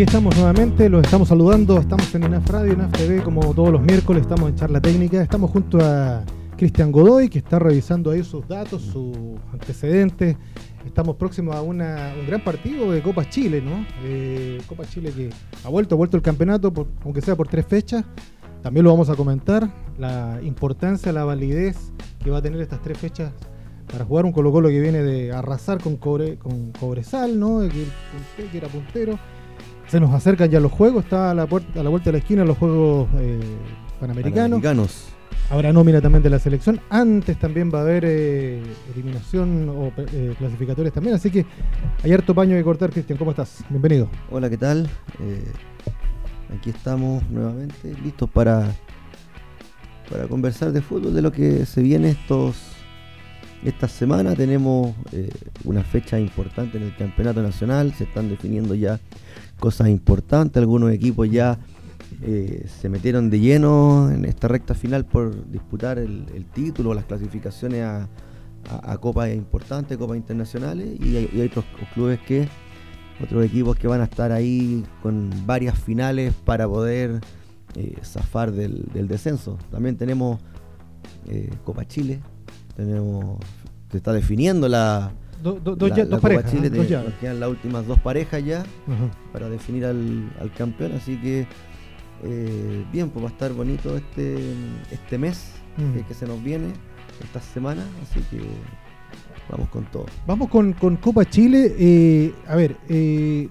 aquí 0.00 0.06
estamos 0.06 0.34
nuevamente, 0.34 0.88
los 0.88 1.04
estamos 1.04 1.28
saludando, 1.28 1.78
estamos 1.78 2.14
en 2.14 2.22
INAF 2.22 2.48
Radio, 2.48 2.72
INAF 2.72 2.90
TV, 2.92 3.22
como 3.22 3.52
todos 3.52 3.70
los 3.70 3.82
miércoles, 3.82 4.22
estamos 4.22 4.48
en 4.48 4.54
charla 4.54 4.80
técnica, 4.80 5.20
estamos 5.20 5.50
junto 5.50 5.78
a 5.78 6.24
Cristian 6.56 6.90
Godoy, 6.90 7.28
que 7.28 7.36
está 7.36 7.58
revisando 7.58 8.10
ahí 8.10 8.24
sus 8.24 8.48
datos, 8.48 8.80
sus 8.80 9.14
antecedentes. 9.52 10.38
Estamos 10.86 11.16
próximos 11.16 11.54
a 11.54 11.60
una, 11.60 12.14
un 12.18 12.26
gran 12.26 12.42
partido 12.42 12.90
de 12.90 13.02
Copa 13.02 13.28
Chile, 13.28 13.60
¿no? 13.60 13.84
Eh, 14.02 14.62
Copa 14.66 14.86
Chile 14.86 15.12
que 15.14 15.28
ha 15.64 15.68
vuelto, 15.68 15.96
ha 15.96 15.98
vuelto 15.98 16.16
el 16.16 16.22
campeonato, 16.22 16.72
aunque 17.04 17.20
sea 17.20 17.36
por 17.36 17.48
tres 17.48 17.66
fechas. 17.66 18.02
También 18.62 18.84
lo 18.84 18.92
vamos 18.92 19.10
a 19.10 19.16
comentar, 19.16 19.70
la 19.98 20.40
importancia, 20.42 21.12
la 21.12 21.24
validez 21.24 21.76
que 22.24 22.30
va 22.30 22.38
a 22.38 22.42
tener 22.42 22.62
estas 22.62 22.80
tres 22.80 22.96
fechas 22.96 23.34
para 23.92 24.06
jugar 24.06 24.24
un 24.24 24.32
Colo 24.32 24.50
Colo 24.50 24.70
que 24.70 24.80
viene 24.80 25.02
de 25.02 25.30
arrasar 25.34 25.78
con, 25.82 25.98
cobre, 25.98 26.38
con 26.38 26.72
Cobresal, 26.72 27.38
¿no? 27.38 27.60
Que 27.68 28.56
era 28.56 28.68
puntero. 28.68 29.18
Se 29.90 29.98
nos 29.98 30.14
acercan 30.14 30.48
ya 30.48 30.60
los 30.60 30.70
juegos, 30.70 31.02
está 31.02 31.32
a 31.32 31.34
la, 31.34 31.46
puerta, 31.46 31.80
a 31.80 31.82
la 31.82 31.90
vuelta 31.90 32.06
de 32.06 32.12
la 32.12 32.18
esquina 32.18 32.44
los 32.44 32.56
juegos 32.56 33.08
eh, 33.18 33.40
panamericanos. 33.98 34.60
Panamericanos. 34.60 35.08
Habrá 35.50 35.72
nómina 35.72 36.00
también 36.00 36.22
de 36.22 36.30
la 36.30 36.38
selección. 36.38 36.80
Antes 36.90 37.36
también 37.40 37.72
va 37.74 37.80
a 37.80 37.82
haber 37.82 38.04
eh, 38.06 38.62
eliminación 38.94 39.68
o 39.68 39.92
eh, 39.96 40.36
clasificatorias 40.38 40.94
también. 40.94 41.16
Así 41.16 41.28
que 41.28 41.44
hay 42.04 42.12
harto 42.12 42.36
paño 42.36 42.56
que 42.56 42.62
cortar, 42.62 42.90
Cristian. 42.90 43.18
¿Cómo 43.18 43.32
estás? 43.32 43.64
Bienvenido. 43.68 44.08
Hola, 44.30 44.48
¿qué 44.48 44.58
tal? 44.58 44.88
Eh, 45.18 45.44
aquí 46.56 46.70
estamos 46.70 47.28
nuevamente 47.28 47.92
listos 48.04 48.30
para, 48.30 48.72
para 50.08 50.28
conversar 50.28 50.70
de 50.70 50.82
fútbol, 50.82 51.14
de 51.14 51.22
lo 51.22 51.32
que 51.32 51.66
se 51.66 51.82
viene 51.82 52.10
estos 52.10 52.76
esta 53.64 53.88
semana. 53.88 54.34
Tenemos 54.34 54.94
eh, 55.12 55.30
una 55.64 55.82
fecha 55.82 56.18
importante 56.18 56.78
en 56.78 56.84
el 56.84 56.96
Campeonato 56.96 57.42
Nacional. 57.42 57.92
Se 57.94 58.04
están 58.04 58.28
definiendo 58.28 58.74
ya 58.74 59.00
cosas 59.60 59.88
importantes. 59.88 60.60
Algunos 60.60 60.90
equipos 60.92 61.30
ya 61.30 61.58
eh, 62.22 62.66
se 62.80 62.88
metieron 62.88 63.30
de 63.30 63.38
lleno 63.38 64.10
en 64.10 64.24
esta 64.24 64.48
recta 64.48 64.74
final 64.74 65.04
por 65.04 65.50
disputar 65.50 65.98
el, 65.98 66.26
el 66.34 66.44
título, 66.46 66.92
las 66.92 67.04
clasificaciones 67.04 67.84
a, 67.84 68.08
a, 68.68 68.98
copas 68.98 69.32
importantes, 69.34 69.96
copas 69.96 70.16
internacionales, 70.16 70.98
y 71.00 71.16
hay, 71.16 71.46
otros 71.46 71.64
clubes 71.94 72.18
que, 72.20 72.48
otros 73.22 73.44
equipos 73.44 73.76
que 73.76 73.86
van 73.86 74.00
a 74.00 74.04
estar 74.04 74.32
ahí 74.32 74.84
con 75.02 75.30
varias 75.46 75.78
finales 75.78 76.34
para 76.44 76.68
poder 76.68 77.20
eh, 77.76 77.96
zafar 78.02 78.52
del, 78.52 78.84
del, 78.92 79.08
descenso. 79.08 79.58
También 79.70 79.96
tenemos 79.96 80.40
eh, 81.28 81.50
Copa 81.64 81.86
Chile, 81.86 82.20
tenemos, 82.76 83.38
se 83.90 83.98
está 83.98 84.12
definiendo 84.12 84.68
la, 84.68 85.12
Do, 85.42 85.54
do, 85.60 85.74
do, 85.76 85.88
la, 85.88 85.96
ya, 85.96 86.04
la 86.04 86.10
dos 86.10 86.20
parejas. 86.20 86.50
Chile. 86.50 86.70
Dos 86.70 86.86
te- 86.86 87.12
quedan 87.20 87.40
las 87.40 87.48
últimas 87.48 87.86
dos 87.86 87.98
parejas 88.00 88.44
ya 88.44 88.60
Ajá. 88.60 89.10
para 89.32 89.48
definir 89.48 89.84
al, 89.86 90.30
al 90.40 90.52
campeón, 90.52 90.92
así 90.96 91.16
que 91.16 91.46
eh, 92.24 92.84
bien, 92.92 93.08
pues 93.10 93.24
va 93.24 93.28
a 93.28 93.32
estar 93.32 93.52
bonito 93.52 93.96
este, 93.96 94.36
este 94.90 95.18
mes 95.18 95.52
Mm. 95.76 95.94
que, 95.98 96.02
que 96.04 96.14
se 96.14 96.26
nos 96.26 96.42
viene, 96.42 96.66
esta 97.22 97.40
semana, 97.40 97.82
así 98.02 98.20
que 98.28 98.40
vamos 99.48 99.68
con 99.68 99.84
todo. 99.84 100.06
Vamos 100.26 100.48
con, 100.48 100.72
con 100.74 100.96
Copa 100.96 101.24
Chile. 101.24 101.74
eh, 101.78 102.34
a 102.48 102.56
ver, 102.56 102.76
eh, 102.88 103.48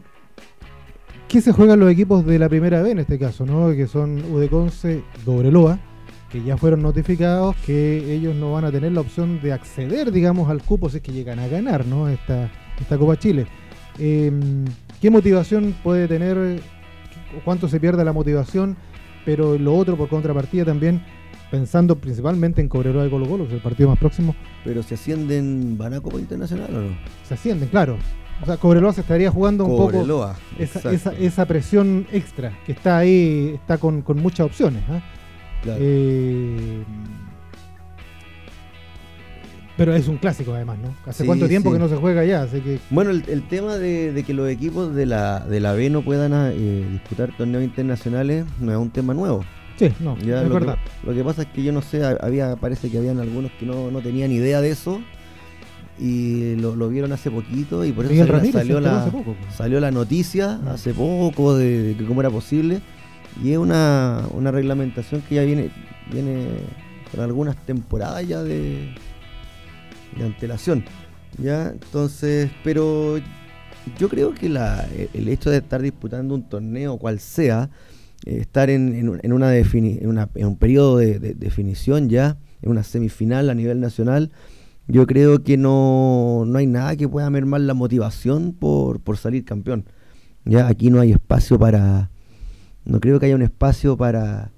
¿qué 1.29 1.41
se 1.41 1.51
juegan 1.53 1.79
los 1.79 1.89
equipos 1.91 2.25
de 2.25 2.37
la 2.37 2.49
primera 2.49 2.81
B 2.81 2.91
en 2.91 2.99
este 2.99 3.17
caso? 3.17 3.45
¿no? 3.45 3.71
Que 3.71 3.87
son 3.87 4.21
Udeconce, 4.31 5.01
Dobreloa, 5.25 5.79
que 6.29 6.43
ya 6.43 6.57
fueron 6.57 6.81
notificados 6.81 7.55
que 7.65 8.13
ellos 8.13 8.35
no 8.35 8.53
van 8.53 8.65
a 8.65 8.71
tener 8.71 8.91
la 8.91 9.01
opción 9.01 9.41
de 9.41 9.51
acceder, 9.51 10.11
digamos, 10.11 10.49
al 10.49 10.61
cupo 10.61 10.89
si 10.89 10.97
es 10.97 11.03
que 11.03 11.11
llegan 11.11 11.39
a 11.39 11.47
ganar 11.47 11.85
¿no? 11.85 12.07
esta, 12.07 12.49
esta 12.79 12.97
Copa 12.97 13.17
Chile. 13.17 13.47
Eh, 13.97 14.31
¿Qué 15.01 15.09
motivación 15.09 15.75
puede 15.83 16.07
tener? 16.07 16.61
¿Cuánto 17.43 17.67
se 17.67 17.79
pierde 17.79 18.03
la 18.03 18.13
motivación? 18.13 18.77
Pero 19.25 19.57
lo 19.57 19.75
otro, 19.75 19.97
por 19.97 20.09
contrapartida, 20.09 20.65
también 20.65 21.03
pensando 21.51 21.95
principalmente 21.95 22.61
en 22.61 22.69
Cobreloa 22.69 23.07
y 23.07 23.09
Colo 23.09 23.27
Colo, 23.27 23.43
que 23.45 23.49
es 23.49 23.55
el 23.55 23.61
partido 23.61 23.89
más 23.89 23.97
próximo, 23.97 24.35
Pero 24.63 24.83
si 24.83 24.93
ascienden, 24.93 25.77
¿van 25.77 25.93
a 25.93 26.01
Copa 26.01 26.19
Internacional 26.19 26.75
o 26.75 26.81
no? 26.81 26.97
se 27.27 27.33
ascienden, 27.33 27.69
claro. 27.69 27.97
O 28.41 28.45
sea, 28.45 28.57
Cobreloa 28.57 28.93
se 28.93 29.01
estaría 29.01 29.31
jugando 29.31 29.65
un 29.65 29.75
poco 29.75 30.33
esa, 30.57 30.91
esa, 30.91 31.11
esa 31.13 31.45
presión 31.45 32.07
extra 32.11 32.57
que 32.65 32.71
está 32.71 32.97
ahí, 32.99 33.53
está 33.55 33.77
con, 33.77 34.01
con 34.01 34.21
muchas 34.21 34.45
opciones. 34.45 34.81
¿ah? 34.89 35.01
Claro. 35.63 35.79
Eh, 35.81 36.83
pero 39.77 39.93
es 39.95 40.09
un 40.09 40.17
clásico 40.17 40.53
además, 40.53 40.77
¿no? 40.79 40.93
¿Hace 41.05 41.23
Sí, 41.23 41.27
cuánto 41.27 41.47
tiempo 41.47 41.69
sí. 41.69 41.75
que 41.77 41.79
no 41.79 41.87
se 41.87 41.95
juega 41.95 42.25
ya? 42.25 42.41
Así 42.41 42.59
que 42.59 42.79
Bueno, 42.89 43.11
el, 43.11 43.23
el 43.29 43.47
tema 43.47 43.77
de, 43.77 44.11
de 44.11 44.23
que 44.23 44.33
los 44.33 44.49
equipos 44.49 44.93
de 44.93 45.05
la, 45.05 45.39
de 45.39 45.61
la 45.61 45.71
B 45.71 45.89
no 45.89 46.01
puedan 46.01 46.33
eh, 46.33 46.85
disputar 46.91 47.31
torneos 47.37 47.63
internacionales 47.63 48.43
no 48.59 48.73
es 48.73 48.77
un 48.77 48.89
tema 48.89 49.13
nuevo. 49.13 49.45
sí, 49.77 49.89
no, 50.01 50.17
Ya, 50.17 50.41
es 50.41 50.49
lo, 50.49 50.55
verdad. 50.55 50.77
Que, 51.01 51.07
lo 51.07 51.13
que 51.15 51.23
pasa 51.23 51.43
es 51.43 51.47
que 51.47 51.63
yo 51.63 51.71
no 51.71 51.81
sé, 51.81 52.03
ha- 52.03 52.17
había, 52.21 52.57
parece 52.57 52.91
que 52.91 52.97
habían 52.97 53.19
algunos 53.19 53.51
que 53.57 53.65
no, 53.65 53.89
no 53.89 54.01
tenían 54.01 54.33
idea 54.33 54.59
de 54.59 54.71
eso 54.71 54.99
y 55.97 56.55
lo, 56.57 56.75
lo 56.75 56.89
vieron 56.89 57.13
hace 57.13 57.31
poquito 57.31 57.85
y 57.85 57.93
por 57.93 58.03
eso 58.05 58.15
salió, 58.15 58.33
Ramírez 58.33 58.67
la, 58.81 59.05
poco. 59.05 59.35
pues. 59.39 59.55
salió 59.55 59.79
la 59.79 59.91
noticia 59.91 60.59
Ah. 60.65 60.73
hace 60.73 60.93
poco 60.93 61.55
de, 61.55 61.83
de 61.83 61.95
que 61.95 62.03
cómo 62.03 62.19
era 62.19 62.29
posible 62.29 62.81
y 63.43 63.51
es 63.53 63.57
una, 63.57 64.25
una 64.33 64.51
reglamentación 64.51 65.21
que 65.21 65.35
ya 65.35 65.43
viene, 65.43 65.69
viene 66.11 66.47
con 67.11 67.21
algunas 67.21 67.55
temporadas 67.65 68.27
ya 68.27 68.43
de, 68.43 68.89
de 70.17 70.25
antelación. 70.25 70.83
Ya, 71.41 71.69
entonces, 71.69 72.49
pero 72.63 73.17
yo 73.97 74.09
creo 74.09 74.33
que 74.33 74.49
la, 74.49 74.87
el 75.13 75.27
hecho 75.29 75.49
de 75.49 75.57
estar 75.57 75.81
disputando 75.81 76.35
un 76.35 76.43
torneo, 76.43 76.97
cual 76.97 77.19
sea, 77.19 77.69
eh, 78.25 78.37
estar 78.41 78.69
en, 78.69 78.93
en 78.95 79.09
un- 79.09 79.19
en 79.23 79.31
una 79.33 79.53
defini- 79.53 79.99
en, 80.01 80.09
una- 80.09 80.29
en 80.35 80.47
un 80.47 80.57
periodo 80.57 80.97
de, 80.97 81.19
de- 81.19 81.33
definición 81.35 82.09
ya, 82.09 82.37
en 82.61 82.71
una 82.71 82.83
semifinal 82.83 83.49
a 83.49 83.53
nivel 83.53 83.79
nacional, 83.79 84.31
yo 84.87 85.05
creo 85.07 85.43
que 85.43 85.55
no, 85.55 86.43
no 86.47 86.57
hay 86.57 86.65
nada 86.67 86.95
que 86.95 87.07
pueda 87.07 87.29
mermar 87.29 87.61
la 87.61 87.73
motivación 87.75 88.53
por, 88.53 88.99
por 88.99 89.17
salir 89.17 89.45
campeón. 89.45 89.85
Ya 90.45 90.67
aquí 90.67 90.89
no 90.89 90.99
hay 90.99 91.11
espacio 91.11 91.59
para, 91.59 92.09
no 92.89 92.99
creo 92.99 93.19
que 93.19 93.27
haya 93.27 93.35
un 93.35 93.41
espacio 93.41 93.95
para 93.97 94.51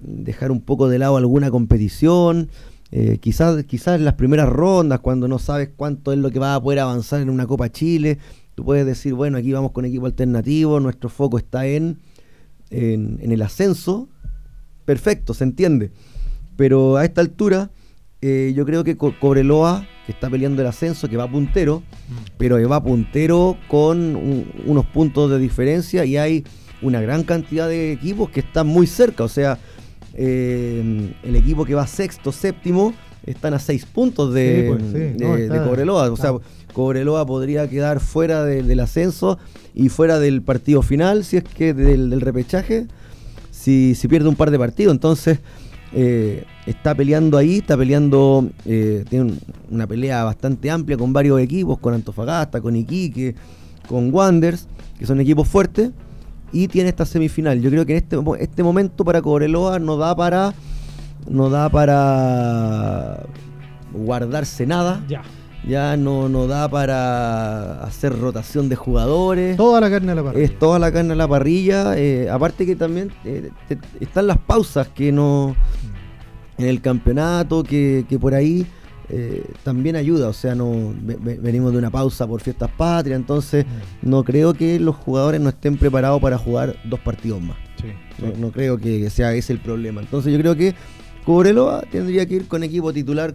dejar 0.00 0.50
un 0.50 0.60
poco 0.60 0.88
de 0.88 0.98
lado 0.98 1.16
alguna 1.16 1.50
competición. 1.50 2.48
Eh, 2.90 3.18
quizás, 3.20 3.64
quizás 3.64 3.96
en 3.98 4.04
las 4.04 4.14
primeras 4.14 4.48
rondas, 4.48 5.00
cuando 5.00 5.28
no 5.28 5.38
sabes 5.38 5.70
cuánto 5.76 6.12
es 6.12 6.18
lo 6.18 6.30
que 6.30 6.38
va 6.38 6.54
a 6.54 6.62
poder 6.62 6.78
avanzar 6.78 7.20
en 7.20 7.28
una 7.30 7.46
Copa 7.46 7.70
Chile, 7.70 8.18
tú 8.54 8.64
puedes 8.64 8.86
decir, 8.86 9.12
bueno, 9.14 9.36
aquí 9.38 9.52
vamos 9.52 9.72
con 9.72 9.84
equipo 9.84 10.06
alternativo, 10.06 10.80
nuestro 10.80 11.08
foco 11.10 11.36
está 11.38 11.66
en, 11.66 11.98
en, 12.70 13.18
en 13.20 13.32
el 13.32 13.42
ascenso. 13.42 14.08
Perfecto, 14.84 15.34
se 15.34 15.44
entiende. 15.44 15.90
Pero 16.56 16.96
a 16.96 17.04
esta 17.04 17.20
altura, 17.20 17.70
eh, 18.22 18.52
yo 18.56 18.64
creo 18.64 18.84
que 18.84 18.96
Co- 18.96 19.14
Cobreloa, 19.20 19.86
que 20.06 20.12
está 20.12 20.30
peleando 20.30 20.62
el 20.62 20.68
ascenso, 20.68 21.08
que 21.08 21.16
va 21.16 21.30
puntero, 21.30 21.82
pero 22.38 22.56
que 22.56 22.64
va 22.64 22.82
puntero 22.82 23.58
con 23.68 24.16
un- 24.16 24.46
unos 24.64 24.86
puntos 24.86 25.30
de 25.30 25.38
diferencia 25.38 26.04
y 26.06 26.16
hay 26.16 26.44
una 26.82 27.00
gran 27.00 27.22
cantidad 27.24 27.68
de 27.68 27.92
equipos 27.92 28.30
que 28.30 28.40
están 28.40 28.66
muy 28.66 28.86
cerca. 28.86 29.24
O 29.24 29.28
sea, 29.28 29.58
eh, 30.14 31.12
el 31.22 31.36
equipo 31.36 31.64
que 31.64 31.74
va 31.74 31.86
sexto, 31.86 32.32
séptimo, 32.32 32.92
están 33.24 33.54
a 33.54 33.58
seis 33.58 33.84
puntos 33.86 34.32
de, 34.34 34.62
Sí, 34.62 34.68
pues, 34.68 34.82
sí, 34.92 34.98
de- 34.98 35.24
no, 35.26 35.36
de 35.36 35.42
está- 35.44 35.64
Cobreloa. 35.64 36.10
O 36.10 36.16
sea. 36.16 36.32
Cobreloa 36.72 37.26
podría 37.26 37.68
quedar 37.68 37.98
fuera 37.98 38.44
de- 38.44 38.62
del 38.62 38.80
ascenso 38.80 39.38
y 39.74 39.88
fuera 39.88 40.18
del 40.20 40.42
partido 40.42 40.82
final, 40.82 41.24
si 41.24 41.38
es 41.38 41.44
que 41.44 41.74
del, 41.74 42.10
del 42.10 42.20
repechaje, 42.20 42.86
si, 43.50 43.94
si 43.96 44.06
pierde 44.06 44.28
un 44.28 44.36
par 44.36 44.50
de 44.52 44.58
partidos. 44.58 44.92
Entonces, 44.92 45.40
eh, 45.92 46.44
está 46.66 46.94
peleando 46.94 47.36
ahí, 47.38 47.58
está 47.58 47.76
peleando, 47.76 48.48
eh, 48.66 49.04
tiene 49.08 49.24
un- 49.24 49.38
una 49.70 49.86
pelea 49.88 50.22
bastante 50.24 50.70
amplia 50.70 50.96
con 50.96 51.12
varios 51.12 51.40
equipos, 51.40 51.78
con 51.78 51.94
Antofagasta, 51.94 52.60
con 52.60 52.76
Iquique, 52.76 53.34
con 53.88 54.12
Wanders, 54.14 54.68
que 54.98 55.06
son 55.06 55.18
equipos 55.20 55.48
fuertes, 55.48 55.90
y 56.52 56.68
tiene 56.68 56.88
esta 56.90 57.04
semifinal. 57.04 57.60
Yo 57.60 57.70
creo 57.70 57.84
que 57.86 57.92
en 57.92 57.98
este, 57.98 58.16
mo- 58.16 58.36
este 58.36 58.62
momento 58.62 59.04
para 59.04 59.20
Cobreloa 59.22 59.78
no 59.78 59.96
da 59.96 60.14
para 60.16 60.54
no 61.28 61.50
da 61.50 61.68
para 61.68 63.26
guardarse 63.92 64.66
nada, 64.66 65.04
Ya. 65.08 65.22
ya 65.66 65.96
no, 65.96 66.28
no 66.28 66.46
da 66.46 66.68
para 66.68 67.82
hacer 67.82 68.18
rotación 68.18 68.68
de 68.68 68.76
jugadores. 68.76 69.56
Toda 69.56 69.80
la 69.80 69.90
carne 69.90 70.12
a 70.12 70.14
la 70.14 70.22
parrilla. 70.24 70.44
Es 70.44 70.58
toda 70.58 70.78
la 70.78 70.92
carne 70.92 71.12
a 71.12 71.16
la 71.16 71.28
parrilla. 71.28 71.98
eh, 71.98 72.28
aparte 72.30 72.64
que 72.66 72.76
también 72.76 73.10
eh, 73.24 73.50
te- 73.68 73.78
están 74.00 74.26
las 74.26 74.38
pausas 74.38 74.88
que 74.88 75.12
no 75.12 75.54
en 76.56 76.66
el 76.66 76.80
campeonato, 76.80 77.62
que, 77.62 78.04
que 78.08 78.18
por 78.18 78.34
ahí 78.34 78.66
eh, 79.10 79.44
también 79.64 79.96
ayuda. 79.96 80.28
O 80.28 80.32
sea, 80.32 80.54
no 80.54 80.92
ve- 81.02 81.18
ve- 81.20 81.38
venimos 81.40 81.72
de 81.72 81.78
una 81.78 81.90
pausa 81.90 82.26
por 82.26 82.40
fiestas 82.40 82.70
patrias, 82.76 83.18
entonces 83.18 83.64
Mm, 83.66 84.10
no 84.10 84.24
creo 84.24 84.54
que 84.54 84.78
los 84.78 84.96
jugadores 84.96 85.40
no 85.40 85.48
estén 85.48 85.76
preparados 85.76 86.20
para 86.20 86.36
jugar 86.38 86.76
dos 86.84 87.00
partidos 87.00 87.40
más. 87.40 87.56
sí, 87.80 87.88
No, 88.22 88.32
no 88.46 88.52
creo 88.52 88.78
que 88.78 89.08
sea 89.10 89.32
ese 89.34 89.52
el 89.52 89.60
problema. 89.60 90.00
Entonces 90.00 90.32
yo 90.32 90.38
creo 90.38 90.56
que 90.56 90.74
Cobreloa 91.24 91.82
tendría 91.90 92.26
que 92.26 92.34
ir 92.36 92.48
con 92.48 92.62
equipo 92.64 92.92
titular 92.92 93.34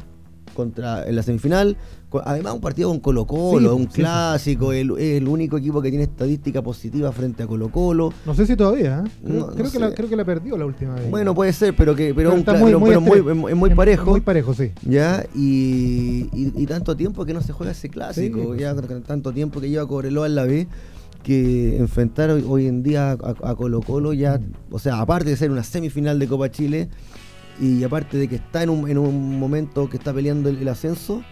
contra 0.53 1.07
en 1.07 1.15
la 1.15 1.23
semifinal. 1.23 1.77
Además, 2.25 2.53
un 2.53 2.61
partido 2.61 2.89
con 2.89 2.99
Colo-Colo, 2.99 3.75
un 3.75 3.87
clásico, 3.87 4.71
El, 4.71 4.91
el, 4.99 5.27
único 5.27 5.57
equipo 5.57 5.81
que 5.81 5.89
tiene 5.89 6.03
estadística 6.03 6.61
positiva 6.61 7.11
frente 7.11 7.43
a 7.43 7.47
Colo-Colo. 7.47 8.13
No 8.25 8.35
sé 8.35 8.45
si 8.45 8.55
todavía, 8.55 9.03
¿eh? 9.03 9.09
creo, 9.25 9.71
que 9.71 9.79
la, 9.79 9.93
creo, 9.93 10.09
que 10.09 10.15
la, 10.15 10.23
perdió 10.23 10.55
la 10.55 10.65
última 10.65 10.93
vez. 10.93 11.09
Bueno, 11.09 11.33
puede 11.33 11.53
ser, 11.53 11.75
pero 11.75 11.95
que 11.95 12.13
pero, 12.13 12.33
es 12.33 13.55
muy, 13.55 13.69
parejo. 13.71 14.11
Muy 14.11 14.21
parejo, 14.21 14.53
sí. 14.53 14.71
¿ya? 14.87 15.25
Y, 15.33 16.29
y, 16.33 16.65
tanto 16.67 16.95
tiempo 16.95 17.25
que 17.25 17.33
no 17.33 17.41
se 17.41 17.51
juega 17.51 17.71
ese 17.71 17.89
clásico, 17.89 18.55
ya 18.55 18.75
tanto 18.75 19.31
tiempo 19.31 19.59
que 19.59 19.69
lleva 19.69 19.87
Cobreloa 19.87 20.27
en 20.27 20.35
la 20.35 20.43
B 20.45 20.67
que 21.23 21.77
enfrentar 21.77 22.29
hoy, 22.29 22.67
en 22.67 22.83
día 22.83 23.11
a, 23.11 23.55
Colo 23.55 23.81
Colo 23.81 24.13
ya, 24.13 24.39
o 24.69 24.77
sea, 24.77 24.99
aparte 24.99 25.29
de 25.29 25.37
ser 25.37 25.49
una 25.49 25.63
semifinal 25.63 26.19
de 26.19 26.27
Copa 26.27 26.51
Chile 26.51 26.89
y 27.59 27.83
aparte 27.83 28.17
de 28.17 28.27
que 28.27 28.35
está 28.35 28.63
en 28.63 28.69
un, 28.69 28.89
en 28.89 28.97
un 28.97 29.39
momento 29.39 29.89
que 29.89 29.97
está 29.97 30.13
peleando 30.13 30.49
el, 30.49 30.67
ascenso, 30.67 31.23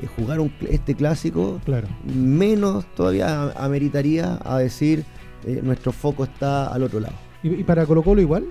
eh, 0.00 0.06
jugar 0.06 0.38
este 0.68 0.94
clásico, 0.94 1.60
claro. 1.64 1.88
menos 2.04 2.86
todavía 2.94 3.50
ameritaría 3.52 4.38
a 4.44 4.58
decir 4.58 5.04
eh, 5.46 5.60
nuestro 5.62 5.92
foco 5.92 6.24
está 6.24 6.66
al 6.66 6.82
otro 6.82 7.00
lado. 7.00 7.14
¿Y, 7.42 7.64
para 7.64 7.86
Colo 7.86 8.02
Colo 8.02 8.20
igual? 8.20 8.46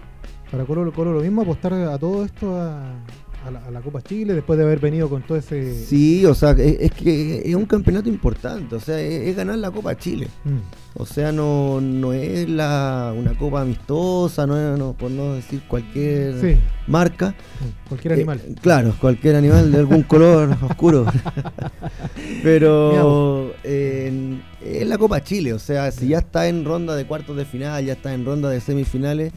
¿Para 0.50 0.66
Colo 0.66 0.92
Colo 0.92 1.14
lo 1.14 1.22
mismo 1.22 1.42
apostar 1.44 1.74
a 1.74 1.98
todo 1.98 2.26
esto 2.26 2.60
a, 2.60 2.94
a 3.46 3.72
la, 3.72 3.82
Copa 3.82 4.02
Chile 4.02 4.34
después 4.34 4.58
de 4.58 4.66
haber 4.66 4.80
venido 4.80 5.10
con 5.10 5.22
todo 5.22 5.38
ese. 5.38 5.74
Sí, 5.86 6.26
o 6.26 6.36
sea, 6.36 6.52
es, 6.52 6.92
que 6.92 7.42
es 7.46 7.56
un 7.56 7.66
campeonato 7.66 8.10
importante, 8.10 8.76
o 8.76 8.80
sea, 8.80 9.00
es, 9.00 9.36
ganar 9.36 9.58
la 9.58 9.72
Copa 9.72 9.98
Chile. 9.98 10.28
Mm. 10.44 10.58
O 10.96 11.06
sea, 11.06 11.32
no, 11.32 11.80
no 11.80 12.14
es 12.14 12.50
la, 12.50 13.14
una 13.16 13.38
copa 13.38 13.62
amistosa, 13.62 14.46
no, 14.46 14.76
no 14.76 14.94
por 14.94 15.12
no 15.12 15.34
decir 15.34 15.62
cualquier 15.68 16.60
marca. 16.88 17.30
Mm, 17.30 17.88
cualquier 17.88 18.14
animal. 18.14 18.42
Eh, 18.46 18.56
claro, 18.62 18.94
cualquier 19.00 19.36
animal 19.36 19.72
de 19.72 19.78
algún 19.78 20.04
color 20.04 20.58
oscuro. 20.70 21.06
Pero 22.44 23.54
es 23.64 24.88
la 24.88 24.98
Copa 24.98 25.24
Chile, 25.24 25.54
o 25.54 25.60
sea, 25.60 25.92
si 25.92 26.10
ya 26.10 26.20
está 26.20 26.48
en 26.48 26.66
ronda 26.66 26.96
de 26.96 27.06
cuartos 27.06 27.38
de 27.38 27.46
final, 27.46 27.86
ya 27.86 27.94
está 27.94 28.14
en 28.14 28.26
ronda 28.26 28.50
de 28.50 28.60
semifinales. 28.60 29.32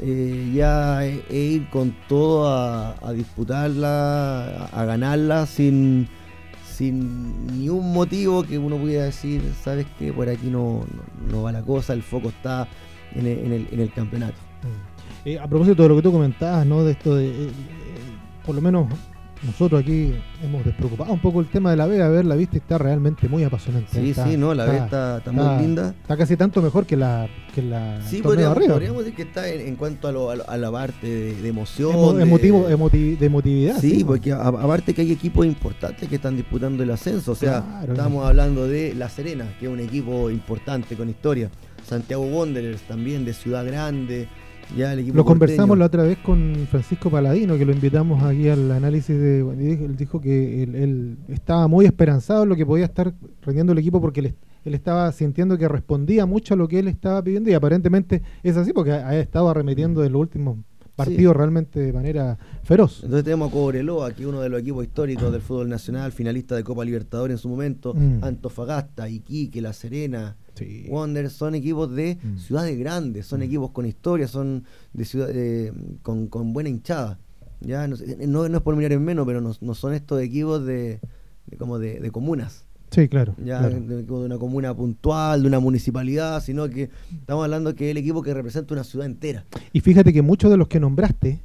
Eh, 0.00 0.52
ya 0.54 1.04
e, 1.04 1.24
ir 1.30 1.68
con 1.70 1.94
todo 2.08 2.48
a, 2.48 3.12
disputarla, 3.12 4.66
a, 4.66 4.84
ganarla 4.84 5.44
sin, 5.46 6.08
sin 6.64 7.58
ni 7.58 7.68
un 7.68 7.92
motivo 7.92 8.44
que 8.44 8.58
uno 8.58 8.76
pudiera 8.76 9.04
decir, 9.04 9.42
sabes 9.62 9.86
que 9.98 10.12
por 10.12 10.28
aquí 10.28 10.50
no, 10.50 10.84
no, 11.30 11.42
va 11.42 11.50
la 11.50 11.62
cosa, 11.62 11.94
el 11.94 12.02
foco 12.02 12.28
está 12.28 12.68
en 13.12 13.26
el, 13.26 13.66
en 13.72 13.80
el, 13.80 13.92
campeonato. 13.92 14.36
Mm. 14.62 15.28
Eh, 15.28 15.38
a 15.40 15.48
propósito 15.48 15.82
de 15.82 15.88
lo 15.88 15.96
que 15.96 16.02
tú 16.02 16.12
comentabas, 16.12 16.64
¿no? 16.64 16.84
De 16.84 16.92
esto 16.92 17.16
de, 17.16 17.28
eh, 17.28 17.50
por 18.46 18.54
lo 18.54 18.60
menos 18.60 18.86
nosotros 19.42 19.80
aquí 19.82 20.14
hemos 20.42 20.64
despreocupado 20.64 21.12
un 21.12 21.20
poco 21.20 21.40
el 21.40 21.46
tema 21.46 21.70
de 21.70 21.76
la 21.76 21.86
B, 21.86 22.02
a 22.02 22.08
ver, 22.08 22.24
la 22.24 22.34
vista 22.34 22.56
está 22.56 22.78
realmente 22.78 23.28
muy 23.28 23.44
apasionante. 23.44 23.88
Sí, 23.92 24.14
sí, 24.14 24.36
no, 24.36 24.54
la 24.54 24.64
B 24.66 24.76
está, 24.76 25.22
muy 25.30 25.62
linda. 25.62 25.94
Está 26.02 26.16
casi 26.16 26.36
tanto 26.36 26.60
mejor 26.60 26.86
que 26.86 26.96
la 26.96 27.28
que 27.54 27.62
la 27.62 28.00
Sí, 28.02 28.20
podríamos, 28.22 28.58
podríamos, 28.58 29.04
decir 29.04 29.14
que 29.14 29.22
está 29.22 29.48
en, 29.48 29.76
cuanto 29.76 30.08
a, 30.08 30.12
lo, 30.12 30.30
a, 30.30 30.56
la 30.56 30.70
parte 30.70 31.06
de, 31.06 31.48
emoción. 31.48 32.18
de, 32.18 33.16
de 33.16 33.26
emotividad. 33.26 33.80
Sí, 33.80 34.04
porque 34.04 34.32
aparte 34.32 34.94
que 34.94 35.02
hay 35.02 35.12
equipos 35.12 35.46
importantes 35.46 36.08
que 36.08 36.16
están 36.16 36.36
disputando 36.36 36.82
el 36.82 36.90
ascenso, 36.90 37.32
o 37.32 37.36
sea, 37.36 37.82
estamos 37.86 38.26
hablando 38.26 38.66
de 38.66 38.94
La 38.94 39.08
Serena, 39.08 39.46
que 39.58 39.66
es 39.66 39.72
un 39.72 39.80
equipo 39.80 40.30
importante 40.30 40.96
con 40.96 41.08
historia. 41.08 41.50
Santiago 41.86 42.24
Wanderers 42.24 42.82
también, 42.82 43.24
de 43.24 43.32
Ciudad 43.32 43.64
Grande, 43.64 44.28
lo 45.12 45.24
conversamos 45.24 45.78
la 45.78 45.86
otra 45.86 46.02
vez 46.02 46.18
con 46.18 46.66
Francisco 46.70 47.10
Paladino, 47.10 47.56
que 47.56 47.64
lo 47.64 47.72
invitamos 47.72 48.22
aquí 48.22 48.48
al 48.48 48.70
análisis 48.70 49.18
de. 49.18 49.40
Él 49.40 49.96
dijo 49.96 50.20
que 50.20 50.62
él, 50.62 51.18
estaba 51.28 51.68
muy 51.68 51.86
esperanzado 51.86 52.42
en 52.42 52.50
lo 52.50 52.56
que 52.56 52.66
podía 52.66 52.84
estar 52.84 53.14
rendiendo 53.42 53.72
el 53.72 53.78
equipo 53.78 54.00
porque 54.00 54.20
él, 54.20 54.34
estaba 54.64 55.10
sintiendo 55.12 55.56
que 55.56 55.66
respondía 55.66 56.26
mucho 56.26 56.52
a 56.54 56.56
lo 56.56 56.68
que 56.68 56.78
él 56.78 56.88
estaba 56.88 57.22
pidiendo 57.22 57.48
y 57.48 57.54
aparentemente 57.54 58.22
es 58.42 58.56
así 58.56 58.72
porque 58.74 58.92
ha, 58.92 59.18
estado 59.18 59.48
arremetiendo 59.48 60.04
en 60.04 60.12
los 60.12 60.20
últimos 60.20 60.58
partidos 60.94 61.34
realmente 61.34 61.80
de 61.80 61.92
manera 61.92 62.36
feroz. 62.64 63.02
Entonces 63.04 63.24
tenemos 63.24 63.48
a 63.48 63.52
Cobreloa, 63.52 64.08
aquí 64.08 64.24
uno 64.24 64.40
de 64.40 64.48
los 64.48 64.60
equipos 64.60 64.84
históricos 64.84 65.32
del 65.32 65.40
fútbol 65.40 65.68
nacional, 65.68 66.12
finalista 66.12 66.56
de 66.56 66.64
Copa 66.64 66.84
Libertadores 66.84 67.36
en 67.36 67.38
su 67.38 67.48
momento, 67.48 67.94
mm. 67.94 68.24
Antofagasta, 68.24 69.08
Iquique, 69.08 69.62
La 69.62 69.72
Serena. 69.72 70.36
Wonder 70.88 71.30
son 71.30 71.54
equipos 71.54 71.94
de 71.94 72.18
mm. 72.22 72.38
ciudades 72.38 72.78
grandes, 72.78 73.26
son 73.26 73.40
mm. 73.40 73.44
equipos 73.44 73.70
con 73.70 73.86
historia, 73.86 74.28
son 74.28 74.64
de 74.92 75.04
ciudad, 75.04 75.28
con, 76.02 76.52
buena 76.52 76.68
hinchada. 76.68 77.18
Ya 77.60 77.88
no, 77.88 77.96
no, 78.48 78.56
es 78.56 78.62
por 78.62 78.76
mirar 78.76 78.92
en 78.92 79.04
menos, 79.04 79.26
pero 79.26 79.40
no, 79.40 79.74
son 79.74 79.94
estos 79.94 80.20
equipos 80.22 80.64
de, 80.64 81.00
como 81.58 81.78
de, 81.78 82.10
comunas. 82.10 82.64
Sí, 82.90 83.08
claro. 83.08 83.34
Ya 83.44 83.68
De, 83.68 84.04
una 84.10 84.38
comuna 84.38 84.74
puntual, 84.74 85.42
de 85.42 85.48
una 85.48 85.58
municipalidad, 85.58 86.42
sino 86.42 86.68
que 86.70 86.88
estamos 87.10 87.44
hablando 87.44 87.74
que 87.74 87.86
es 87.86 87.90
el 87.90 87.96
equipo 87.98 88.22
que 88.22 88.32
representa 88.32 88.74
una 88.74 88.84
ciudad 88.84 89.06
entera. 89.06 89.44
Y 89.72 89.80
fíjate 89.80 90.12
que 90.12 90.22
muchos 90.22 90.50
de 90.50 90.56
los 90.56 90.68
que 90.68 90.80
nombraste 90.80 91.40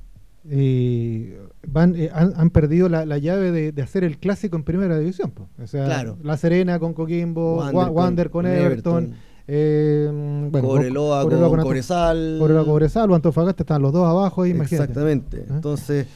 eh, 0.50 1.40
van, 1.68 1.96
eh, 1.96 2.10
han, 2.14 2.50
perdido 2.50 2.90
la, 2.90 3.18
llave 3.18 3.72
de, 3.72 3.82
hacer 3.82 4.04
el 4.04 4.18
clásico 4.18 4.56
en 4.56 4.64
primera 4.64 4.98
división. 4.98 5.34
O 5.62 5.68
sea, 5.68 6.16
La 6.22 6.38
Serena 6.38 6.80
con 6.80 6.94
Coquimbo, 6.94 7.58
Wander, 7.72 8.30
con, 8.30 8.46
Everton. 8.46 9.14
Eh, 9.48 10.50
Cobreloa, 10.52 11.24
con, 11.24 11.62
Cobresal. 11.62 12.38
Cobreloa, 12.40 12.66
Cobresal 12.66 13.12
o 13.12 13.16
Antofagasta 13.16 13.64
están 13.64 13.82
los 13.82 13.92
dos 13.94 14.08
abajo. 14.08 14.46
Exactamente. 14.46 15.38
¿Eh? 15.38 15.46
Entonces, 15.50 16.08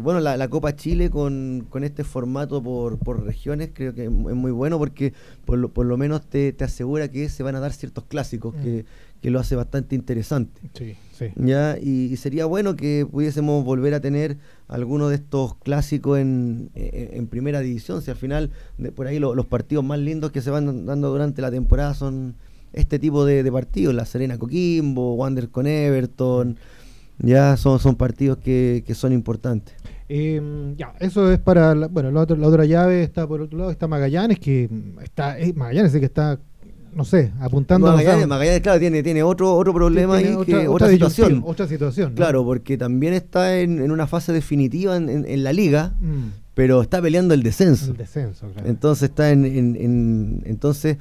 bueno, 0.00 0.20
la, 0.20 0.48
Copa 0.48 0.74
Chile 0.76 1.10
con, 1.10 1.66
este 1.82 2.04
formato 2.04 2.62
por, 2.62 3.24
regiones 3.24 3.70
creo 3.72 3.94
que 3.94 4.04
es 4.04 4.10
muy 4.10 4.50
bueno 4.50 4.78
porque 4.78 5.12
por 5.44 5.58
lo, 5.58 5.68
por 5.70 5.86
lo 5.86 5.96
menos 5.96 6.22
te, 6.22 6.54
asegura 6.60 7.08
que 7.08 7.28
se 7.28 7.42
van 7.42 7.56
a 7.56 7.60
dar 7.60 7.72
ciertos 7.72 8.04
clásicos 8.04 8.54
mm. 8.54 8.62
que, 8.62 8.84
que 9.20 9.30
lo 9.30 9.40
hace 9.40 9.56
bastante 9.56 9.94
interesante. 9.94 10.60
Sí, 10.74 10.96
sí. 11.12 11.26
¿Ya? 11.36 11.78
Y, 11.78 12.16
sería 12.16 12.46
bueno 12.46 12.76
que 12.76 13.06
pudiésemos 13.10 13.64
volver 13.64 13.94
a 13.94 14.00
tener 14.00 14.38
algunos 14.68 15.10
de 15.10 15.16
estos 15.16 15.54
clásicos 15.56 16.18
en, 16.18 16.70
primera 17.30 17.60
división, 17.60 18.02
si 18.02 18.10
al 18.10 18.16
final 18.16 18.50
de, 18.78 18.92
por 18.92 19.06
ahí 19.06 19.18
los 19.18 19.46
partidos 19.46 19.84
más 19.84 19.98
lindos 19.98 20.32
que 20.32 20.40
se 20.40 20.50
van 20.50 20.86
dando 20.86 21.10
durante 21.10 21.40
la 21.42 21.50
temporada 21.50 21.94
son 21.94 22.34
este 22.72 22.98
tipo 22.98 23.24
de, 23.24 23.50
partidos, 23.52 23.94
la 23.94 24.06
Serena 24.06 24.38
Coquimbo, 24.38 25.14
Wander 25.14 25.48
con 25.50 25.66
Everton, 25.66 26.56
ya 27.18 27.56
son, 27.56 27.78
son 27.78 27.96
partidos 27.96 28.38
que, 28.38 28.84
son 28.94 29.12
importantes. 29.12 29.74
Em, 30.08 30.76
ya, 30.76 30.94
eso 31.00 31.30
es 31.30 31.38
para, 31.38 31.74
la, 31.74 31.86
bueno, 31.88 32.10
la 32.10 32.20
otra, 32.20 32.64
llave 32.64 33.02
está 33.02 33.26
por 33.26 33.40
otro 33.40 33.58
lado, 33.58 33.70
está 33.70 33.86
Magallanes, 33.88 34.38
que 34.38 34.68
está, 35.02 35.38
eh, 35.38 35.52
Magallanes 35.54 35.94
es 35.94 36.00
que 36.00 36.06
está 36.06 36.38
no 36.94 37.04
sé, 37.04 37.32
apuntando 37.40 37.86
Magallanes, 37.86 38.28
Magallanes, 38.28 38.60
claro, 38.60 38.78
tiene, 38.78 39.02
tiene 39.02 39.22
otro, 39.22 39.54
otro 39.54 39.72
problema 39.72 40.16
ahí, 40.16 40.34
otra, 40.34 40.88
situación. 40.88 41.42
Otra 41.44 41.66
situación. 41.66 42.14
Claro, 42.14 42.44
porque 42.44 42.76
también 42.76 43.14
está 43.14 43.58
en, 43.58 43.90
una 43.90 44.06
fase 44.06 44.32
definitiva 44.32 44.96
en, 44.96 45.42
la 45.42 45.52
liga, 45.52 45.94
mm. 46.00 46.28
pero 46.54 46.82
está 46.82 47.00
peleando 47.00 47.34
el 47.34 47.42
descenso. 47.42 47.92
El 47.92 47.96
descenso, 47.96 48.48
claro. 48.52 48.68
Entonces 48.68 49.08
está 49.08 49.30
en, 49.30 50.42
entonces 50.44 50.98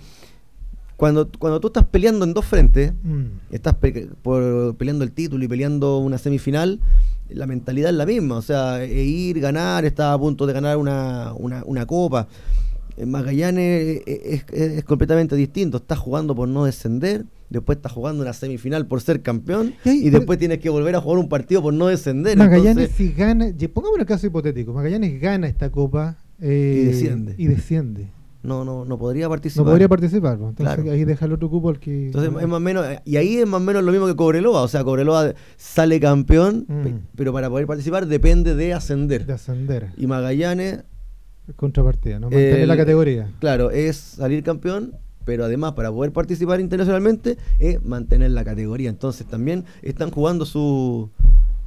cuando, 0.96 1.30
cuando 1.40 1.60
tú 1.60 1.68
estás 1.68 1.86
peleando 1.86 2.26
en 2.26 2.34
dos 2.34 2.46
frentes, 2.46 2.94
mm. 3.04 3.26
estás 3.52 3.76
por, 4.22 4.76
peleando 4.78 5.04
el 5.04 5.12
título 5.12 5.44
y 5.44 5.48
peleando 5.48 5.98
una 5.98 6.18
semifinal, 6.18 6.80
la 7.28 7.48
mentalidad 7.48 7.90
es 7.90 7.96
la 7.96 8.06
misma, 8.06 8.36
o 8.36 8.42
sea, 8.42 8.84
e 8.84 9.04
ir, 9.04 9.40
ganar, 9.40 9.84
está 9.84 10.14
a 10.14 10.20
punto 10.20 10.46
de 10.46 10.54
ganar 10.54 10.78
una, 10.78 11.34
una, 11.34 11.64
una 11.66 11.86
copa. 11.86 12.28
Magallanes 13.06 14.02
es, 14.06 14.84
completamente 14.84 15.36
distinto. 15.36 15.78
Está 15.78 15.96
jugando 15.96 16.36
por 16.36 16.48
no 16.48 16.66
descender, 16.66 17.26
después 17.50 17.78
está 17.78 17.90
jugando 17.90 18.24
una 18.24 18.34
semifinal 18.34 18.86
por 18.88 19.02
ser 19.02 19.22
campeón 19.22 19.74
y, 19.86 20.10
después 20.10 20.40
tienes 20.40 20.60
que 20.60 20.70
volver 20.70 20.96
a 20.96 21.02
jugar 21.02 21.20
un 21.20 21.30
partido 21.30 21.62
por 21.62 21.74
no 21.74 21.88
descender. 21.88 22.38
Magallanes 22.38 22.92
si 22.92 23.12
gana, 23.12 23.52
pongamos 23.74 24.00
un 24.00 24.06
caso 24.06 24.28
hipotético, 24.28 24.74
Magallanes 24.74 25.20
gana 25.22 25.48
esta 25.48 25.70
copa 25.70 26.18
eh, 26.40 26.82
y 26.82 26.86
desciende. 26.86 27.36
Y 27.38 27.48
desciende. 27.48 28.08
No, 28.44 28.66
no, 28.66 28.86
no 28.86 28.98
podría 28.98 29.30
participar. 29.30 29.66
No 29.66 29.72
podría 29.72 29.88
participar, 29.88 30.40
entonces 30.42 30.90
ahí 30.90 31.06
deja 31.06 31.26
el 31.26 31.34
otro 31.34 31.50
cupo 31.50 31.70
al 31.70 31.80
que. 31.80 32.08
Entonces 32.08 32.32
es 32.42 32.48
más 32.48 32.58
o 32.58 32.60
menos, 32.60 32.86
y 33.06 33.18
ahí 33.18 33.38
es 33.38 33.48
más 33.48 33.62
o 33.62 33.64
menos 33.64 33.84
lo 33.84 33.92
mismo 33.92 34.08
que 34.08 34.16
Cobreloa, 34.16 34.64
o 34.64 34.68
sea, 34.68 34.84
Cobreloa 34.84 35.34
sale 35.58 36.00
campeón, 36.00 36.66
mm. 36.68 37.16
pero 37.16 37.34
para 37.34 37.50
poder 37.50 37.68
participar 37.68 38.08
depende 38.08 38.56
de 38.56 38.74
ascender. 38.74 39.28
De 39.28 39.34
ascender. 39.34 39.92
Y 39.96 40.08
Magallanes 40.08 40.84
Contrapartida, 41.56 42.20
¿no? 42.20 42.30
Mantener 42.30 42.68
la 42.68 42.78
categoría. 42.78 43.30
Claro, 43.40 43.72
es 43.72 43.98
salir 43.98 44.44
campeón, 44.44 44.94
pero 45.26 45.46
además 45.46 45.74
para 45.74 45.92
poder 45.92 46.12
participar 46.12 46.60
internacionalmente 46.60 47.38
es 47.60 47.84
mantener 47.84 48.32
la 48.32 48.44
categoría. 48.44 48.90
Entonces 48.90 49.28
también 49.28 49.66
están 49.82 50.12
jugando 50.12 50.46
su, 50.46 51.10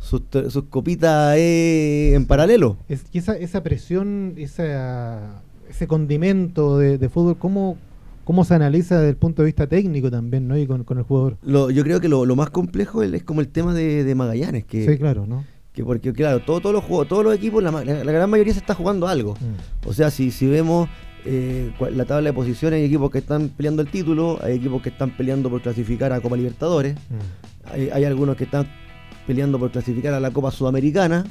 sus, 0.00 0.22
copitas 0.70 1.36
eh, 1.36 2.14
en 2.14 2.26
paralelo. 2.26 2.76
Es, 2.88 3.04
y 3.12 3.18
esa, 3.18 3.36
esa 3.36 3.62
presión, 3.62 4.34
esa, 4.36 5.42
ese 5.68 5.86
condimento 5.86 6.78
de, 6.78 7.08
fútbol, 7.08 7.38
¿cómo, 7.38 7.78
¿cómo 8.24 8.44
se 8.44 8.54
analiza 8.54 8.96
desde 8.96 9.10
el 9.10 9.16
punto 9.16 9.42
de 9.42 9.46
vista 9.46 9.66
técnico 9.66 10.10
también, 10.10 10.48
¿no? 10.48 10.58
Y 10.58 10.66
con, 10.66 10.84
el 10.90 11.04
jugador. 11.04 11.38
yo 11.44 11.82
creo 11.82 12.00
que 12.00 12.08
lo, 12.08 12.24
más 12.36 12.50
complejo 12.50 13.02
es 13.02 13.22
como 13.22 13.40
el 13.40 13.48
tema 13.48 13.74
de, 13.74 14.14
Magallanes. 14.14 14.64
Que, 14.64 14.86
sí, 14.86 14.98
claro, 14.98 15.26
¿no? 15.26 15.44
Que 15.74 15.84
porque, 15.84 16.12
claro, 16.12 16.40
todo- 16.40 16.60
todos 16.60 16.72
los 16.74 16.84
juegos, 16.84 17.08
todos 17.08 17.24
los 17.24 17.34
equipos, 17.34 17.62
la, 17.62 17.72
ma- 17.72 17.84
la- 17.84 18.04
la 18.04 18.12
gran 18.12 18.30
mayoría 18.30 18.52
se 18.54 18.60
está 18.60 18.74
jugando 18.74 19.06
algo. 19.08 19.34
Mm. 19.34 19.88
O 19.88 19.92
sea, 19.92 20.10
si, 20.10 20.30
si 20.30 20.46
vemos 20.46 20.88
eh, 21.26 21.72
la 21.92 22.04
tabla 22.04 22.30
de 22.30 22.32
posiciones, 22.34 22.78
hay 22.78 22.84
equipos 22.84 23.10
que 23.10 23.18
están 23.18 23.48
peleando 23.48 23.82
el 23.82 23.88
título, 23.88 24.38
hay 24.42 24.54
equipos 24.56 24.80
que 24.82 24.90
están 24.90 25.10
peleando 25.16 25.50
por 25.50 25.60
clasificar 25.62 26.12
a 26.12 26.20
Copa 26.20 26.36
Libertadores, 26.36 26.94
Mm. 26.94 27.72
hay, 27.72 27.90
hay 27.90 28.04
algunos 28.04 28.36
que 28.36 28.44
están 28.44 28.68
peleando 29.26 29.58
por 29.58 29.70
clasificar 29.72 30.14
a 30.14 30.20
la 30.20 30.30
Copa 30.30 30.50
Sudamericana, 30.50 31.24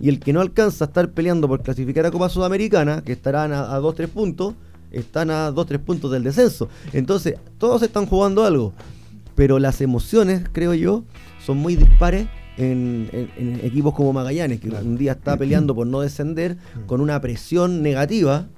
y 0.00 0.08
el 0.10 0.20
que 0.20 0.32
no 0.32 0.40
alcanza 0.42 0.84
a 0.84 0.88
estar 0.88 1.10
peleando 1.10 1.48
por 1.48 1.62
clasificar 1.62 2.06
a 2.06 2.10
Copa 2.12 2.28
Sudamericana, 2.28 3.02
que 3.02 3.12
estarán 3.12 3.52
a 3.52 3.80
2-3 3.80 4.06
puntos, 4.08 4.54
están 4.92 5.30
a 5.30 5.50
2-3 5.50 5.78
puntos 5.80 6.12
del 6.12 6.22
descenso. 6.22 6.68
Entonces, 6.92 7.34
todos 7.58 7.82
están 7.82 8.06
jugando 8.06 8.44
algo, 8.44 8.74
pero 9.34 9.58
las 9.58 9.80
emociones, 9.80 10.44
creo 10.52 10.72
yo, 10.74 11.02
son 11.44 11.56
muy 11.58 11.74
dispares. 11.74 12.28
En, 12.58 13.08
en- 13.12 13.30
en 13.38 13.60
equipos 13.64 13.94
como 13.94 14.12
Magallanes, 14.12 14.60
que 14.60 14.68
Claro. 14.68 14.84
un 14.84 14.98
día 14.98 15.12
está 15.12 15.36
peleando 15.36 15.74
por 15.74 15.86
no 15.86 16.00
descender 16.00 16.56
con 16.86 17.00
una 17.00 17.20
presión 17.20 17.82
negativa, 17.82 18.48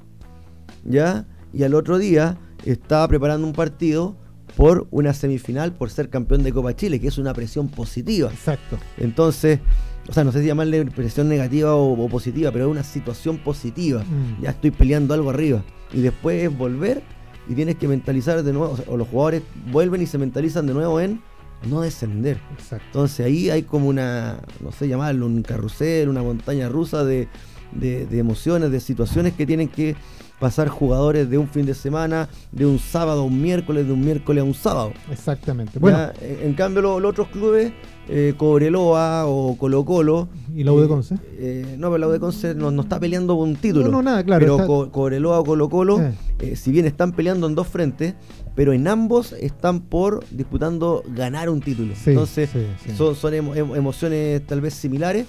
¿ya? 0.85 1.27
Y 1.53 1.63
al 1.65 1.75
otro 1.75 1.99
día 1.99 2.39
estaba 2.65 3.07
preparando 3.09 3.47
un 3.47 3.53
partido 3.53 4.17
por 4.57 4.87
una 4.91 5.13
semifinal 5.15 5.73
por 5.73 5.91
ser 5.91 6.09
campeón 6.11 6.43
de 6.43 6.53
Copa 6.53 6.75
Chile, 6.75 7.01
que 7.01 7.09
es 7.09 7.19
una 7.19 7.33
presión 7.35 7.69
positiva. 7.69 8.31
Exacto. 8.31 8.79
Entonces, 8.99 9.61
o 10.09 10.13
sea, 10.13 10.25
no 10.25 10.33
sé 10.33 10.41
si 10.41 10.47
llamarle 10.47 10.85
presión 10.87 11.29
negativa 11.29 11.75
o, 11.75 11.93
o 11.93 12.09
positiva, 12.09 12.51
pero 12.51 12.67
es 12.67 12.71
una 12.71 12.83
situación 12.83 13.39
positiva. 13.39 14.03
Mm. 14.03 14.43
Ya 14.43 14.51
estoy 14.51 14.71
peleando 14.71 15.15
algo 15.15 15.31
arriba. 15.31 15.63
Y 15.93 16.01
después 16.01 16.43
es 16.45 16.57
volver 16.57 17.03
y 17.49 17.55
tienes 17.55 17.77
que 17.77 17.87
mentalizar 17.89 18.43
de 18.43 18.53
nuevo, 18.53 18.73
o, 18.73 18.77
sea, 18.77 18.85
o 18.89 18.97
los 18.97 19.09
jugadores 19.09 19.43
vuelven 19.71 20.03
y 20.03 20.07
se 20.07 20.19
mentalizan 20.19 20.67
de 20.67 20.75
nuevo 20.75 21.01
en 21.01 21.21
no 21.69 21.81
descender. 21.83 22.39
Exacto. 22.53 22.85
Entonces 22.87 23.27
ahí 23.27 23.51
hay 23.51 23.63
como 23.63 23.89
una, 23.89 24.39
no 24.61 24.73
sé 24.73 24.89
llamarlo, 24.89 25.27
un 25.27 25.43
carrusel, 25.43 26.09
una 26.09 26.23
montaña 26.23 26.69
rusa 26.69 27.05
de, 27.05 27.29
de- 27.73 28.07
de 28.07 28.19
emociones, 28.19 28.71
de 28.71 28.81
situaciones 28.81 29.35
que 29.35 29.47
tienen 29.47 29.69
que 29.69 29.95
pasar 30.41 30.69
jugadores 30.69 31.29
de 31.29 31.37
un 31.37 31.47
fin 31.49 31.67
de 31.67 31.75
semana, 31.75 32.27
de 32.51 32.65
un 32.65 32.79
sábado 32.79 33.21
a 33.21 33.25
un 33.25 33.43
miércoles, 33.43 33.87
de 33.87 33.93
un 33.93 34.01
miércoles 34.01 34.41
a 34.41 34.45
un 34.45 34.55
sábado. 34.55 34.93
Exactamente. 35.13 35.79
Bueno, 35.79 35.99
Ya, 35.99 36.15
en, 36.21 36.55
cambio 36.55 36.81
lo- 36.81 36.99
los 36.99 37.11
otros 37.11 37.29
clubes, 37.29 37.73
eh, 38.09 38.33
Cobreloa 38.39 39.27
o 39.27 39.57
Colo 39.59 39.85
Colo, 39.85 40.29
¿y 40.57 40.65
la 40.65 40.73
U 40.73 40.81
de 40.81 40.89
Conce? 40.89 41.17
eh, 41.39 41.77
no, 41.79 41.89
pero 41.89 41.99
la 41.99 42.09
U 42.09 42.11
de 42.11 42.21
Conce 42.21 42.55
no, 42.55 42.71
no 42.71 42.81
está 42.83 42.99
peleando 42.99 43.37
por 43.37 43.47
un 43.47 43.57
título. 43.57 43.85
No, 43.85 43.91
no, 43.93 44.03
nada, 44.03 44.25
claro, 44.25 44.41
Pero 44.41 44.55
está- 44.55 44.67
Co- 44.67 44.91
Cobreloa 44.91 45.41
o 45.41 45.45
Colo 45.45 45.69
Colo, 45.69 46.01
Eh. 46.01 46.13
eh, 46.39 46.57
si 46.57 46.73
bien 46.73 46.87
están 46.87 47.13
peleando 47.13 47.47
en 47.47 47.55
dos 47.55 47.69
frentes, 47.69 48.15
pero 48.55 48.73
en 48.73 48.87
ambos 48.89 49.33
están 49.33 49.81
por 49.81 50.25
disputando 50.31 51.03
ganar 51.15 51.49
un 51.51 51.61
título. 51.61 51.95
Sí, 51.95 52.11
Entonces, 52.11 52.51
sí, 52.51 52.67
sí. 52.85 52.93
son, 52.97 53.15
son 53.15 53.33
emo- 53.35 53.55
emo- 53.55 53.77
emociones 53.77 54.47
tal 54.47 54.61
vez 54.61 54.75
similares. 54.75 55.27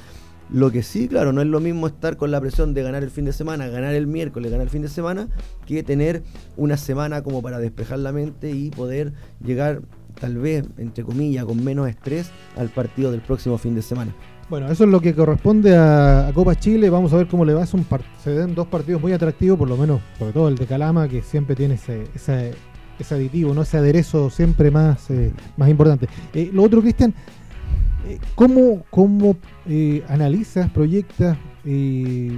Lo 0.53 0.69
que 0.69 0.83
sí, 0.83 1.07
claro, 1.07 1.31
no 1.31 1.39
es 1.41 1.47
lo 1.47 1.61
mismo 1.61 1.87
estar 1.87 2.17
con 2.17 2.29
la 2.29 2.41
presión 2.41 2.73
de 2.73 2.83
ganar 2.83 3.03
el 3.03 3.09
fin 3.09 3.23
de 3.23 3.31
semana, 3.31 3.67
ganar 3.69 3.95
el 3.95 4.05
miércoles, 4.05 4.51
ganar 4.51 4.65
el 4.65 4.69
fin 4.69 4.81
de 4.81 4.89
semana, 4.89 5.29
que 5.65 5.81
tener 5.81 6.23
una 6.57 6.75
semana 6.75 7.21
como 7.23 7.41
para 7.41 7.57
despejar 7.59 7.99
la 7.99 8.11
mente 8.11 8.51
y 8.51 8.69
poder 8.69 9.13
llegar, 9.41 9.81
tal 10.19 10.37
vez, 10.39 10.65
entre 10.77 11.05
comillas, 11.05 11.45
con 11.45 11.63
menos 11.63 11.87
estrés 11.87 12.31
al 12.57 12.67
partido 12.67 13.11
del 13.11 13.21
próximo 13.21 13.57
fin 13.57 13.75
de 13.75 13.81
semana. 13.81 14.13
Bueno, 14.49 14.69
eso 14.69 14.83
es 14.83 14.89
lo 14.89 14.99
que 14.99 15.15
corresponde 15.15 15.73
a, 15.77 16.27
a 16.27 16.33
Copa 16.33 16.53
Chile. 16.59 16.89
Vamos 16.89 17.13
a 17.13 17.15
ver 17.15 17.27
cómo 17.27 17.45
le 17.45 17.53
va. 17.53 17.65
Par- 17.89 18.01
se 18.21 18.31
den 18.31 18.53
dos 18.53 18.67
partidos 18.67 19.01
muy 19.01 19.13
atractivos, 19.13 19.57
por 19.57 19.69
lo 19.69 19.77
menos, 19.77 20.01
sobre 20.19 20.33
todo 20.33 20.49
el 20.49 20.55
de 20.55 20.65
Calama, 20.65 21.07
que 21.07 21.21
siempre 21.21 21.55
tiene 21.55 21.75
ese, 21.75 22.03
ese, 22.13 22.51
ese 22.99 23.15
aditivo, 23.15 23.53
¿no? 23.53 23.61
ese 23.61 23.77
aderezo 23.77 24.29
siempre 24.29 24.71
más, 24.71 25.09
eh, 25.09 25.31
más 25.57 25.69
importante. 25.69 26.07
Eh, 26.33 26.49
lo 26.53 26.63
otro, 26.63 26.81
Cristian, 26.81 27.13
eh, 28.07 28.19
¿cómo, 28.35 28.83
cómo 28.89 29.35
eh, 29.67 30.03
analizas, 30.07 30.69
proyectas 30.71 31.37
y 31.63 32.29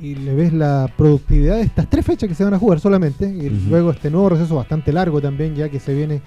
le 0.00 0.34
ves 0.34 0.52
la 0.52 0.92
productividad 0.96 1.56
de 1.56 1.62
estas 1.62 1.88
tres 1.88 2.04
fechas 2.04 2.28
que 2.28 2.34
se 2.34 2.44
van 2.44 2.54
a 2.54 2.58
jugar 2.58 2.80
solamente? 2.80 3.28
Y 3.28 3.50
luego 3.68 3.90
este 3.90 4.10
nuevo 4.10 4.30
receso 4.30 4.56
bastante 4.56 4.92
largo 4.92 5.20
también, 5.20 5.54
ya 5.54 5.68
que 5.68 5.80
se 5.80 5.94
viene. 5.94 6.20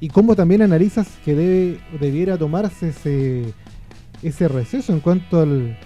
¿Y 0.00 0.08
cómo 0.08 0.36
también 0.36 0.60
analizas 0.62 1.08
que 1.24 1.34
debe, 1.34 1.80
debiera 1.98 2.36
tomarse 2.36 2.88
ese 2.88 3.54
ese 4.24 4.48
receso 4.48 4.92
en 4.92 5.00
cuanto 5.00 5.40
al, 5.40 5.76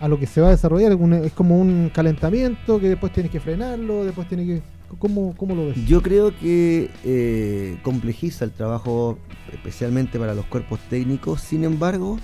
a 0.00 0.08
lo 0.08 0.18
que 0.18 0.26
se 0.26 0.40
va 0.40 0.48
a 0.48 0.50
desarrollar. 0.52 0.92
Es 1.24 1.32
como 1.32 1.58
un 1.58 1.90
calentamiento 1.92 2.80
que 2.80 2.88
después 2.88 3.12
tienes 3.12 3.32
que 3.32 3.40
frenarlo, 3.40 4.04
después 4.04 4.28
tienes 4.28 4.46
que... 4.46 4.73
¿Cómo, 4.98 5.34
cómo 5.36 5.54
lo 5.54 5.66
ves? 5.66 5.84
Yo 5.86 6.02
creo 6.02 6.36
que 6.36 6.90
eh, 7.04 7.78
complejiza 7.82 8.44
el 8.44 8.52
trabajo, 8.52 9.18
especialmente 9.52 10.18
para 10.18 10.34
los 10.34 10.46
cuerpos 10.46 10.78
técnicos. 10.88 11.40
Sin 11.40 11.64
embargo, 11.64 12.18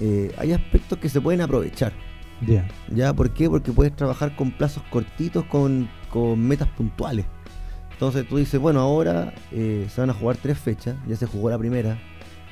eh, 0.00 0.32
hay 0.38 0.52
aspectos 0.52 0.98
que 0.98 1.08
se 1.08 1.20
pueden 1.20 1.40
aprovechar. 1.40 1.92
Ya. 2.46 2.68
¿Ya? 2.94 3.12
¿Por 3.14 3.30
qué? 3.32 3.48
Porque 3.48 3.72
puedes 3.72 3.94
trabajar 3.94 4.36
con 4.36 4.50
plazos 4.50 4.82
cortitos, 4.90 5.44
con, 5.44 5.88
con 6.10 6.40
metas 6.40 6.68
puntuales. 6.68 7.24
Entonces 7.92 8.26
tú 8.28 8.36
dices, 8.36 8.60
bueno, 8.60 8.80
ahora 8.80 9.32
eh, 9.52 9.86
se 9.88 10.00
van 10.00 10.10
a 10.10 10.14
jugar 10.14 10.36
tres 10.36 10.58
fechas, 10.58 10.96
ya 11.06 11.14
se 11.14 11.26
jugó 11.26 11.50
la 11.50 11.58
primera, 11.58 11.98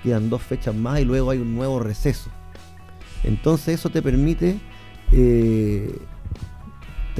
quedan 0.03 0.31
dos 0.31 0.43
fechas 0.43 0.75
más 0.75 1.01
y 1.01 1.05
luego 1.05 1.31
hay 1.31 1.39
un 1.39 1.57
nuevo 1.57 1.81
receso. 1.81 2.31
Entonces 3.25 3.81
eso 3.81 3.91
te 3.91 4.01
permite 4.01 4.61
eh, 5.11 5.99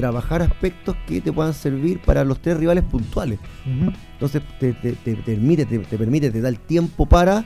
trabajar 0.01 0.41
aspectos 0.41 0.95
que 1.07 1.21
te 1.21 1.31
puedan 1.31 1.53
servir 1.53 2.01
para 2.01 2.23
los 2.25 2.41
tres 2.41 2.57
rivales 2.57 2.83
puntuales. 2.83 3.39
Ujú. 3.65 3.91
Entonces 4.13 4.41
te, 4.59 4.73
te- 4.73 4.93
te- 4.93 5.15
te 5.15 5.21
permite, 5.23 5.65
te, 5.65 5.77
te 5.79 5.97
permite, 5.97 6.31
te 6.31 6.41
da 6.41 6.49
el 6.49 6.59
tiempo 6.59 7.05
para 7.05 7.45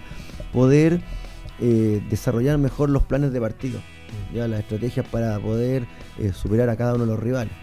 poder 0.53 1.01
eh, 1.59 2.01
desarrollar 2.09 2.57
mejor 2.57 2.89
los 2.89 3.03
planes 3.03 3.31
de 3.33 3.41
partido, 3.41 3.79
ya 4.33 4.47
las 4.47 4.62
estrategias 4.62 5.05
para 5.07 5.38
poder 5.39 5.85
eh, 6.17 6.31
superar 6.33 6.69
a 6.69 6.75
cada 6.77 6.95
uno 6.95 7.05
de 7.05 7.12
los 7.12 7.19
rivales. 7.19 7.53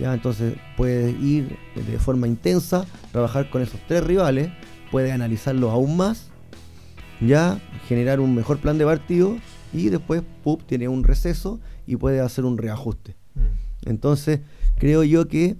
Ya, 0.00 0.12
entonces 0.14 0.54
puedes 0.76 1.14
ir 1.22 1.56
de 1.74 1.98
forma 1.98 2.26
intensa, 2.26 2.84
trabajar 3.12 3.50
con 3.50 3.62
esos 3.62 3.78
tres 3.86 4.02
rivales, 4.02 4.50
puedes 4.90 5.12
analizarlos 5.12 5.70
aún 5.70 5.96
más, 5.96 6.30
ya 7.20 7.58
generar 7.86 8.18
un 8.18 8.34
mejor 8.34 8.58
plan 8.58 8.78
de 8.78 8.84
partido 8.84 9.36
y 9.72 9.88
después 9.90 10.22
tiene 10.66 10.88
un 10.88 11.04
receso 11.04 11.60
y 11.86 11.96
puede 11.96 12.20
hacer 12.20 12.44
un 12.44 12.56
reajuste. 12.58 13.14
Entonces, 13.86 14.40
creo 14.78 15.02
yo 15.04 15.26
que 15.28 15.56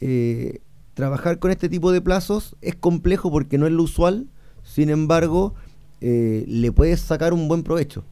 eh, 0.00 0.60
trabajar 0.94 1.38
con 1.38 1.50
este 1.50 1.68
tipo 1.68 1.92
de 1.92 2.00
plazos 2.00 2.56
es 2.60 2.74
complejo 2.74 3.30
porque 3.30 3.58
no 3.58 3.66
es 3.66 3.72
lo 3.72 3.82
usual, 3.84 4.26
sin 4.62 4.90
embargo, 4.90 5.54
eh, 6.00 6.44
le 6.48 6.72
puedes 6.72 7.00
sacar 7.00 7.32
un 7.32 7.48
buen 7.48 7.62
provecho, 7.62 8.04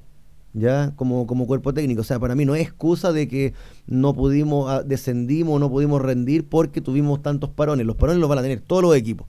ya 0.53 0.93
como, 0.97 1.27
como 1.27 1.47
cuerpo 1.47 1.75
técnico. 1.75 2.01
O 2.01 2.05
sea, 2.05 2.19
para 2.19 2.35
mí 2.35 2.45
no 2.45 2.55
es 2.55 2.63
excusa 2.63 3.13
de 3.13 3.29
que 3.29 3.53
no 3.87 4.15
pudimos, 4.15 4.71
ah, 4.71 4.83
descendimos, 4.83 5.61
no 5.61 5.69
pudimos 5.71 6.01
rendir 6.01 6.49
porque 6.49 6.81
tuvimos 6.81 7.23
tantos 7.23 7.51
parones. 7.51 7.87
Los 7.87 7.97
parones 7.97 8.21
los 8.21 8.29
van 8.29 8.39
a 8.39 8.43
tener 8.43 8.61
todos 8.61 8.83
los 8.83 8.97
equipos. 8.97 9.27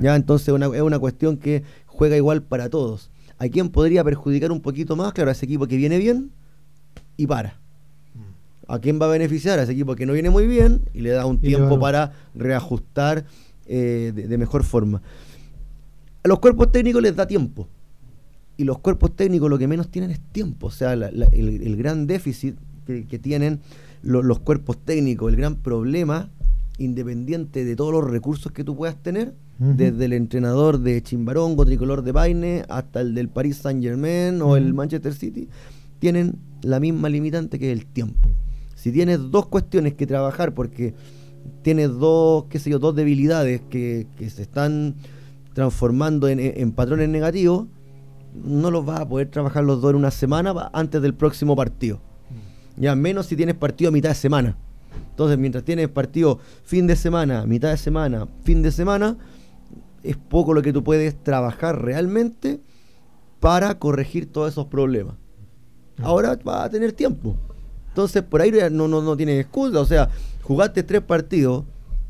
Ya, 0.00 0.14
entonces 0.16 0.48
una- 0.54 0.66
es 0.74 0.80
una 0.82 0.98
cuestión 0.98 1.36
que 1.36 1.62
juega 1.86 2.16
igual 2.16 2.42
para 2.42 2.68
todos. 2.70 3.10
¿A 3.38 3.48
quién 3.48 3.68
podría 3.70 4.04
perjudicar 4.04 4.52
un 4.52 4.60
poquito 4.60 4.94
más? 4.96 5.12
Claro, 5.12 5.30
a 5.30 5.32
ese 5.32 5.44
equipo 5.46 5.66
que 5.66 5.76
viene 5.76 5.98
bien 5.98 6.30
y 7.16 7.26
para. 7.26 7.60
¿A 8.72 8.78
quién 8.80 8.98
va 9.00 9.06
a 9.06 9.10
beneficiar? 9.10 9.58
A 9.58 9.64
ese 9.64 9.72
equipo 9.72 9.94
que 9.94 10.06
no 10.06 10.14
viene 10.14 10.30
muy 10.30 10.46
bien 10.46 10.80
y 10.94 11.00
le 11.02 11.10
da 11.10 11.26
un 11.26 11.38
tiempo 11.38 11.74
para 11.80 12.12
reajustar 12.34 13.24
eh, 13.66 14.12
de, 14.14 14.28
de 14.28 14.38
mejor 14.38 14.64
forma. 14.64 15.02
A 16.24 16.28
los 16.28 16.38
cuerpos 16.38 16.72
técnicos 16.72 17.02
les 17.02 17.14
da 17.14 17.26
tiempo. 17.26 17.68
Y 18.56 18.64
los 18.64 18.78
cuerpos 18.78 19.14
técnicos 19.16 19.50
lo 19.50 19.58
que 19.58 19.66
menos 19.68 19.88
tienen 19.90 20.10
es 20.10 20.20
tiempo. 20.20 20.68
O 20.68 20.70
sea, 20.70 20.94
la- 20.96 21.10
la- 21.10 21.26
el, 21.32 21.62
el 21.62 21.76
gran 21.76 22.06
déficit 22.06 22.54
que, 22.86 23.04
que 23.06 23.18
tienen 23.18 23.60
lo- 24.02 24.22
los 24.22 24.38
cuerpos 24.40 24.78
técnicos, 24.84 25.30
el 25.30 25.36
gran 25.36 25.56
problema, 25.56 26.30
independiente 26.78 27.64
de 27.64 27.76
todos 27.76 27.92
los 27.92 28.08
recursos 28.10 28.52
que 28.52 28.64
tú 28.64 28.76
puedas 28.76 28.96
tener, 29.02 29.34
desde 29.76 30.06
el 30.06 30.12
entrenador 30.14 30.78
de 30.80 31.00
Chimbarongo, 31.02 31.64
tricolor 31.64 32.02
de 32.02 32.12
Paine, 32.12 32.64
hasta 32.68 33.00
el 33.00 33.14
del 33.14 33.28
Paris 33.28 33.58
Saint 33.58 33.80
Germain 33.82 34.42
o 34.42 34.56
el. 34.56 34.74
Manchester 34.74 35.14
City, 35.14 35.48
tienen 36.00 36.34
la 36.62 36.80
misma 36.80 37.08
limitante 37.08 37.58
que 37.60 37.70
el 37.70 37.86
tiempo. 37.86 38.28
Si 38.82 38.90
tienes 38.90 39.30
dos 39.30 39.46
cuestiones 39.46 39.94
que 39.94 40.08
trabajar 40.08 40.54
porque 40.54 40.92
tienes 41.62 41.90
dos, 41.90 42.46
qué 42.50 42.58
sé 42.58 42.68
yo, 42.68 42.80
dos 42.80 42.96
debilidades 42.96 43.60
que, 43.70 44.08
que 44.18 44.28
se 44.28 44.42
están 44.42 44.96
transformando 45.54 46.26
en, 46.26 46.40
en 46.40 46.72
patrones 46.72 47.08
negativos, 47.08 47.68
no 48.34 48.72
los 48.72 48.84
vas 48.84 48.98
a 48.98 49.08
poder 49.08 49.28
trabajar 49.28 49.62
los 49.62 49.80
dos 49.80 49.90
en 49.90 49.98
una 49.98 50.10
semana 50.10 50.68
antes 50.72 51.00
del 51.00 51.14
próximo 51.14 51.54
partido. 51.54 52.00
Ya 52.76 52.96
menos 52.96 53.26
si 53.26 53.36
tienes 53.36 53.54
partido 53.54 53.90
a 53.90 53.92
mitad 53.92 54.08
de 54.08 54.16
semana. 54.16 54.56
Entonces, 55.10 55.38
mientras 55.38 55.62
tienes 55.62 55.88
partido 55.88 56.40
fin 56.64 56.88
de 56.88 56.96
semana, 56.96 57.46
mitad 57.46 57.70
de 57.70 57.76
semana, 57.76 58.26
fin 58.42 58.62
de 58.62 58.72
semana, 58.72 59.16
es 60.02 60.16
poco 60.16 60.54
lo 60.54 60.60
que 60.60 60.72
tú 60.72 60.82
puedes 60.82 61.14
trabajar 61.22 61.80
realmente 61.80 62.58
para 63.38 63.78
corregir 63.78 64.32
todos 64.32 64.50
esos 64.50 64.66
problemas. 64.66 65.14
Ahora 66.02 66.36
vas 66.42 66.64
a 66.64 66.68
tener 66.68 66.92
tiempo. 66.92 67.36
Entonces, 67.92 68.22
por 68.22 68.40
ahí 68.40 68.50
no, 68.70 68.88
no, 68.88 69.02
no 69.02 69.16
tienes 69.18 69.38
excusa. 69.38 69.78
O 69.78 69.84
sea, 69.84 70.08
jugaste 70.42 70.82
tres 70.82 71.02
partidos, 71.02 71.64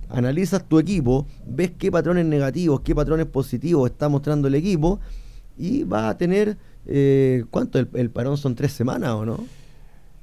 analizas 0.08 0.64
tu 0.68 0.78
equipo, 0.78 1.26
ves 1.44 1.72
qué 1.76 1.90
patrones 1.90 2.24
negativos, 2.24 2.82
qué 2.82 2.94
patrones 2.94 3.26
positivos 3.26 3.90
está 3.90 4.08
mostrando 4.08 4.46
el 4.46 4.54
equipo 4.54 5.00
y 5.58 5.82
va 5.82 6.08
a 6.08 6.16
tener, 6.16 6.56
eh, 6.86 7.44
¿cuánto? 7.50 7.80
El, 7.80 7.88
el 7.94 8.10
parón 8.10 8.36
son 8.36 8.54
tres 8.54 8.72
semanas 8.72 9.10
o 9.10 9.26
no? 9.26 9.44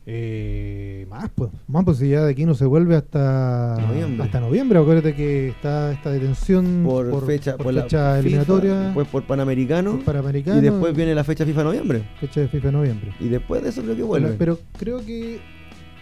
Eh, 0.05 0.88
más, 1.05 1.29
pues, 1.33 1.51
más, 1.67 1.85
pues 1.85 1.97
si 1.97 2.09
ya 2.09 2.23
de 2.23 2.31
aquí 2.31 2.45
no 2.45 2.53
se 2.53 2.65
vuelve 2.65 2.95
hasta 2.95 3.77
Noviembre. 3.79 4.23
Hasta 4.23 4.39
noviembre. 4.39 4.79
Acuérdate 4.79 5.15
que 5.15 5.49
está 5.49 5.91
esta 5.91 6.11
detención 6.11 6.83
Por, 6.83 7.25
fecha, 7.25 7.57
por 7.57 7.65
por 7.65 7.73
la 7.73 7.83
fecha 7.83 8.15
FIFA, 8.15 8.19
eliminatoria, 8.19 8.79
después 8.79 9.07
por 9.07 9.23
Panamericano, 9.23 9.91
por 9.91 10.03
Panamericano, 10.05 10.59
y 10.59 10.61
después 10.61 10.95
viene 10.95 11.15
la 11.15 11.23
fecha 11.23 11.45
FIFA 11.45 11.63
noviembre. 11.63 12.03
fecha 12.19 12.41
de 12.41 12.47
FIFA 12.47 12.71
noviembre. 12.71 13.13
Y 13.19 13.29
después 13.29 13.63
de 13.63 13.69
eso 13.69 13.81
creo 13.81 13.95
que 13.95 14.03
vuelve. 14.03 14.35
Pero 14.37 14.59
creo 14.77 15.05
que 15.05 15.39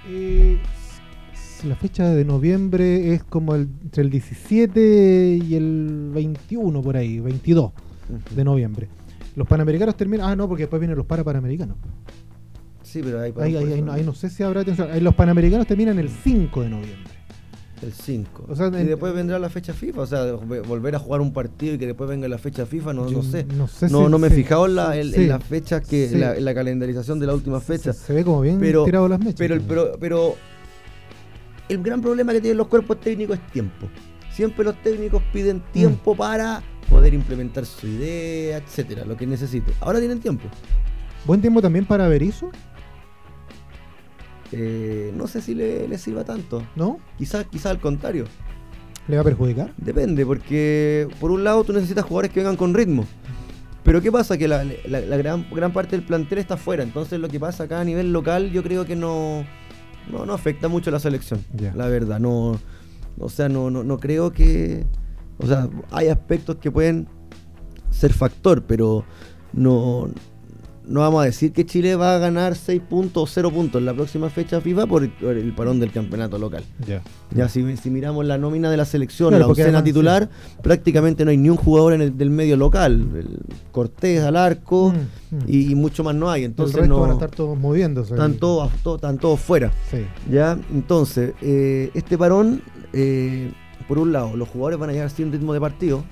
eh, 0.09 0.57
la 1.65 1.75
fecha 1.75 2.09
de 2.09 2.23
noviembre 2.25 3.13
es 3.13 3.23
como 3.23 3.55
el, 3.55 3.67
entre 3.83 4.03
el 4.03 4.09
17 4.09 5.39
y 5.43 5.55
el 5.55 6.11
21 6.13 6.81
por 6.81 6.97
ahí, 6.97 7.19
22 7.19 7.71
de 8.35 8.43
noviembre. 8.43 8.87
Los 9.35 9.47
panamericanos 9.47 9.95
terminan. 9.95 10.29
Ah, 10.29 10.35
no, 10.35 10.47
porque 10.47 10.63
después 10.63 10.79
vienen 10.79 10.97
los 10.97 11.05
para 11.05 11.23
panamericanos. 11.23 11.77
Sí, 12.87 13.01
pero 13.03 13.19
ahí, 13.21 13.33
Ahí, 13.39 13.55
ahí- 13.57 13.73
ahí 13.73 13.81
no, 13.81 13.91
ahí 13.91 14.03
no 14.03 14.13
sé 14.13 14.29
si 14.29 14.43
habrá 14.43 14.61
atención. 14.61 14.87
Los 15.03 15.13
panamericanos 15.15 15.67
terminan 15.67 15.99
el 15.99 16.09
5 16.09 16.61
de 16.61 16.69
noviembre. 16.69 17.11
El 17.83 17.91
5. 17.93 18.45
O 18.49 18.55
sea, 18.55 18.67
y 18.67 18.75
en- 18.81 18.87
después 18.87 19.13
vendrá 19.13 19.37
la 19.37 19.49
fecha 19.49 19.73
FIFA, 19.73 20.01
o 20.01 20.07
sea, 20.07 20.23
ve- 20.23 20.61
volver 20.61 20.95
a 20.95 20.99
jugar 20.99 21.21
un 21.21 21.31
partido 21.33 21.75
y 21.75 21.77
que 21.77 21.85
después 21.85 22.09
venga 22.09 22.27
la 22.27 22.37
fecha 22.37 22.65
FIFA, 22.65 22.93
no, 22.93 23.07
sé. 23.21 23.43
no 23.43 23.67
sé 23.67 23.89
no, 23.89 24.05
si- 24.05 24.11
no 24.11 24.17
me 24.17 24.27
he 24.27 24.31
fijado 24.31 24.65
en, 24.65 24.75
la, 24.75 24.95
en, 24.97 25.11
sí. 25.11 25.15
en 25.23 25.27
las 25.29 25.43
fechas 25.43 25.85
que, 25.85 26.07
Sí. 26.09 26.15
la, 26.17 26.35
en 26.35 26.45
la 26.45 26.55
calendarización 26.55 27.19
de 27.19 27.27
la 27.27 27.33
última 27.35 27.59
fecha. 27.59 27.91
Se, 27.93 28.05
se 28.07 28.13
ve 28.13 28.23
como 28.23 28.41
bien 28.41 28.57
Pero- 28.59 28.85
tirado 28.85 29.07
las 29.07 29.19
mechas. 29.19 29.35
Pero 29.37 29.53
el, 29.53 29.61
pero, 29.61 29.91
pero 29.99 30.35
el 31.69 31.83
gran 31.83 32.01
problema 32.01 32.31
que 32.31 32.41
tienen 32.41 32.57
los 32.57 32.67
cuerpos 32.67 32.99
técnicos 32.99 33.37
es 33.37 33.51
tiempo. 33.51 33.87
Siempre 34.31 34.63
los 34.65 34.81
técnicos 34.81 35.21
piden 35.33 35.61
tiempo 35.73 36.13
Mm. 36.13 36.17
para 36.17 36.63
poder 36.89 37.13
implementar 37.13 37.65
su 37.65 37.85
idea, 37.87 38.57
etcétera, 38.57 39.03
lo 39.05 39.17
que 39.17 39.27
necesite. 39.27 39.73
Ahora 39.81 39.99
tienen 39.99 40.19
tiempo. 40.19 40.47
Buen 41.25 41.41
tiempo 41.41 41.61
también 41.61 41.85
para 41.85 42.07
Berizzo, 42.07 42.49
Eh, 44.51 45.11
no 45.15 45.27
sé 45.27 45.41
si 45.41 45.53
le, 45.55 45.87
le 45.87 45.97
sirva 45.97 46.23
tanto. 46.23 46.63
¿no? 46.75 46.99
Quizás 47.17 47.45
quizá 47.45 47.69
al 47.69 47.79
contrario. 47.79 48.25
¿Le 49.07 49.15
va 49.15 49.21
a 49.21 49.25
perjudicar? 49.25 49.73
Depende, 49.77 50.25
porque 50.25 51.07
por 51.19 51.31
un 51.31 51.43
lado 51.43 51.63
tú 51.63 51.71
necesitas 51.73 52.03
jugadores 52.05 52.31
que 52.31 52.39
vengan 52.41 52.57
con 52.57 52.73
ritmo. 52.73 53.05
Pero 53.83 54.01
¿qué 54.01 54.11
pasa? 54.11 54.37
Que 54.37 54.47
la, 54.49 54.65
la- 54.85 54.99
la 54.99 55.17
gran, 55.17 55.47
gran 55.49 55.71
parte 55.71 55.95
del 55.95 56.05
plantel 56.05 56.39
está 56.39 56.55
afuera. 56.55 56.83
Entonces 56.83 57.19
lo 57.19 57.29
que 57.29 57.39
pasa 57.39 57.63
acá 57.63 57.79
a 57.79 57.85
nivel 57.85 58.11
local 58.11 58.51
yo 58.51 58.61
creo 58.63 58.85
que 58.85 58.97
no, 58.97 59.45
no, 60.11 60.25
no 60.25 60.33
afecta 60.33 60.67
mucho 60.67 60.89
a 60.89 60.93
la 60.93 60.99
selección. 60.99 61.39
La 61.73 61.87
verdad, 61.87 62.19
no. 62.19 62.59
O 63.19 63.29
sea, 63.29 63.47
no, 63.47 63.69
no, 63.71 63.83
no 63.85 63.97
creo 63.97 64.31
que. 64.33 64.85
O 65.39 65.47
sea, 65.47 65.69
hay 65.91 66.07
aspectos 66.09 66.57
que 66.57 66.69
pueden 66.69 67.07
ser 67.91 68.11
factor, 68.11 68.63
pero 68.63 69.05
no, 69.53 70.09
no 70.87 71.01
vamos 71.01 71.21
a 71.21 71.25
decir 71.25 71.51
que 71.51 71.65
Chile 71.65 71.95
va 71.95 72.15
a 72.15 72.17
ganar 72.17 72.55
6 72.55 72.81
puntos 72.89 73.23
o 73.23 73.27
0 73.27 73.51
puntos 73.51 73.79
en 73.79 73.85
la 73.85 73.93
próxima 73.93 74.29
fecha 74.29 74.61
FIFA 74.61 74.87
por 74.87 75.03
el, 75.03 75.09
por 75.09 75.35
el 75.35 75.53
parón 75.53 75.79
del 75.79 75.91
campeonato 75.91 76.37
local. 76.37 76.63
Ya. 76.87 77.01
Ya 77.35 77.49
si, 77.49 77.75
si 77.77 77.89
miramos 77.89 78.25
la 78.25 78.37
nómina 78.37 78.71
de 78.71 78.77
la 78.77 78.85
selección, 78.85 79.29
Claro, 79.29 79.53
la 79.53 79.63
además, 79.63 79.83
titular, 79.83 80.29
prácticamente 80.63 81.25
no 81.25 81.31
hay 81.31 81.37
ni 81.37 81.49
un 81.49 81.57
jugador 81.57 81.93
en 81.93 82.01
el, 82.01 82.17
del 82.17 82.29
medio 82.29 82.55
local. 82.57 83.07
El 83.15 83.39
Cortés 83.71 84.23
al 84.23 84.35
arco 84.37 84.93
Mm, 85.29 85.35
mm. 85.35 85.39
y, 85.47 85.71
y 85.71 85.75
mucho 85.75 86.03
más 86.03 86.15
no 86.15 86.29
hay. 86.31 86.45
Entonces 86.45 86.75
el 86.75 86.81
resto 86.83 86.95
no 86.95 87.01
van 87.01 87.09
a 87.11 87.13
estar 87.13 87.31
todos 87.31 87.57
moviéndose. 87.59 88.13
están 88.13 88.35
todos, 88.35 88.71
to- 88.83 88.95
están 88.95 89.17
todos 89.17 89.39
fuera. 89.39 89.71
Sí. 89.91 90.05
Ya, 90.31 90.57
entonces, 90.73 91.33
eh, 91.41 91.91
este 91.93 92.17
parón, 92.17 92.61
eh, 92.93 93.51
por 93.87 93.97
un 93.97 94.13
lado, 94.13 94.35
los 94.37 94.47
jugadores 94.47 94.79
van 94.79 94.89
a 94.89 94.93
llegar 94.93 95.09
sin 95.09 95.31
ritmo 95.31 95.53
de 95.53 95.59
partido. 95.59 96.03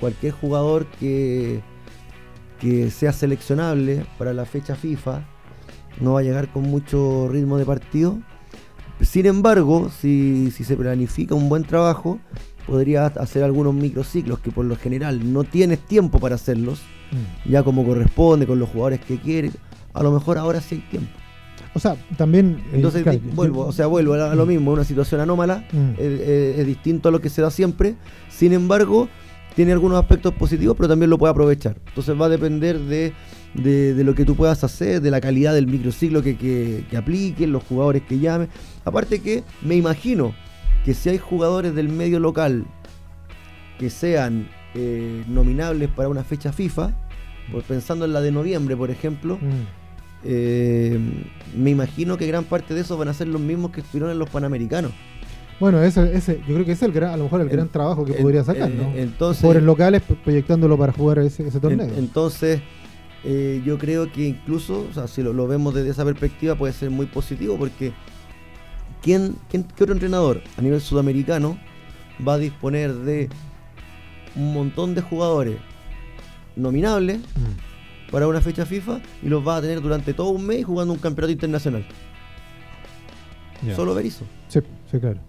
Cualquier 0.00 0.32
jugador 0.32 0.86
que, 0.98 1.60
que 2.62 2.90
sea 2.90 3.12
seleccionable 3.12 4.06
para 4.18 4.32
la 4.32 4.46
fecha 4.46 4.74
FIFA 4.76 5.22
no 6.00 6.14
va 6.14 6.20
a 6.20 6.22
llegar 6.22 6.48
con 6.52 6.62
mucho 6.62 7.28
ritmo 7.28 7.58
de 7.58 7.66
partido. 7.66 8.18
Sin 9.00 9.26
embargo, 9.26 9.90
si, 10.00 10.50
si 10.52 10.62
se 10.64 10.76
planifica 10.76 11.34
un 11.34 11.48
buen 11.48 11.64
trabajo, 11.64 12.20
podría 12.66 13.06
hacer 13.06 13.42
algunos 13.42 13.74
microciclos 13.74 14.38
que 14.38 14.52
por 14.52 14.64
lo 14.64 14.76
general 14.76 15.32
no 15.32 15.42
tienes 15.44 15.80
tiempo 15.80 16.18
para 16.20 16.36
hacerlos, 16.36 16.80
Mm. 17.10 17.50
ya 17.50 17.62
como 17.62 17.84
corresponde, 17.84 18.46
con 18.46 18.58
los 18.58 18.70
jugadores 18.70 19.00
que 19.00 19.18
quieres. 19.18 19.52
A 19.92 20.02
lo 20.02 20.12
mejor 20.12 20.38
ahora 20.38 20.62
sí 20.62 20.76
hay 20.76 20.80
tiempo. 20.90 21.10
O 21.74 21.78
sea, 21.78 21.94
también. 22.16 22.62
eh, 22.68 22.76
Entonces 22.76 23.02
claro, 23.02 23.18
vuelvo, 23.34 23.66
o 23.66 23.72
sea, 23.72 23.86
vuelvo 23.86 24.14
a, 24.14 24.34
lo 24.34 24.46
mismo, 24.46 24.72
una 24.72 24.84
situación 24.84 25.20
anómala, 25.20 25.64
Mm. 25.72 25.90
es 25.98 26.64
distinto 26.66 27.10
a 27.10 27.12
lo 27.12 27.20
que 27.20 27.28
se 27.28 27.42
da 27.42 27.50
siempre, 27.50 27.96
sin 28.30 28.54
embargo, 28.54 29.08
tiene 29.54 29.72
algunos 29.72 30.00
aspectos 30.00 30.32
positivos, 30.34 30.76
pero 30.76 30.88
también 30.88 31.10
lo 31.10 31.18
puede 31.18 31.30
aprovechar. 31.32 31.76
Entonces 31.88 32.18
va 32.20 32.26
a 32.26 32.28
depender 32.28 32.78
de, 32.78 33.12
de- 33.54 33.94
de 33.94 34.04
lo 34.04 34.14
que 34.14 34.24
tú 34.24 34.34
puedas 34.34 34.62
hacer, 34.64 35.00
de 35.02 35.10
la 35.10 35.20
calidad 35.20 35.54
del 35.54 35.66
microciclo 35.66 36.22
que, 36.22 36.36
que, 36.36 36.84
que 36.90 36.96
apliques, 36.96 37.48
los 37.48 37.62
jugadores 37.64 38.02
que 38.02 38.18
llamen. 38.18 38.48
Aparte 38.84 39.20
que 39.20 39.42
me 39.62 39.76
imagino 39.76 40.34
que 40.84 40.94
si 40.94 41.10
hay 41.10 41.18
jugadores 41.18 41.74
del 41.74 41.88
medio 41.88 42.18
local 42.20 42.64
que 43.78 43.90
sean 43.90 44.48
eh, 44.74 45.22
nominables 45.28 45.88
para 45.90 46.08
una 46.08 46.24
fecha 46.24 46.52
FIFA, 46.52 46.92
por- 47.52 47.62
pensando 47.62 48.04
en 48.06 48.12
la 48.12 48.20
de 48.20 48.32
noviembre, 48.32 48.76
por 48.76 48.90
ejemplo, 48.90 49.36
Mm. 49.36 49.66
eh, 50.24 50.98
me 51.56 51.70
imagino 51.70 52.16
que 52.16 52.26
gran 52.26 52.44
parte 52.44 52.74
de 52.74 52.80
esos 52.80 52.98
van 52.98 53.08
a 53.08 53.14
ser 53.14 53.28
los 53.28 53.40
mismos 53.40 53.70
que 53.72 53.80
estuvieron 53.80 54.10
en 54.10 54.18
los 54.18 54.30
Panamericanos. 54.30 54.92
Bueno, 55.62 55.80
ese, 55.80 56.12
ese, 56.16 56.38
yo 56.48 56.54
creo 56.54 56.64
que 56.66 56.72
ese 56.72 56.84
es 56.86 56.88
el 56.88 56.92
gran, 56.92 57.10
a 57.12 57.16
lo 57.16 57.22
mejor 57.22 57.40
el 57.40 57.48
gran 57.48 57.68
trabajo 57.68 58.04
que 58.04 58.14
podría 58.14 58.42
sacar, 58.42 58.68
en- 58.68 58.78
¿no? 58.78 58.92
entonces- 58.96 59.42
Jugadores 59.42 59.62
locales 59.62 60.02
pro- 60.02 60.16
proyectándolo 60.16 60.76
para 60.76 60.92
jugar 60.92 61.20
ese, 61.20 61.46
ese 61.46 61.60
torneo. 61.60 61.88
entonces, 61.96 62.60
eh, 63.22 63.62
yo 63.64 63.78
creo 63.78 64.10
que 64.10 64.26
incluso, 64.26 64.88
o 64.90 64.92
sea, 64.92 65.06
si 65.06 65.22
lo, 65.22 65.32
lo 65.32 65.46
vemos 65.46 65.72
desde 65.72 65.90
esa 65.90 66.04
perspectiva, 66.04 66.56
puede 66.56 66.72
ser 66.72 66.90
muy 66.90 67.06
positivo 67.06 67.56
porque 67.58 67.92
¿quién, 69.02 69.36
quién, 69.48 69.62
¿qué 69.76 69.84
otro 69.84 69.92
entrenador 69.94 70.42
a 70.58 70.62
nivel 70.62 70.80
sudamericano 70.80 71.56
va 72.26 72.34
a 72.34 72.38
disponer 72.38 72.92
de 72.92 73.28
un 74.34 74.52
montón 74.52 74.96
de 74.96 75.00
jugadores 75.02 75.58
nominables 76.56 77.18
Mm. 77.18 78.10
para 78.10 78.26
una 78.26 78.40
fecha 78.40 78.66
FIFA 78.66 79.00
y 79.22 79.28
los 79.28 79.46
va 79.46 79.58
a 79.58 79.60
tener 79.60 79.80
durante 79.80 80.12
todo 80.12 80.30
un 80.30 80.44
mes 80.44 80.64
jugando 80.64 80.92
un 80.92 80.98
campeonato 80.98 81.30
internacional? 81.30 81.86
Ya. 83.64 83.76
Solo 83.76 83.94
Berizzo. 83.94 84.24
Sí, 84.48 84.58
sí, 84.90 84.98
claro. 84.98 85.20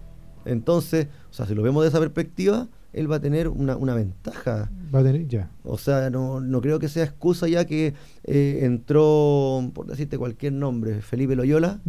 Entonces, 0.44 1.08
o 1.30 1.32
sea, 1.32 1.46
si 1.46 1.54
lo 1.54 1.62
vemos 1.62 1.82
de 1.82 1.88
esa 1.88 1.98
perspectiva, 2.00 2.68
él 2.92 3.10
va 3.10 3.16
a 3.16 3.20
tener 3.20 3.48
una, 3.48 3.76
una 3.76 3.94
ventaja. 3.94 4.70
Va 4.94 5.00
a 5.00 5.02
tener, 5.02 5.26
ya. 5.26 5.50
O 5.64 5.78
sea, 5.78 6.10
no, 6.10 6.40
no 6.40 6.60
creo 6.60 6.78
que 6.78 6.88
sea 6.88 7.04
excusa 7.04 7.48
ya 7.48 7.64
que 7.64 7.94
eh, 8.24 8.58
entró, 8.62 9.70
por 9.74 9.86
decirte 9.86 10.16
cualquier 10.18 10.52
nombre, 10.52 11.00
Felipe 11.02 11.34
Loyola, 11.34 11.80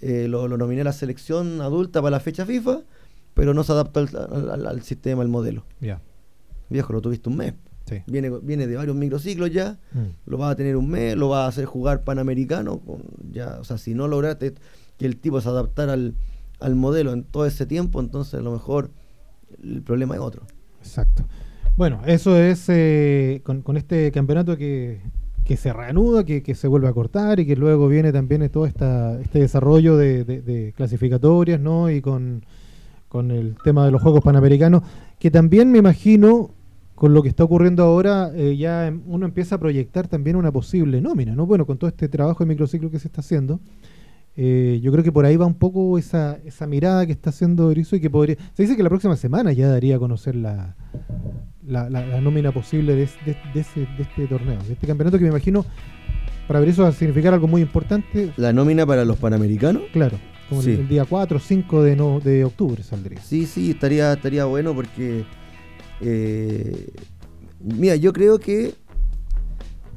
eh, 0.00 0.26
lo, 0.28 0.48
lo 0.48 0.56
nominé 0.58 0.82
a 0.82 0.84
la 0.84 0.92
selección 0.92 1.60
adulta 1.60 2.00
para 2.02 2.12
la 2.12 2.20
fecha 2.20 2.44
FIFA, 2.46 2.80
pero 3.34 3.54
no 3.54 3.64
se 3.64 3.72
adaptó 3.72 4.00
al, 4.00 4.08
al- 4.32 4.50
al- 4.50 4.66
al 4.66 4.82
sistema, 4.82 5.22
al 5.22 5.28
modelo. 5.28 5.64
Ya. 5.80 6.00
Viejo, 6.70 6.92
lo 6.92 7.00
tuviste 7.00 7.28
un 7.28 7.36
mes. 7.36 7.54
Sí. 7.88 8.02
Viene, 8.06 8.30
viene 8.42 8.66
de 8.66 8.74
varios 8.76 8.96
microciclos 8.96 9.52
ya, 9.52 9.78
Mm. 9.92 10.30
lo 10.30 10.38
vas 10.38 10.52
a 10.52 10.56
tener 10.56 10.76
un 10.76 10.88
mes, 10.88 11.16
lo 11.16 11.28
vas 11.28 11.44
a 11.44 11.46
hacer 11.48 11.66
jugar 11.66 12.02
panamericano. 12.04 12.78
con- 12.80 13.02
ya, 13.32 13.58
o 13.60 13.64
sea, 13.64 13.78
si 13.78 13.94
no 13.94 14.08
lograste 14.08 14.54
que 14.98 15.06
el 15.06 15.18
tipo 15.18 15.40
se 15.40 15.48
adaptara 15.48 15.92
al, 15.92 16.14
al 16.60 16.74
modelo 16.74 17.12
en 17.12 17.24
todo 17.24 17.46
ese 17.46 17.66
tiempo, 17.66 18.00
entonces 18.00 18.34
a 18.34 18.42
lo 18.42 18.52
mejor 18.52 18.90
el 19.62 19.82
problema 19.82 20.14
es 20.14 20.20
otro. 20.20 20.42
Exacto. 20.80 21.24
Bueno, 21.76 22.00
eso 22.06 22.36
es 22.38 22.64
eh, 22.68 23.42
con, 23.44 23.76
este 23.76 24.10
campeonato 24.12 24.56
que, 24.56 25.00
que 25.44 25.56
se 25.58 25.72
reanuda, 25.72 26.24
que, 26.24 26.42
que 26.42 26.54
se 26.54 26.68
vuelve 26.68 26.88
a 26.88 26.92
cortar 26.92 27.38
y 27.38 27.46
que 27.46 27.54
luego 27.56 27.86
viene 27.88 28.12
también 28.12 28.48
todo 28.48 28.64
esta, 28.66 29.20
este 29.20 29.40
desarrollo 29.40 29.96
de, 29.96 30.24
de- 30.24 30.40
de 30.40 30.72
clasificatorias, 30.74 31.60
¿no? 31.60 31.90
Y 31.90 32.00
con, 32.00 32.42
con 33.08 33.30
el 33.30 33.56
tema 33.62 33.84
de 33.84 33.90
los 33.90 34.00
Juegos 34.02 34.22
Panamericanos, 34.24 34.82
que 35.18 35.30
también 35.30 35.70
me 35.70 35.78
imagino, 35.78 36.50
con 36.94 37.12
lo 37.12 37.22
que 37.22 37.28
está 37.28 37.44
ocurriendo 37.44 37.82
ahora, 37.84 38.30
eh, 38.34 38.56
ya 38.56 38.86
em- 38.86 39.02
uno 39.06 39.26
empieza 39.26 39.56
a 39.56 39.58
proyectar 39.58 40.08
también 40.08 40.36
una 40.36 40.50
posible 40.52 41.02
nómina, 41.02 41.34
¿no? 41.36 41.44
Bueno, 41.44 41.66
con 41.66 41.76
todo 41.76 41.88
este 41.88 42.08
trabajo 42.08 42.42
de 42.42 42.48
microciclo 42.48 42.90
que 42.90 42.98
se 42.98 43.08
está 43.08 43.20
haciendo. 43.20 43.60
Eh, 44.36 44.80
yo 44.82 44.92
creo 44.92 45.02
que 45.02 45.12
por 45.12 45.24
ahí 45.24 45.36
va 45.36 45.46
un 45.46 45.54
poco 45.54 45.96
esa, 45.98 46.38
esa 46.44 46.66
mirada 46.66 47.06
que 47.06 47.12
está 47.12 47.30
haciendo 47.30 47.68
Berizzo 47.68 47.96
y 47.96 48.00
que 48.00 48.10
podría... 48.10 48.36
Se 48.54 48.62
dice 48.64 48.76
que 48.76 48.82
la 48.82 48.88
próxima 48.90 49.16
semana 49.16 49.52
ya 49.52 49.68
daría 49.68 49.96
a 49.96 49.98
conocer 49.98 50.34
la, 50.36 50.76
la, 51.66 51.88
la- 51.88 52.04
la 52.06 52.20
nómina 52.20 52.52
posible 52.52 52.94
de, 52.94 53.08
de- 53.24 53.36
de 53.54 53.60
ese, 53.60 53.80
de 53.80 54.02
este 54.02 54.26
torneo, 54.26 54.58
de 54.66 54.74
este 54.74 54.86
campeonato 54.86 55.16
que 55.18 55.24
me 55.24 55.30
imagino 55.30 55.64
para 56.46 56.60
Berizzo 56.60 56.82
va 56.82 56.88
a 56.88 56.92
significar 56.92 57.34
algo 57.34 57.48
muy 57.48 57.60
importante, 57.62 58.30
La 58.36 58.52
nómina 58.52 58.86
para 58.86 59.04
los 59.04 59.16
panamericanos. 59.16 59.82
claro, 59.92 60.18
como 60.48 60.60
el- 60.60 60.64
Sí. 60.66 60.72
el, 60.74 60.86
día 60.88 61.04
4 61.04 61.38
o 61.38 61.40
5 61.40 61.82
de, 61.82 61.96
no, 61.96 62.20
de 62.20 62.44
octubre 62.44 62.82
saldría. 62.84 63.20
Sí, 63.22 63.46
sí, 63.46 63.70
estaría, 63.72 64.12
estaría 64.12 64.44
bueno 64.44 64.74
porque. 64.74 65.24
eh, 66.00 66.90
mira, 67.60 67.96
yo 67.96 68.12
creo 68.12 68.38
que 68.38 68.74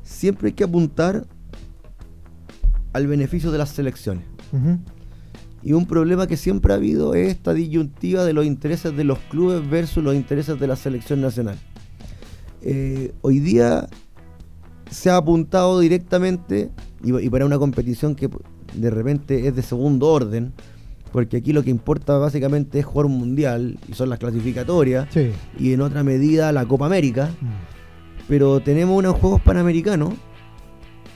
siempre 0.02 0.47
hay 0.47 0.54
que 0.54 0.63
apuntar 0.63 1.25
al 2.93 3.08
beneficio 3.08 3.52
de 3.52 3.58
las 3.58 3.69
selecciones. 3.69 4.25
Y 5.62 5.73
un 5.73 5.86
problema 5.86 6.28
que 6.28 6.38
siempre 6.38 6.73
ha 6.73 6.78
habido 6.78 7.13
es 7.13 7.30
esta 7.30 7.54
disyuntiva 7.54 8.23
de 8.23 8.34
los 8.34 8.45
intereses 8.45 8.95
de 8.95 9.04
los 9.04 9.19
clubes 9.19 9.69
versus 9.69 10.04
los 10.04 10.15
intereses 10.15 10.60
de 10.60 10.67
la 10.67 10.75
selección 10.75 11.21
nacional. 11.21 11.58
Eh, 12.62 13.13
hoy 13.21 13.39
día 13.39 13.88
se 14.89 15.10
ha 15.10 15.17
apuntado 15.17 15.80
directamente 15.80 16.71
y, 17.04 17.30
para 17.30 17.45
una 17.45 17.60
competición 17.60 18.15
que 18.15 18.30
de 18.73 18.89
repente 18.89 19.47
es 19.47 19.56
de 19.56 19.62
segundo 19.62 20.08
orden, 20.08 20.54
porque 21.12 21.38
aquí 21.38 21.54
lo 21.54 21.63
que 21.63 21.69
importa 21.69 22.17
básicamente 22.17 22.80
es 22.80 22.86
jugar 22.86 23.06
un 23.06 23.17
mundial 23.17 23.78
y 23.88 23.93
son 23.93 24.10
las 24.10 24.19
clasificatorias 24.19 25.08
y 25.58 25.73
en 25.73 25.82
otra 25.82 26.04
medida 26.04 26.52
la 26.52 26.65
Copa 26.65 26.86
América. 26.86 27.30
Mm. 27.41 28.28
Pero 28.28 28.60
tenemos 28.60 28.95
unos 28.97 29.15
Juegos 29.15 29.41
Panamericanos 29.41 30.13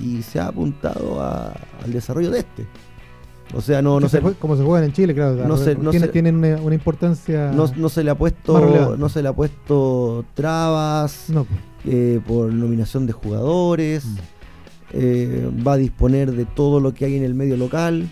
y 0.03 0.21
se 0.21 0.39
ha 0.39 0.47
apuntado 0.47 1.21
al 1.21 1.91
desarrollo 1.91 2.29
de 2.29 2.39
este. 2.39 2.67
O 3.53 3.61
sea, 3.61 3.81
no, 3.81 3.99
no 3.99 4.09
se, 4.09 4.19
como 4.19 4.57
se 4.57 4.63
juegan 4.63 4.85
en 4.85 4.93
Chile, 4.93 5.13
claro. 5.13 5.47
No 5.47 5.57
se, 5.57 5.75
tienen 6.07 6.37
una, 6.37 6.73
importancia. 6.73 7.51
No, 7.51 7.89
se 7.89 8.03
le 8.03 8.09
ha 8.09 8.15
puesto, 8.15 8.97
no 8.97 9.09
se 9.09 9.21
le 9.21 9.29
ha 9.29 9.33
puesto 9.33 10.25
trabas 10.33 11.27
pues. 11.31 11.47
eh, 11.85 12.19
por 12.25 12.51
nominación 12.51 13.05
de 13.05 13.13
jugadores. 13.13 14.05
Mm. 14.05 14.17
Eh, 14.95 15.51
va 15.65 15.73
a 15.73 15.77
disponer 15.77 16.31
de 16.31 16.45
todo 16.45 16.79
lo 16.79 16.93
que 16.93 17.05
hay 17.05 17.15
en 17.15 17.23
el 17.23 17.35
medio 17.35 17.57
local. 17.57 18.09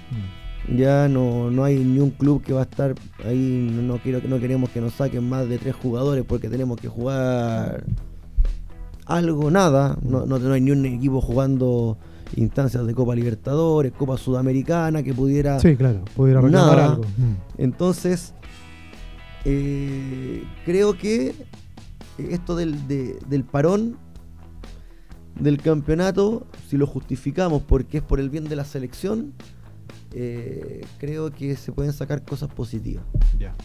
Mm. 0.69 0.77
Ya 0.77 1.08
no, 1.08 1.49
no 1.49 1.63
hay 1.63 1.77
ni 1.84 1.99
un 1.99 2.12
club 2.12 2.43
que 2.43 2.54
va 2.54 2.62
a 2.62 2.63
estar 2.63 2.93
ahí. 3.25 3.69
No, 3.71 3.97
quiero, 3.97 4.21
no 4.27 4.39
queremos 4.39 4.69
que 4.69 4.80
nos 4.80 4.93
saquen 4.93 5.27
más 5.27 5.49
de 5.49 5.58
tres 5.58 5.75
jugadores 5.75 6.23
porque 6.23 6.49
tenemos 6.49 6.80
que 6.80 6.88
jugar 6.88 7.84
algo, 9.15 9.52
nada. 9.52 9.97
No, 10.02 10.26
no, 10.26 10.39
no 10.39 10.54
hay 10.54 10.62
ni 10.62 10.71
un 10.71 10.86
equipo 10.86 11.21
jugando 11.21 11.97
instancias 12.36 12.86
de 12.86 12.93
Copa 12.93 13.15
Libertadores, 13.15 13.91
Copa 13.91 14.17
Sudamericana, 14.17 15.04
que 15.04 15.13
pudiera. 15.13 15.60
Sí, 15.60 15.76
claro, 15.76 16.04
pudiera 16.15 16.39
algo. 16.39 17.04
Mm. 17.04 17.36
Entonces, 17.58 18.34
eh, 19.45 20.43
creo 20.65 20.97
que 20.97 21.34
esto 22.17 22.56
del, 22.56 22.88
del 22.88 23.43
parón 23.43 23.97
del 25.39 25.62
campeonato, 25.62 26.45
si 26.69 26.78
lo 26.78 26.86
justificamos 26.86 27.63
porque 27.63 27.97
es 27.97 28.04
por 28.04 28.19
el 28.19 28.30
bien 28.30 28.45
de 28.45 28.56
la 28.56 28.65
selección, 28.65 29.34
eh, 30.13 30.86
creo 31.00 31.32
que 31.32 31.56
se 31.56 31.71
pueden 31.71 31.93
sacar 31.93 32.24
cosas 32.24 32.50
positivas. 32.50 33.04
Ya. 33.39 33.56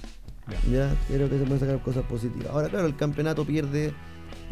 Ya, 0.70 0.94
creo 1.08 1.28
que 1.28 1.38
se 1.38 1.44
pueden 1.44 1.58
sacar 1.58 1.82
cosas 1.82 2.04
positivas. 2.04 2.48
Ahora, 2.52 2.68
claro, 2.68 2.86
el 2.86 2.94
campeonato 2.94 3.44
pierde 3.44 3.92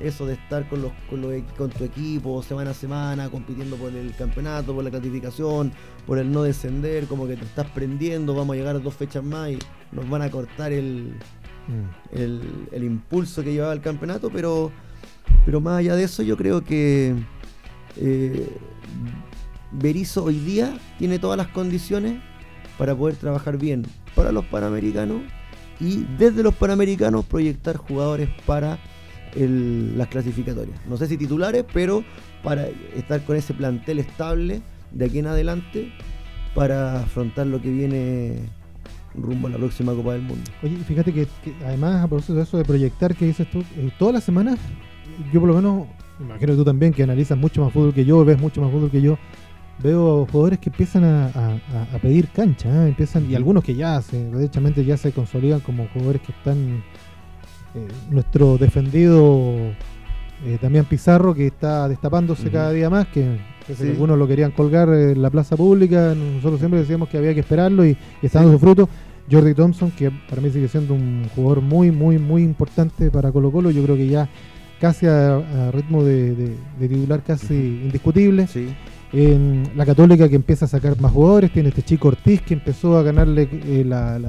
eso 0.03 0.27
de 0.27 0.35
estar 0.35 0.69
con, 0.69 0.83
los, 0.83 0.93
con, 1.09 1.23
con 1.57 1.71
tu 1.71 1.85
equipo 1.85 2.43
semana 2.43 2.71
a 2.71 2.75
semana, 2.75 3.29
compitiendo 3.29 3.77
por 3.77 3.93
el 3.93 4.15
campeonato, 4.17 4.75
por 4.75 4.85
la 4.85 4.91
clasificación, 4.91 5.73
por 6.07 6.19
el 6.19 6.31
no 6.31 6.43
descender, 6.43 7.07
como 7.07 7.27
que 7.27 7.37
te 7.37 7.45
estás 7.45 7.67
prendiendo, 7.71 8.35
vamos 8.35 8.55
a 8.55 8.59
llegar 8.59 8.77
a 8.77 8.79
dos 8.81 8.95
fechas 8.95 9.23
más 9.23 9.51
y 9.51 9.59
nos 9.93 10.09
van 10.09 10.23
a 10.23 10.31
cortar 10.31 10.73
el, 10.73 11.15
mm. 11.69 12.17
el, 12.75 12.85
impulso 12.85 13.43
que 13.43 13.53
llevaba 13.53 13.73
el 13.73 13.81
campeonato, 13.81 14.31
pero, 14.31 14.71
pero 15.45 15.61
más 15.61 15.79
allá 15.79 15.95
de 15.95 16.05
eso 16.05 16.23
yo 16.23 16.37
creo 16.37 16.65
que 16.65 17.15
eh, 17.97 18.49
Berizzo 19.73 20.25
hoy 20.25 20.39
día 20.39 20.77
tiene 20.99 21.19
todas 21.19 21.37
las 21.37 21.49
condiciones 21.49 22.21
para 22.79 22.95
poder 22.95 23.17
trabajar 23.17 23.59
bien 23.59 23.85
para 24.15 24.33
los 24.33 24.45
Panamericanos 24.47 25.23
y 25.81 26.05
desde 26.19 26.43
los 26.43 26.55
Panamericanos 26.55 27.25
proyectar 27.25 27.77
jugadores 27.77 28.29
para 28.47 28.79
las 29.37 30.09
clasificatorias. 30.09 30.79
No 30.87 30.97
sé 30.97 31.07
si 31.07 31.17
titulares, 31.17 31.65
pero 31.73 32.05
para 32.43 32.69
estar 32.95 33.23
con 33.25 33.37
ese 33.37 33.55
plantel 33.55 33.99
estable 33.99 34.63
de 34.93 35.05
aquí 35.05 35.19
en 35.19 35.27
adelante 35.27 35.93
para 36.55 37.01
afrontar 37.01 37.47
lo 37.47 37.61
que 37.61 37.71
viene 37.71 38.49
rumbo 39.15 39.49
a 39.49 39.51
la 39.51 39.59
próxima 39.59 39.93
Copa 39.93 40.13
del 40.13 40.23
Mundo. 40.23 40.51
Oye, 40.63 40.77
fíjate 40.77 41.13
que, 41.13 41.27
además 41.65 42.05
a 42.05 42.09
propósito 42.09 42.35
de 42.35 42.43
eso 42.43 42.59
de 42.59 42.65
proyectar 42.65 43.15
que 43.15 43.27
dices 43.27 43.49
tú, 43.51 43.61
eh, 43.77 43.91
todas 43.99 44.15
las 44.15 44.25
semanas, 44.25 44.59
yo 45.33 45.41
por 45.41 45.49
lo 45.49 45.57
menos, 45.57 45.87
imagino 46.21 46.53
que 46.53 46.57
tú 46.57 46.65
también 46.65 46.93
que 46.93 47.03
analizas 47.03 47.39
mucho 47.39 47.63
más 47.63 47.73
fútbol 47.73 47.95
que 47.95 48.05
yo, 48.05 48.25
ves 48.25 48.39
mucho 48.39 48.61
más 48.61 48.71
fútbol 48.71 48.91
que 48.91 49.01
yo, 49.01 49.19
veo 49.83 50.27
jugadores 50.31 50.59
que 50.59 50.71
empiezan 50.71 51.05
a, 51.05 51.61
pedir 52.01 52.29
cancha, 52.29 52.69
¿eh? 52.69 52.89
empiezan, 52.89 53.29
y 53.31 53.35
algunos 53.35 53.65
que 53.65 53.75
ya 53.75 54.01
se, 54.03 54.31
derechamente 54.31 54.85
ya 54.85 54.97
se 54.97 55.13
consolidan 55.13 55.61
como 55.61 55.89
jugadores 55.89 56.23
que 56.23 56.33
están 56.33 56.85
eh, 57.75 57.89
nuestro 58.11 58.57
defendido 58.57 59.53
eh, 60.45 60.59
Damián 60.61 60.85
Pizarro, 60.85 61.35
que 61.35 61.47
está 61.47 61.89
destapándose 61.89 62.51
cada 62.51 62.71
día 62.71 62.91
más, 62.91 63.07
que, 63.09 63.39
algunos 63.81 64.19
lo 64.19 64.29
querían 64.29 64.51
colgar 64.51 64.89
en 64.91 65.23
la 65.23 65.31
plaza 65.31 65.57
pública, 65.57 66.15
nosotros 66.15 66.59
siempre 66.61 66.81
decíamos 66.81 67.09
que 67.09 67.17
había 67.17 67.33
que 67.33 67.41
esperarlo 67.41 67.85
y, 67.85 67.97
está 68.23 68.41
dando 68.41 68.55
su 68.55 68.59
fruto. 68.59 68.89
Jordi 69.31 69.55
Thompson, 69.55 69.91
que 69.91 70.11
para 70.29 70.43
mí 70.43 70.51
sigue 70.51 70.69
siendo 70.69 70.93
un 70.93 71.27
jugador 71.35 71.63
muy, 71.63 71.91
muy, 71.91 72.19
muy 72.19 72.43
importante 72.43 73.11
para 73.11 73.33
Colo 73.33 73.51
Colo, 73.51 73.71
yo 73.71 73.83
creo 73.83 73.97
que 73.97 74.07
ya 74.07 74.29
casi 74.81 75.07
a, 75.07 75.71
ritmo 75.73 76.05
de, 76.05 76.57
titular 76.79 77.23
casi 77.23 77.55
indiscutible. 77.55 78.47
En 79.15 79.71
la 79.77 79.87
Católica 79.87 80.29
que 80.29 80.37
empieza 80.37 80.67
a 80.67 80.69
sacar 80.69 81.01
más 81.01 81.13
jugadores, 81.13 81.53
tiene 81.53 81.71
este 81.71 81.83
chico 81.83 82.09
Ortiz 82.09 82.43
que 82.43 82.53
empezó 82.53 82.99
a 82.99 83.03
ganarle 83.03 83.49
eh, 83.51 83.85
la, 83.87 84.21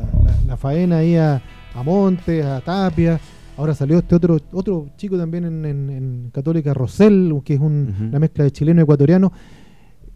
faena 0.58 1.00
ahí 1.00 1.18
a, 1.18 1.42
a 1.74 1.84
Montes, 1.84 2.46
a 2.46 2.62
Tapia. 2.62 3.20
Ahora 3.58 3.74
salió 3.74 4.00
este 4.00 4.16
otro 4.16 4.38
otro 4.52 4.90
chico 4.98 5.18
también 5.18 5.46
en, 5.66 6.30
Católica, 6.34 6.74
Rosell, 6.74 7.34
que 7.44 7.54
es 7.54 7.60
una 7.60 8.20
mezcla 8.20 8.44
de 8.44 8.52
chileno 8.52 8.82
y 8.82 8.84
ecuatoriano. 8.84 9.32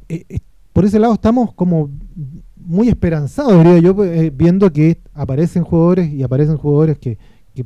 Eh, 0.09 0.25
eh, 0.27 0.39
por 0.73 0.85
ese 0.85 0.99
lado 0.99 1.13
estamos 1.13 1.53
como 1.53 1.89
muy 2.57 2.89
esperanzados, 2.89 3.63
diría 3.63 3.79
yo, 3.79 4.03
eh, 4.03 4.31
viendo 4.35 4.71
que 4.73 5.01
aparecen 5.13 5.63
jugadores 5.63 6.11
y 6.11 6.23
aparecen 6.23 6.57
jugadores 6.57 6.97
que, 6.97 7.17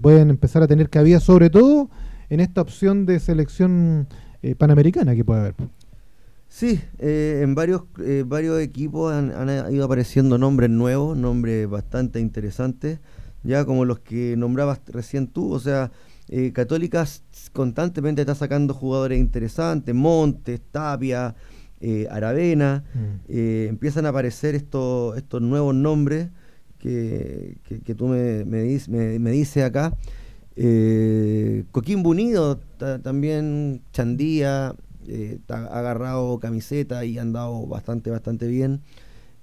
pueden 0.01 0.31
empezar 0.31 0.63
a 0.63 0.67
tener 0.67 0.89
cabida, 0.89 1.19
sobre 1.19 1.51
todo 1.51 1.88
en 2.31 2.39
esta 2.39 2.62
opción 2.62 3.05
de 3.05 3.19
selección 3.19 4.07
panamericana 4.57 5.13
que 5.13 5.23
puede 5.23 5.39
haber. 5.41 5.55
Sí, 6.47 6.81
en 6.97 7.53
varios, 7.53 7.83
varios 8.25 8.59
equipos 8.59 9.13
han, 9.13 9.29
han, 9.29 9.71
ido 9.71 9.86
apareciendo 9.86 10.39
nombres 10.39 10.71
nuevos, 10.71 11.15
nombres 11.15 11.69
bastante 11.69 12.19
interesantes 12.19 13.01
ya 13.43 13.65
como 13.65 13.86
los 13.86 13.99
que 13.99 14.36
nombrabas 14.38 14.79
recién 14.88 15.27
tú, 15.27 15.51
o 15.51 15.60
sea, 15.60 15.91
eh, 16.29 16.51
Católicas 16.53 17.23
constantemente 17.51 18.21
está 18.21 18.36
sacando 18.36 18.73
jugadores 18.73 19.19
interesantes, 19.19 19.93
Montes, 19.93 20.62
Tapia, 20.71 21.36
eh, 21.82 22.08
Aravena, 22.10 22.86
mm. 22.93 23.25
eh, 23.27 23.67
empiezan 23.69 24.06
a 24.06 24.10
aparecer 24.10 24.56
estos, 24.56 25.17
estos 25.17 25.41
nuevos 25.41 25.75
nombres 25.75 26.29
que, 26.79 27.58
que, 27.63 27.95
tú 27.95 28.08
me, 28.08 28.43
me, 28.45 29.32
dices 29.32 29.63
acá. 29.63 29.95
Coquín 31.71 32.03
Bunido 32.03 32.60
también, 33.01 33.82
Chandía, 33.93 34.75
ha 35.47 35.79
agarrado 35.79 36.39
camiseta 36.39 37.06
y 37.06 37.17
ha 37.17 37.21
andado 37.21 37.65
bastante, 37.67 38.10
bastante 38.10 38.47
bien. 38.47 38.82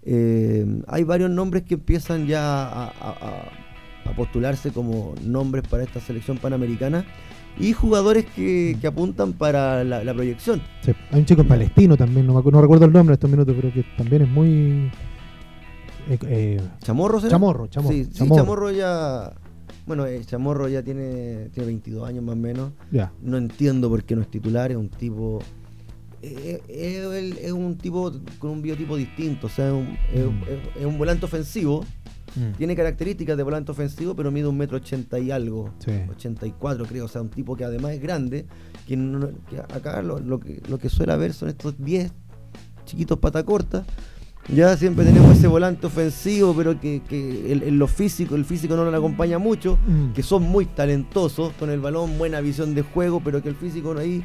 hay 0.04 1.04
varios 1.04 1.30
nombres 1.30 1.62
que 1.62 1.74
empiezan 1.74 2.26
ya 2.26 2.64
a 2.64 2.88
a 2.88 3.69
postularse 4.16 4.70
como 4.70 5.14
nombres 5.24 5.66
para 5.68 5.82
esta 5.82 6.00
selección 6.00 6.38
panamericana 6.38 7.04
y 7.58 7.72
jugadores 7.72 8.26
que, 8.26 8.76
apuntan 8.86 9.32
para 9.32 9.84
la, 9.84 10.14
proyección. 10.14 10.62
hay 11.10 11.20
un 11.20 11.26
chico 11.26 11.44
palestino 11.44 11.96
también, 11.96 12.26
no, 12.26 12.40
recuerdo 12.40 12.84
el 12.84 12.92
nombre 12.92 13.12
en 13.12 13.14
estos 13.14 13.30
minutos, 13.30 13.54
pero 13.58 13.72
que 13.72 13.84
también 13.96 14.22
es 14.22 14.28
muy... 14.28 14.90
Eh, 16.08 16.18
eh, 16.26 16.60
¿Chamorro 16.80 17.20
Chamorro, 17.20 17.66
Chamorro. 17.66 17.94
Sí, 17.94 18.08
Chamorro. 18.10 18.70
ya... 18.70 19.32
Bueno, 19.86 20.06
eh, 20.06 20.22
Chamorro 20.24 20.68
ya 20.68 20.82
tiene, 20.82 21.50
tiene 21.52 21.66
22 21.66 22.08
años 22.08 22.24
más 22.24 22.34
o 22.34 22.38
menos. 22.38 22.72
Ya. 22.90 23.12
No 23.22 23.36
entiendo 23.36 23.88
por 23.88 24.04
qué 24.04 24.16
no 24.16 24.22
es 24.22 24.30
titular, 24.30 24.70
es 24.70 24.76
un 24.76 24.88
tipo... 24.88 25.40
es 26.22 27.52
un 27.52 27.76
tipo 27.76 28.12
con 28.38 28.50
un 28.50 28.62
biotipo 28.62 28.96
distinto, 28.96 29.48
o 29.48 29.50
sea, 29.50 29.66
es 29.66 29.72
un, 30.24 30.40
mm. 30.40 30.78
es 30.78 30.86
un 30.86 30.96
volante 30.96 31.26
ofensivo, 31.26 31.84
Mm. 32.36 32.56
Tiene 32.56 32.76
características 32.76 33.36
de 33.36 33.42
volante 33.42 33.72
ofensivo, 33.72 34.14
pero 34.14 34.30
mide 34.30 34.46
un 34.46 34.56
metro 34.56 34.76
ochenta 34.76 35.18
y 35.18 35.30
algo. 35.30 35.72
84 36.10 36.86
creo. 36.86 37.04
O 37.04 37.08
sea, 37.08 37.22
un 37.22 37.30
tipo 37.30 37.56
que 37.56 37.64
además 37.64 37.92
es 37.92 38.00
grande. 38.00 38.46
Que, 38.86 38.96
acá 39.74 40.02
lo, 40.02 40.40
que, 40.40 40.62
lo 40.68 40.78
que 40.78 40.88
suele 40.88 41.12
haber 41.12 41.32
son 41.32 41.48
estos 41.48 41.74
10 41.78 42.12
chiquitos 42.84 43.18
pata 43.18 43.42
corta. 43.44 43.84
Ya 44.48 44.76
siempre 44.76 45.04
tenemos 45.04 45.36
ese 45.36 45.46
volante 45.46 45.86
ofensivo, 45.86 46.54
pero 46.56 46.80
que, 46.80 47.02
en 47.10 47.78
lo 47.78 47.86
físico, 47.86 48.34
el 48.34 48.44
físico 48.44 48.74
no 48.74 48.90
lo 48.90 48.96
acompaña 48.96 49.38
mucho, 49.38 49.78
mm. 49.86 50.12
que 50.12 50.22
son 50.22 50.42
muy 50.42 50.64
talentosos 50.64 51.52
con 51.52 51.70
el 51.70 51.78
balón, 51.78 52.18
buena 52.18 52.40
visión 52.40 52.74
de 52.74 52.82
juego, 52.82 53.20
pero 53.22 53.42
que 53.42 53.50
el 53.50 53.54
físico 53.54 53.96
ahí 53.96 54.24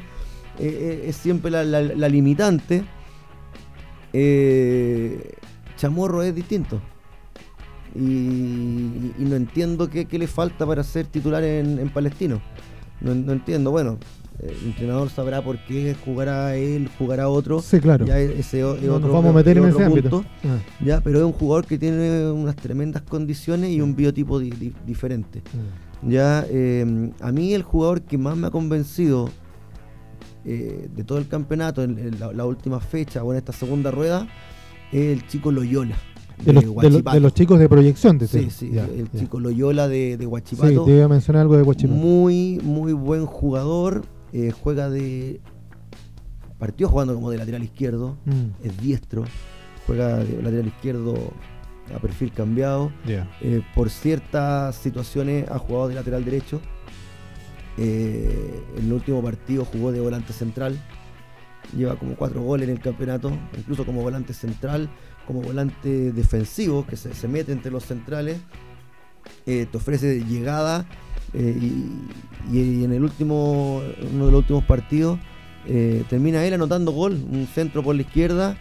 eh, 0.58 0.66
eh, 1.04 1.04
es 1.08 1.16
siempre 1.16 1.50
la, 1.50 2.08
limitante. 2.08 2.82
Eh, 4.12 5.34
Chamorro 5.76 6.22
es 6.22 6.34
distinto 6.34 6.80
y, 7.98 9.24
no 9.24 9.36
entiendo 9.36 9.88
qué, 9.88 10.06
le 10.10 10.26
falta 10.26 10.66
para 10.66 10.82
ser 10.82 11.06
titular 11.06 11.42
en, 11.42 11.88
Palestino. 11.90 12.40
No, 13.00 13.12
entiendo, 13.32 13.70
bueno, 13.70 13.98
el 14.40 14.66
entrenador 14.66 15.10
sabrá 15.10 15.42
por 15.42 15.58
qué 15.64 15.96
jugará 16.04 16.56
él, 16.56 16.88
jugará 16.98 17.28
otro. 17.28 17.60
Sí, 17.60 17.80
claro. 17.80 18.06
Ya 18.06 18.18
ese 18.18 18.60
no 18.60 18.98
nos 18.98 19.10
vamos 19.10 19.26
a 19.26 19.32
meter 19.32 19.58
en 19.58 19.66
ese 19.66 19.88
punto, 19.88 20.24
ah. 20.44 20.58
Ya, 20.84 21.00
pero 21.00 21.18
es 21.18 21.24
un 21.24 21.32
jugador 21.32 21.66
que 21.66 21.78
tiene 21.78 22.30
unas 22.30 22.56
tremendas 22.56 23.02
condiciones 23.02 23.70
y 23.70 23.80
un 23.80 23.94
biotipo 23.96 24.38
diferente. 24.38 25.42
Ah. 25.46 25.86
Ya, 26.02 26.46
em, 26.50 27.12
a 27.20 27.32
mí 27.32 27.54
el 27.54 27.62
jugador 27.62 28.02
que 28.02 28.18
más 28.18 28.36
me 28.36 28.46
ha 28.46 28.50
convencido 28.50 29.30
eh, 30.44 30.88
de 30.94 31.02
todo 31.02 31.18
el 31.18 31.26
campeonato, 31.26 31.82
en, 31.82 32.18
la, 32.20 32.44
última 32.44 32.78
fecha 32.78 33.24
o 33.24 33.32
en 33.32 33.38
esta 33.38 33.52
segunda 33.52 33.90
rueda, 33.90 34.28
es 34.92 35.06
el 35.06 35.26
chico 35.26 35.50
Loyola. 35.50 35.96
De, 36.44 36.52
los, 37.20 37.34
chicos 37.34 37.58
de 37.58 37.68
proyección, 37.68 38.18
de 38.18 38.28
Sí, 38.28 38.50
sí, 38.50 38.70
el 38.76 39.10
chico 39.10 39.40
Loyola 39.40 39.88
de, 39.88 40.16
de 40.16 40.26
Huachipato. 40.26 40.84
Sí, 40.84 40.90
te 40.90 40.96
iba 40.96 41.06
a 41.06 41.08
mencionar 41.08 41.42
algo 41.42 41.56
de 41.56 41.62
Huachipato. 41.62 41.98
Muy, 41.98 42.60
muy 42.62 42.92
buen 42.92 43.26
jugador. 43.26 44.04
Eh, 44.32 44.52
juega 44.52 44.90
de. 44.90 45.40
Partió 46.58 46.88
jugando 46.88 47.14
como 47.14 47.30
de 47.30 47.38
lateral 47.38 47.62
izquierdo. 47.62 48.16
Mm. 48.26 48.66
Es 48.66 48.80
diestro. 48.80 49.24
Juega 49.86 50.18
de 50.18 50.42
lateral 50.42 50.66
izquierdo 50.66 51.32
a 51.94 51.98
perfil 51.98 52.32
cambiado. 52.32 52.92
Eh, 53.06 53.62
por 53.74 53.90
ciertas 53.90 54.76
situaciones 54.76 55.48
ha 55.50 55.58
jugado 55.58 55.88
de 55.88 55.94
lateral 55.94 56.24
derecho. 56.24 56.60
Eh, 57.78 58.62
en 58.78 58.86
el 58.86 58.92
último 58.92 59.22
partido 59.22 59.64
jugó 59.64 59.92
de 59.92 60.00
volante 60.00 60.32
central. 60.32 60.78
Lleva 61.76 61.96
como 61.96 62.14
cuatro 62.14 62.42
goles 62.42 62.68
en 62.68 62.76
el 62.76 62.80
campeonato, 62.80 63.32
incluso 63.56 63.84
como 63.84 64.02
volante 64.02 64.32
central, 64.32 64.88
como 65.26 65.42
volante 65.42 66.12
defensivo, 66.12 66.86
que 66.86 66.96
se, 66.96 67.28
mete 67.28 67.52
entre 67.52 67.70
los 67.70 67.84
centrales. 67.84 68.38
Eh, 69.44 69.66
te 69.70 69.76
ofrece 69.76 70.24
llegada 70.24 70.86
y, 71.34 72.84
en 72.84 72.92
el 72.92 73.02
último, 73.02 73.82
uno 74.12 74.26
de 74.26 74.32
los 74.32 74.40
últimos 74.40 74.64
partidos 74.64 75.18
termina 76.08 76.44
él 76.44 76.54
anotando 76.54 76.92
gol, 76.92 77.12
un 77.12 77.48
centro 77.52 77.82
por 77.82 77.96
la 77.96 78.02
izquierda 78.02 78.56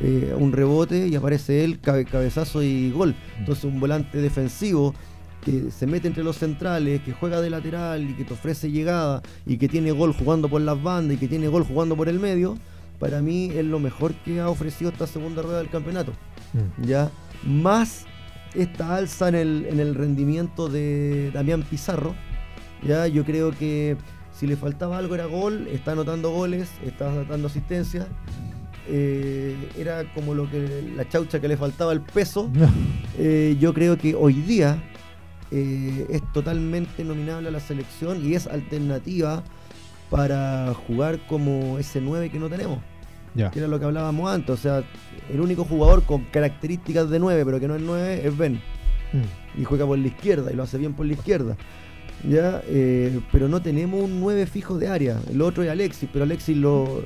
eh, 0.00 0.32
un 0.38 0.52
rebote 0.52 1.08
y 1.08 1.16
aparece 1.16 1.64
él, 1.64 1.80
cabezazo 1.80 2.62
y 2.62 2.90
gol. 2.90 3.16
Entonces 3.38 3.64
un 3.64 3.80
volante 3.80 4.18
defensivo 4.18 4.94
que 5.44 5.70
se 5.70 5.86
mete 5.86 6.06
entre 6.06 6.22
los 6.22 6.36
centrales, 6.36 7.00
que 7.02 7.12
juega 7.12 7.40
de 7.40 7.50
lateral 7.50 8.08
y 8.08 8.14
que 8.14 8.24
te 8.24 8.34
ofrece 8.34 8.70
llegada 8.70 9.22
y 9.46 9.56
que 9.56 9.68
tiene 9.68 9.90
gol 9.92 10.12
jugando 10.12 10.48
por 10.48 10.60
las 10.60 10.80
bandas 10.80 11.16
y 11.16 11.20
que 11.20 11.28
tiene 11.28 11.48
gol 11.48 11.64
jugando 11.64 11.96
por 11.96 12.08
el 12.08 12.20
medio, 12.20 12.56
para 12.98 13.20
mí 13.20 13.50
es 13.54 13.64
lo 13.64 13.78
mejor 13.78 14.14
que 14.14 14.40
ha 14.40 14.48
ofrecido 14.48 14.90
esta 14.90 15.06
segunda 15.06 15.42
rueda 15.42 15.58
del 15.58 15.70
campeonato. 15.70 16.12
Mm. 16.52 16.86
Ya 16.86 17.10
más 17.44 18.04
esta 18.54 18.96
alza 18.96 19.28
en 19.28 19.34
el, 19.34 19.66
en 19.66 19.80
el 19.80 19.94
rendimiento 19.94 20.68
de 20.68 21.30
Damián 21.32 21.62
Pizarro, 21.62 22.14
ya 22.86 23.06
yo 23.06 23.24
creo 23.24 23.52
que 23.52 23.96
si 24.32 24.46
le 24.46 24.56
faltaba 24.56 24.98
algo 24.98 25.14
era 25.14 25.26
gol, 25.26 25.68
está 25.68 25.92
anotando 25.92 26.30
goles, 26.30 26.70
está 26.84 27.24
dando 27.24 27.48
asistencia 27.48 28.06
eh, 28.90 29.54
era 29.76 30.10
como 30.14 30.34
lo 30.34 30.50
que 30.50 30.92
la 30.96 31.06
chaucha 31.06 31.40
que 31.40 31.48
le 31.48 31.56
faltaba 31.56 31.92
el 31.92 32.00
peso. 32.00 32.50
Eh, 33.20 33.56
yo 33.58 33.74
creo 33.74 33.98
que 33.98 34.14
hoy 34.14 34.32
día 34.32 34.80
eh, 35.50 36.06
es 36.08 36.22
totalmente 36.32 37.02
nominable 37.02 37.48
a 37.48 37.50
la 37.50 37.58
selección 37.58 38.24
y 38.24 38.34
es 38.34 38.46
alternativa 38.46 39.42
para 40.10 40.74
jugar 40.86 41.18
como 41.26 41.78
ese 41.78 42.00
9 42.00 42.30
que 42.30 42.38
no 42.38 42.48
tenemos. 42.48 42.78
Que 43.52 43.60
era 43.60 43.68
lo 43.68 43.78
que 43.78 43.84
hablábamos 43.84 44.28
antes. 44.32 44.50
O 44.50 44.56
sea, 44.56 44.82
el 45.32 45.40
único 45.40 45.64
jugador 45.64 46.02
con 46.02 46.24
características 46.24 47.08
de 47.08 47.20
9, 47.20 47.44
pero 47.44 47.60
que 47.60 47.68
no 47.68 47.76
es 47.76 47.82
9, 47.82 48.26
es 48.26 48.36
Ben. 48.36 48.54
Mm. 49.12 49.60
Y 49.60 49.64
juega 49.64 49.86
por 49.86 49.96
la 49.96 50.08
izquierda 50.08 50.50
y 50.50 50.56
lo 50.56 50.64
hace 50.64 50.76
bien 50.76 50.94
por 50.94 51.06
la 51.06 51.12
izquierda. 51.12 51.56
¿ya? 52.28 52.62
pero 53.30 53.48
no 53.48 53.62
tenemos 53.62 54.02
un 54.02 54.18
9 54.20 54.46
fijo 54.46 54.76
de 54.76 54.88
área. 54.88 55.20
El 55.30 55.40
otro 55.40 55.62
es 55.62 55.70
Alexis, 55.70 56.08
pero 56.12 56.24
Alexis 56.24 56.56
lo, 56.56 57.04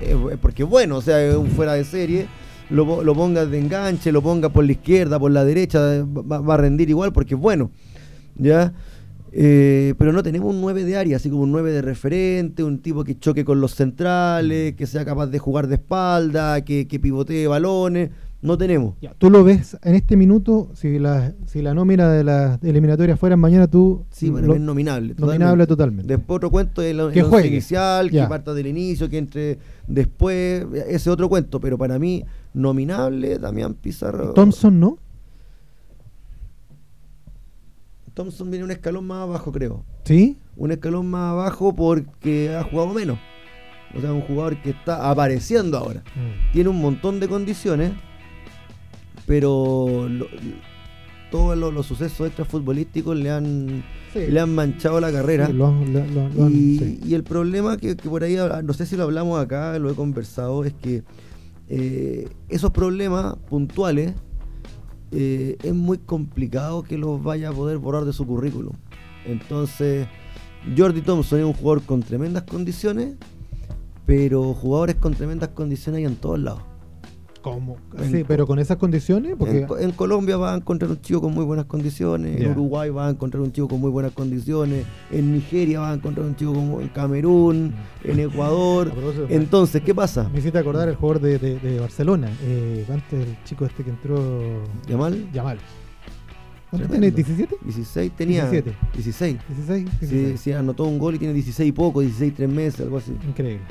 eh, 0.00 0.16
eh, 0.32 0.36
porque 0.40 0.64
bueno, 0.64 0.96
o 0.96 1.02
sea, 1.02 1.24
es 1.24 1.34
un 1.34 1.48
fuera 1.48 1.74
de 1.74 1.84
serie. 1.84 2.26
Lo, 2.70 3.02
lo 3.02 3.14
pongas 3.14 3.50
de 3.50 3.58
enganche, 3.58 4.12
lo 4.12 4.22
ponga 4.22 4.48
por 4.48 4.64
la 4.64 4.72
izquierda, 4.72 5.18
por 5.18 5.30
la 5.30 5.44
derecha, 5.44 5.96
eh, 5.96 6.04
va, 6.04 6.54
a 6.54 6.56
rendir 6.56 6.88
igual 6.90 7.12
porque 7.12 7.34
es 7.34 7.40
bueno. 7.40 7.70
¿Ya? 8.36 8.72
Pero 9.32 10.12
no 10.12 10.22
tenemos 10.22 10.54
un 10.54 10.60
9 10.60 10.84
de 10.84 10.96
área, 10.96 11.16
así 11.16 11.30
como 11.30 11.42
un 11.42 11.52
9 11.52 11.72
de 11.72 11.82
referente, 11.82 12.62
un 12.62 12.80
tipo 12.80 13.04
que 13.04 13.18
choque 13.18 13.44
con 13.44 13.60
los 13.60 13.74
centrales, 13.74 14.74
que 14.74 14.86
sea 14.86 15.04
capaz 15.04 15.28
de 15.28 15.38
jugar 15.38 15.66
de 15.68 15.76
espalda, 15.76 16.64
que, 16.64 16.86
que 16.86 17.00
pivotee 17.00 17.46
balones 17.46 18.10
no 18.42 18.58
tenemos. 18.58 18.96
¿Tú 19.18 19.30
lo 19.30 19.44
ves 19.44 19.78
en 19.82 19.94
este 19.94 20.16
minuto? 20.16 20.70
Si 20.74 20.98
la, 20.98 21.32
si 21.46 21.62
la 21.62 21.74
nómina 21.74 22.10
de 22.10 22.24
la 22.24 22.58
eliminatoria 22.62 23.16
fuera 23.16 23.36
mañana, 23.36 23.68
tú. 23.68 24.04
Sí, 24.10 24.30
bueno, 24.30 24.52
es 24.52 24.60
nominable. 24.60 25.14
Nominable 25.16 25.66
totalmente. 25.66 26.16
Después 26.16 26.36
otro 26.38 26.50
cuento 26.50 26.82
es 26.82 26.90
el, 26.90 27.00
el 27.00 27.46
inicial, 27.46 28.10
que 28.10 28.20
parta 28.24 28.52
del 28.52 28.66
inicio, 28.66 29.08
que 29.08 29.18
entre 29.18 29.58
después, 29.86 30.66
ese 30.88 31.08
otro 31.08 31.28
cuento. 31.28 31.60
Pero 31.60 31.78
para 31.78 32.00
mí, 32.00 32.24
nominable, 32.52 33.38
Damián 33.38 33.74
Pizarro. 33.74 34.32
Thompson 34.32 34.80
no? 34.80 34.98
Thompson 38.14 38.50
viene 38.50 38.64
un 38.64 38.70
escalón 38.70 39.06
más 39.06 39.22
abajo, 39.22 39.52
creo. 39.52 39.84
¿Sí? 40.04 40.38
Un 40.56 40.72
escalón 40.72 41.06
más 41.10 41.32
abajo 41.32 41.74
porque 41.74 42.54
ha 42.54 42.62
jugado 42.62 42.92
menos. 42.92 43.18
O 43.94 44.00
sea, 44.00 44.12
un 44.12 44.22
jugador 44.22 44.60
que 44.62 44.70
está 44.70 45.10
apareciendo 45.10 45.78
ahora. 45.78 46.02
Mm. 46.14 46.52
Tiene 46.52 46.70
un 46.70 46.80
montón 46.80 47.20
de 47.20 47.28
condiciones 47.28 47.92
pero 49.26 50.08
todos 51.30 51.56
los, 51.56 51.86
sucesos 51.86 52.26
extrafutbolísticos 52.26 53.16
le 53.16 53.30
han 53.30 53.84
le 54.14 54.40
han 54.40 54.54
manchado 54.54 55.00
la 55.00 55.10
carrera. 55.10 55.48
y, 56.50 57.14
el 57.14 57.22
problema 57.22 57.78
que, 57.78 57.96
por 57.96 58.24
ahí, 58.24 58.36
no 58.62 58.72
sé 58.74 58.84
si 58.84 58.96
lo 58.96 59.04
hablamos 59.04 59.40
acá, 59.40 59.78
lo 59.78 59.90
he 59.90 59.94
conversado, 59.94 60.64
es 60.64 60.74
que 60.74 61.02
eh, 61.68 62.28
esos 62.50 62.72
problemas 62.72 63.36
puntuales 63.48 64.12
eh, 65.12 65.58
es 65.62 65.74
muy 65.74 65.98
complicado 65.98 66.82
que 66.82 66.96
los 66.96 67.22
vaya 67.22 67.50
a 67.50 67.52
poder 67.52 67.78
borrar 67.78 68.04
de 68.04 68.12
su 68.12 68.26
currículum. 68.26 68.72
Entonces, 69.26 70.08
Jordi 70.76 71.02
Thompson 71.02 71.40
es 71.40 71.44
un 71.44 71.52
jugador 71.52 71.82
con 71.82 72.02
tremendas 72.02 72.44
condiciones, 72.44 73.14
pero 74.06 74.54
jugadores 74.54 74.96
con 74.96 75.14
tremendas 75.14 75.50
condiciones 75.50 75.98
hay 75.98 76.04
en 76.06 76.16
todos 76.16 76.38
lados. 76.38 76.62
¿Cómo? 77.42 77.76
Sí, 78.10 78.24
pero 78.26 78.46
con 78.46 78.60
esas 78.60 78.76
condiciones. 78.76 79.34
Porque... 79.36 79.66
En, 79.80 79.92
Colombia 79.92 80.36
va 80.36 80.54
a 80.54 80.56
encontrar 80.56 80.90
un 80.90 81.00
chico 81.00 81.20
con 81.20 81.34
muy 81.34 81.44
buenas 81.44 81.66
condiciones, 81.66 82.40
en 82.40 82.52
Uruguay 82.52 82.90
va 82.90 83.08
a 83.08 83.10
encontrar 83.10 83.42
un 83.42 83.52
chico 83.52 83.68
con 83.68 83.80
muy 83.80 83.90
buenas 83.90 84.12
condiciones, 84.12 84.86
en 85.10 85.32
Nigeria 85.32 85.80
va 85.80 85.90
a 85.90 85.94
encontrar 85.94 86.26
un 86.26 86.36
chico 86.36 86.54
como 86.54 86.80
en 86.80 86.88
Camerún, 86.88 87.74
en 88.04 88.20
Ecuador. 88.20 88.92
Entonces, 89.28 89.82
¿qué 89.82 89.94
pasa? 89.94 90.28
Me 90.32 90.38
hiciste 90.38 90.58
acordar 90.58 90.88
el 90.88 90.94
jugador 90.94 91.20
de, 91.20 91.78
Barcelona, 91.80 92.30
eh, 92.44 92.86
antes 92.88 93.28
el 93.28 93.44
chico 93.44 93.66
este 93.66 93.82
que 93.82 93.90
entró. 93.90 94.62
¿Yamal? 94.88 95.30
Yamal. 95.32 95.58
¿Cuánto 96.70 96.88
tiene? 96.88 97.12
¿17? 97.12 97.48
16 97.64 98.12
tenía. 98.16 98.48
17. 98.48 98.76
16. 98.94 99.38
16. 99.48 99.88
Sí, 100.08 100.38
sí, 100.38 100.52
anotó 100.52 100.84
un 100.84 100.98
gol 100.98 101.16
y 101.16 101.18
tiene 101.18 101.34
16 101.34 101.68
y 101.68 101.72
poco, 101.72 102.00
16 102.00 102.34
3 102.34 102.48
meses, 102.48 102.80
algo 102.80 102.98
así. 102.98 103.12
Increíble. 103.28 103.64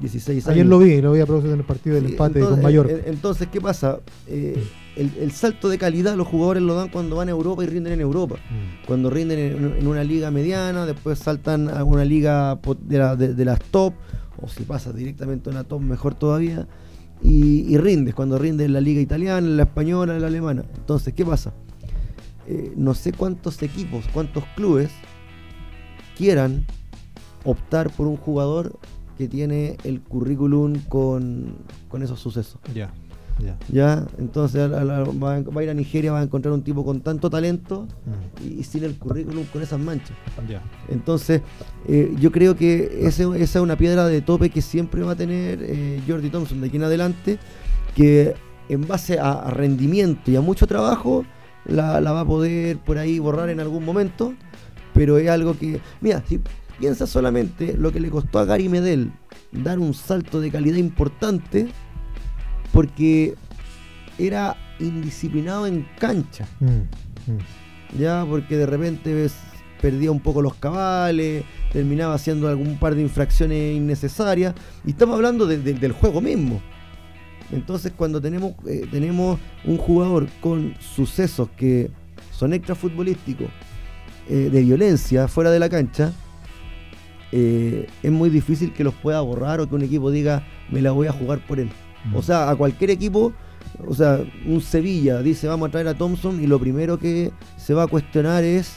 16 0.00 0.46
años. 0.46 0.54
Ayer 0.54 0.66
lo 0.66 0.78
vi, 0.78 1.00
lo 1.00 1.12
vi 1.12 1.20
a 1.20 1.26
propósito 1.26 1.54
en 1.54 1.60
el 1.60 1.66
partido 1.66 1.96
del 1.96 2.06
empate 2.06 2.40
con 2.40 2.60
Mayor. 2.60 2.90
Entonces, 3.06 3.48
¿qué 3.50 3.60
pasa? 3.60 4.00
Eh, 4.26 4.62
el, 4.96 5.32
salto 5.32 5.68
de 5.68 5.78
calidad 5.78 6.14
los 6.16 6.26
jugadores 6.26 6.62
lo 6.62 6.74
dan 6.74 6.88
cuando 6.88 7.16
van 7.16 7.28
a 7.28 7.32
Europa 7.32 7.64
y 7.64 7.66
rinden 7.66 7.94
en 7.94 8.00
Europa. 8.00 8.36
Mm. 8.36 8.86
Cuando 8.86 9.10
rinden 9.10 9.38
en, 9.78 9.86
una 9.86 10.04
liga 10.04 10.30
mediana, 10.30 10.86
después 10.86 11.18
saltan 11.18 11.68
a 11.68 11.84
una 11.84 12.04
liga 12.04 12.58
de, 12.80 13.44
las 13.44 13.60
top, 13.60 13.94
o 14.40 14.48
si 14.48 14.64
pasa 14.64 14.92
directamente 14.92 15.50
a 15.50 15.52
una 15.52 15.64
top, 15.64 15.80
mejor 15.80 16.14
todavía. 16.14 16.66
Y, 17.22 17.78
rindes, 17.78 18.14
cuando 18.14 18.38
rindes 18.38 18.66
en 18.66 18.74
la 18.74 18.80
liga 18.80 19.00
italiana, 19.00 19.38
en 19.38 19.56
la 19.56 19.62
española, 19.62 20.14
en 20.14 20.20
la 20.20 20.26
alemana. 20.26 20.64
Entonces, 20.76 21.14
¿qué 21.14 21.24
pasa? 21.24 21.54
Eh, 22.46 22.74
no 22.76 22.92
sé 22.92 23.12
cuántos 23.12 23.62
equipos, 23.62 24.04
cuántos 24.12 24.44
clubes 24.56 24.90
quieran 26.18 26.66
optar 27.44 27.90
por 27.90 28.06
un 28.06 28.16
jugador 28.16 28.78
que 29.16 29.28
tiene 29.28 29.76
el 29.84 30.00
currículum 30.00 30.78
con, 30.88 31.56
esos 32.00 32.20
sucesos. 32.20 32.60
Ya. 32.74 32.92
Ya, 33.68 34.06
entonces 34.18 34.70
va, 34.70 35.34
a 35.34 35.62
ir 35.62 35.70
a 35.70 35.74
Nigeria, 35.74 36.12
va 36.12 36.20
a 36.20 36.22
encontrar 36.22 36.54
un 36.54 36.62
tipo 36.62 36.84
con 36.84 37.00
tanto 37.00 37.28
talento 37.28 37.88
mm. 38.06 38.60
y, 38.60 38.62
sin 38.62 38.84
el 38.84 38.96
currículum 38.96 39.44
con 39.46 39.60
esas 39.60 39.80
manchas. 39.80 40.16
Ya. 40.48 40.62
Entonces, 40.88 41.42
eh, 41.88 42.14
yo 42.20 42.30
creo 42.30 42.56
que 42.56 43.06
esa 43.06 43.34
es 43.36 43.56
una 43.56 43.76
piedra 43.76 44.06
de 44.06 44.20
tope 44.20 44.50
que 44.50 44.62
siempre 44.62 45.02
va 45.02 45.12
a 45.12 45.16
tener 45.16 45.58
eh, 45.62 46.00
Jordi 46.06 46.30
Thompson 46.30 46.60
de 46.60 46.68
aquí 46.68 46.76
en 46.76 46.84
adelante, 46.84 47.38
que 47.96 48.34
en 48.68 48.86
base 48.86 49.18
a, 49.18 49.50
rendimiento 49.50 50.30
y 50.30 50.36
a 50.36 50.40
mucho 50.40 50.66
trabajo 50.66 51.24
la, 51.66 52.00
la, 52.00 52.12
va 52.12 52.20
a 52.20 52.24
poder 52.26 52.78
por 52.78 52.98
ahí 52.98 53.18
borrar 53.18 53.48
en 53.50 53.58
algún 53.58 53.84
momento, 53.84 54.34
pero 54.92 55.18
es 55.18 55.28
algo 55.28 55.58
que, 55.58 55.80
mira, 56.00 56.22
si 56.26 56.40
Piensa 56.78 57.06
solamente 57.06 57.76
lo 57.76 57.92
que 57.92 58.00
le 58.00 58.10
costó 58.10 58.38
a 58.38 58.44
Gary 58.44 58.68
Medel 58.68 59.12
dar 59.52 59.78
un 59.78 59.94
salto 59.94 60.40
de 60.40 60.50
calidad 60.50 60.76
importante 60.76 61.68
porque 62.72 63.34
era 64.18 64.56
indisciplinado 64.80 65.66
en 65.66 65.86
cancha. 65.98 66.46
Mm, 66.60 67.32
mm. 67.32 67.98
Ya, 67.98 68.26
porque 68.28 68.56
de 68.56 68.66
repente 68.66 69.28
perdía 69.80 70.10
un 70.10 70.20
poco 70.20 70.42
los 70.42 70.54
cabales, 70.54 71.44
terminaba 71.72 72.14
haciendo 72.14 72.48
algún 72.48 72.78
par 72.78 72.94
de 72.94 73.02
infracciones 73.02 73.76
innecesarias. 73.76 74.54
Y 74.84 74.90
estamos 74.90 75.14
hablando 75.14 75.46
del 75.46 75.92
juego 75.92 76.20
mismo. 76.20 76.60
Entonces, 77.52 77.92
cuando 77.96 78.20
tenemos, 78.20 78.54
eh, 78.66 78.88
tenemos 78.90 79.38
un 79.64 79.76
jugador 79.76 80.26
con 80.40 80.74
sucesos 80.80 81.48
que 81.56 81.90
son 82.32 82.52
extrafutbolísticos, 82.52 83.48
eh, 84.28 84.48
de 84.50 84.62
violencia 84.62 85.28
fuera 85.28 85.50
de 85.50 85.58
la 85.58 85.68
cancha, 85.68 86.12
eh, 87.36 87.88
es 88.00 88.12
muy 88.12 88.30
difícil 88.30 88.72
que 88.72 88.84
los 88.84 88.94
pueda 88.94 89.20
borrar 89.20 89.60
o 89.60 89.68
que 89.68 89.74
un 89.74 89.82
equipo 89.82 90.12
diga, 90.12 90.46
me 90.70 90.80
la 90.80 90.92
voy 90.92 91.08
a 91.08 91.12
jugar 91.12 91.44
por 91.44 91.58
él. 91.58 91.68
O 92.14 92.22
sea, 92.22 92.48
a 92.48 92.54
cualquier 92.54 92.90
equipo, 92.90 93.32
o 93.88 93.92
sea, 93.92 94.20
un 94.46 94.60
Sevilla 94.60 95.20
dice, 95.20 95.48
vamos 95.48 95.68
a 95.68 95.72
traer 95.72 95.88
a 95.88 95.94
Thompson 95.94 96.40
y 96.40 96.46
lo 96.46 96.60
primero 96.60 96.96
que 96.96 97.32
se 97.56 97.74
va 97.74 97.82
a 97.82 97.86
cuestionar 97.88 98.44
es 98.44 98.76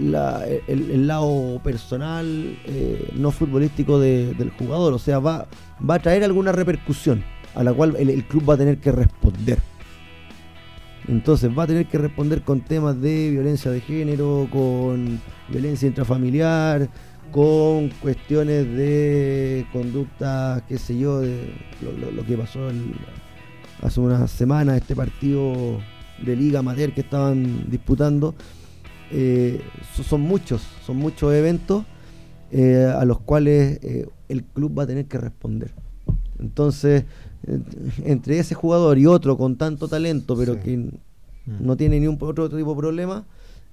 el, 0.00 1.06
lado 1.06 1.60
personal, 1.62 2.56
eh, 2.64 3.12
no 3.16 3.30
futbolístico 3.30 4.00
del 4.00 4.50
jugador. 4.58 4.94
O 4.94 4.98
sea, 4.98 5.18
va, 5.18 5.46
va 5.78 5.96
a 5.96 5.98
traer 5.98 6.24
alguna 6.24 6.52
repercusión 6.52 7.22
a 7.54 7.62
la 7.62 7.74
cual 7.74 7.96
el, 7.98 8.24
club 8.24 8.48
va 8.48 8.54
a 8.54 8.56
tener 8.56 8.78
que 8.78 8.92
responder. 8.92 9.58
Entonces 11.06 11.50
va 11.56 11.64
a 11.64 11.66
tener 11.66 11.84
que 11.84 11.98
responder 11.98 12.40
con 12.40 12.62
temas 12.62 12.98
de 12.98 13.30
violencia 13.30 13.70
de 13.70 13.82
género, 13.82 14.48
con 14.50 15.20
violencia 15.50 15.86
intrafamiliar, 15.86 16.88
con 17.34 17.88
cuestiones 18.00 18.64
de 18.76 19.66
conducta, 19.72 20.62
qué 20.68 20.78
sé 20.78 20.96
yo, 20.96 21.20
de 21.20 21.52
lo, 22.14 22.24
que 22.24 22.38
pasó 22.38 22.60
hace 23.82 23.98
unas 23.98 24.30
semanas, 24.30 24.76
este 24.76 24.94
partido 24.94 25.80
de 26.24 26.36
Liga 26.36 26.60
Amateur 26.60 26.94
que 26.94 27.00
estaban 27.00 27.68
disputando. 27.68 28.36
Eh, 29.10 29.60
son 30.08 30.20
muchos, 30.20 30.62
son 30.86 30.98
muchos 30.98 31.34
eventos 31.34 31.84
eh, 32.52 32.86
a 32.96 33.04
los 33.04 33.18
cuales 33.18 33.80
eh, 33.82 34.06
el 34.28 34.44
club 34.44 34.78
va 34.78 34.84
a 34.84 34.86
tener 34.86 35.06
que 35.06 35.18
responder. 35.18 35.72
Entonces, 36.38 37.02
entre 38.04 38.38
ese 38.38 38.54
jugador 38.54 38.96
y 38.96 39.06
otro 39.06 39.36
con 39.36 39.56
tanto 39.56 39.88
talento, 39.88 40.36
pero 40.36 40.60
que 40.60 40.76
mm. 40.76 40.90
no 41.58 41.76
tiene 41.76 41.98
ni 41.98 42.06
un 42.06 42.16
otro 42.20 42.48
tipo 42.48 42.74
de 42.74 42.78
problema, 42.78 43.26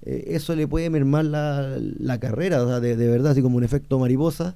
eso 0.04 0.56
le 0.56 0.68
puede 0.68 0.90
mermar 0.90 1.26
la, 1.26 2.20
carrera, 2.20 2.80
de, 2.80 2.96
verdad, 2.96 3.34
así 3.34 3.42
como 3.42 3.58
un 3.58 3.64
efecto 3.64 4.00
mariposa. 4.00 4.56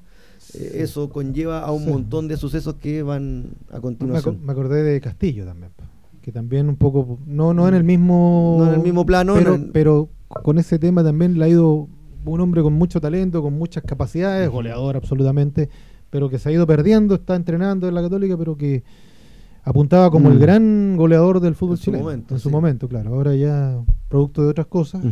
eso 0.53 1.09
conlleva 1.09 1.61
a 1.61 1.71
un 1.71 1.85
montón 1.85 2.27
de 2.27 2.37
sucesos 2.37 2.75
que 2.75 3.03
van 3.03 3.51
a 3.71 3.79
continuación. 3.79 4.39
Me, 4.43 4.51
acordé 4.51 4.83
de 4.83 4.99
Castillo 5.01 5.45
también, 5.45 5.71
que 6.21 6.31
también 6.31 6.69
un 6.69 6.77
poco, 6.77 7.19
no, 7.25 7.53
no 7.53 7.67
en 7.67 7.75
el 7.75 7.83
mismo, 7.83 8.57
no 8.59 8.67
en 8.67 8.75
el 8.75 8.81
mismo 8.81 9.05
plano, 9.05 9.35
pero 9.71 10.09
con 10.27 10.57
ese 10.57 10.79
tema 10.79 11.03
también 11.03 11.37
le 11.37 11.45
ha 11.45 11.49
ido 11.49 11.87
un 12.25 12.41
hombre 12.41 12.61
con 12.63 12.73
mucho 12.73 12.99
talento, 12.99 13.41
con 13.41 13.53
muchas 13.53 13.83
capacidades, 13.83 14.49
goleador 14.49 14.95
absolutamente, 14.95 15.69
pero 16.09 16.29
que 16.29 16.39
se 16.39 16.49
ha 16.49 16.51
ido 16.51 16.65
perdiendo, 16.65 17.15
está 17.15 17.35
entrenando 17.35 17.87
en 17.87 17.93
la 17.93 18.01
Católica, 18.01 18.37
pero 18.37 18.57
que 18.57 18.83
apuntaba 19.65 20.11
como 20.11 20.29
el 20.29 20.35
mm. 20.35 20.39
gran 20.39 20.95
goleador 20.95 21.39
del 21.41 21.55
fútbol 21.55 21.79
chileno 21.79 22.11
en 22.11 22.39
su 22.39 22.49
momento, 22.49 22.87
claro. 22.87 23.13
Ahora 23.13 23.35
ya 23.35 23.77
producto 24.07 24.43
de 24.43 24.49
otras 24.49 24.67
cosas, 24.67 25.03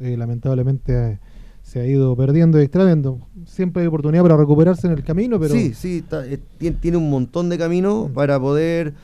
eh, 0.00 0.16
lamentablemente 0.16 1.12
eh, 1.12 1.20
se 1.62 1.80
ha 1.80 1.86
ido 1.86 2.16
perdiendo 2.16 2.58
y 2.58 2.64
extraviendo. 2.64 3.20
Siempre 3.44 3.82
hay 3.82 3.88
oportunidad 3.88 4.22
para 4.22 4.36
recuperarse 4.38 4.86
en 4.86 4.94
el 4.94 5.04
camino, 5.04 5.38
pero 5.38 5.54
sí, 5.54 5.74
sí, 5.74 6.02
eh, 6.10 6.38
tiene, 6.80 6.96
un 6.96 7.10
montón 7.10 7.50
de 7.50 7.58
camino 7.58 8.08
mm. 8.08 8.14
para 8.14 8.40
poder 8.40 8.94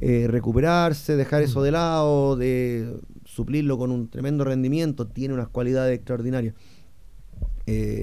recuperarse, 0.00 1.14
dejar 1.14 1.42
eso 1.42 1.60
mm. 1.60 1.62
de 1.62 1.70
lado, 1.70 2.36
de 2.36 2.96
suplirlo 3.24 3.78
con 3.78 3.92
un 3.92 4.08
tremendo 4.08 4.42
rendimiento, 4.44 5.06
tiene 5.06 5.34
unas 5.34 5.48
cualidades 5.48 5.94
extraordinarias. 5.94 6.54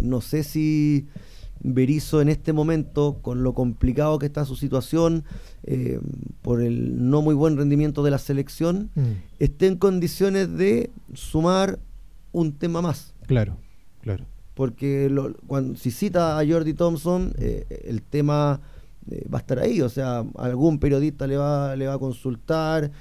No 0.04 0.22
sé 0.22 0.44
si 0.44 1.08
Berizzo 1.62 2.22
en 2.22 2.30
este 2.30 2.54
momento, 2.54 3.19
con 3.22 3.43
lo 3.43 3.54
complicado 3.54 4.19
que 4.19 4.26
está 4.26 4.45
su 4.45 4.56
situación, 4.56 5.24
eh, 5.63 6.00
por 6.41 6.62
el 6.62 7.10
no 7.10 7.22
muy 7.22 7.36
buen 7.36 7.58
rendimiento 7.58 8.04
de 8.04 8.12
la 8.12 8.17
selección, 8.17 8.89
mm. 8.95 9.02
esté 9.39 9.67
en 9.67 9.78
condiciones 9.78 10.58
de 10.58 10.91
sumar 11.13 11.80
un 12.32 12.54
tema 12.54 12.82
más. 12.82 13.13
Claro, 13.28 13.58
claro. 14.02 14.26
Porque 14.54 15.10
cuando, 15.48 15.78
si 15.78 15.91
cita 15.91 16.38
a 16.38 16.45
Jordi 16.45 16.74
Thompson, 16.74 17.34
eh, 17.38 17.65
el 17.86 18.02
tema 18.02 18.62
va 19.34 19.39
a 19.39 19.41
estar 19.41 19.60
ahí, 19.60 19.82
o 19.82 19.89
sea, 19.89 20.24
algún 20.38 20.80
periodista 20.80 21.26
le 21.26 21.38
va, 21.38 21.76
le 21.76 21.88
va 21.88 21.93
a 21.93 22.00
consultar 22.00 22.91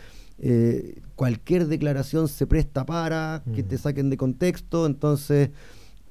eh, 0.41 1.01
cualquier 1.17 1.67
declaración 1.67 2.29
se 2.29 2.47
presta 2.47 2.87
para 2.87 3.43
que 3.57 3.65
te 3.65 3.77
saquen 3.77 4.09
de 4.09 4.17
contexto, 4.17 4.87
entonces 4.87 5.51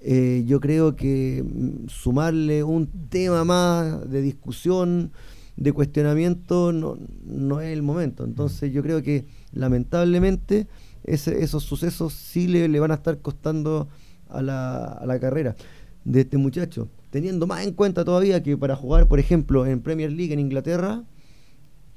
eh, 0.10 0.46
yo 0.46 0.62
creo 0.62 0.96
que 0.96 1.44
mm, 1.44 1.90
sumarle 1.90 2.64
un 2.64 2.88
tema 3.10 3.44
más 3.44 4.10
de 4.10 4.22
discusión, 4.22 5.12
de 5.58 5.74
cuestionamiento, 5.74 6.72
no, 6.72 6.98
no 7.26 7.60
es 7.60 7.74
el 7.74 7.84
momento. 7.84 8.24
Entonces 8.24 8.72
yo 8.72 8.82
creo 8.84 9.04
que 9.04 9.26
lamentablemente 9.52 10.68
esos 11.04 11.64
sucesos 11.64 12.14
sí 12.14 12.48
le, 12.48 12.70
le, 12.70 12.80
van 12.80 12.92
a 12.92 12.94
estar 12.94 13.20
costando 13.20 13.90
a 14.30 14.42
la, 14.42 14.86
a 14.86 15.06
la 15.06 15.20
carrera 15.20 15.58
de 16.06 16.22
este 16.22 16.38
muchacho. 16.38 16.88
Teniendo 17.10 17.46
más 17.46 17.66
en 17.66 17.74
cuenta 17.74 18.06
todavía 18.06 18.42
que 18.42 18.56
para 18.56 18.78
jugar, 18.78 19.10
por 19.10 19.20
ejemplo, 19.20 19.66
en 19.66 19.82
Premier 19.82 20.14
League 20.14 20.32
en 20.32 20.40
Inglaterra, 20.40 21.04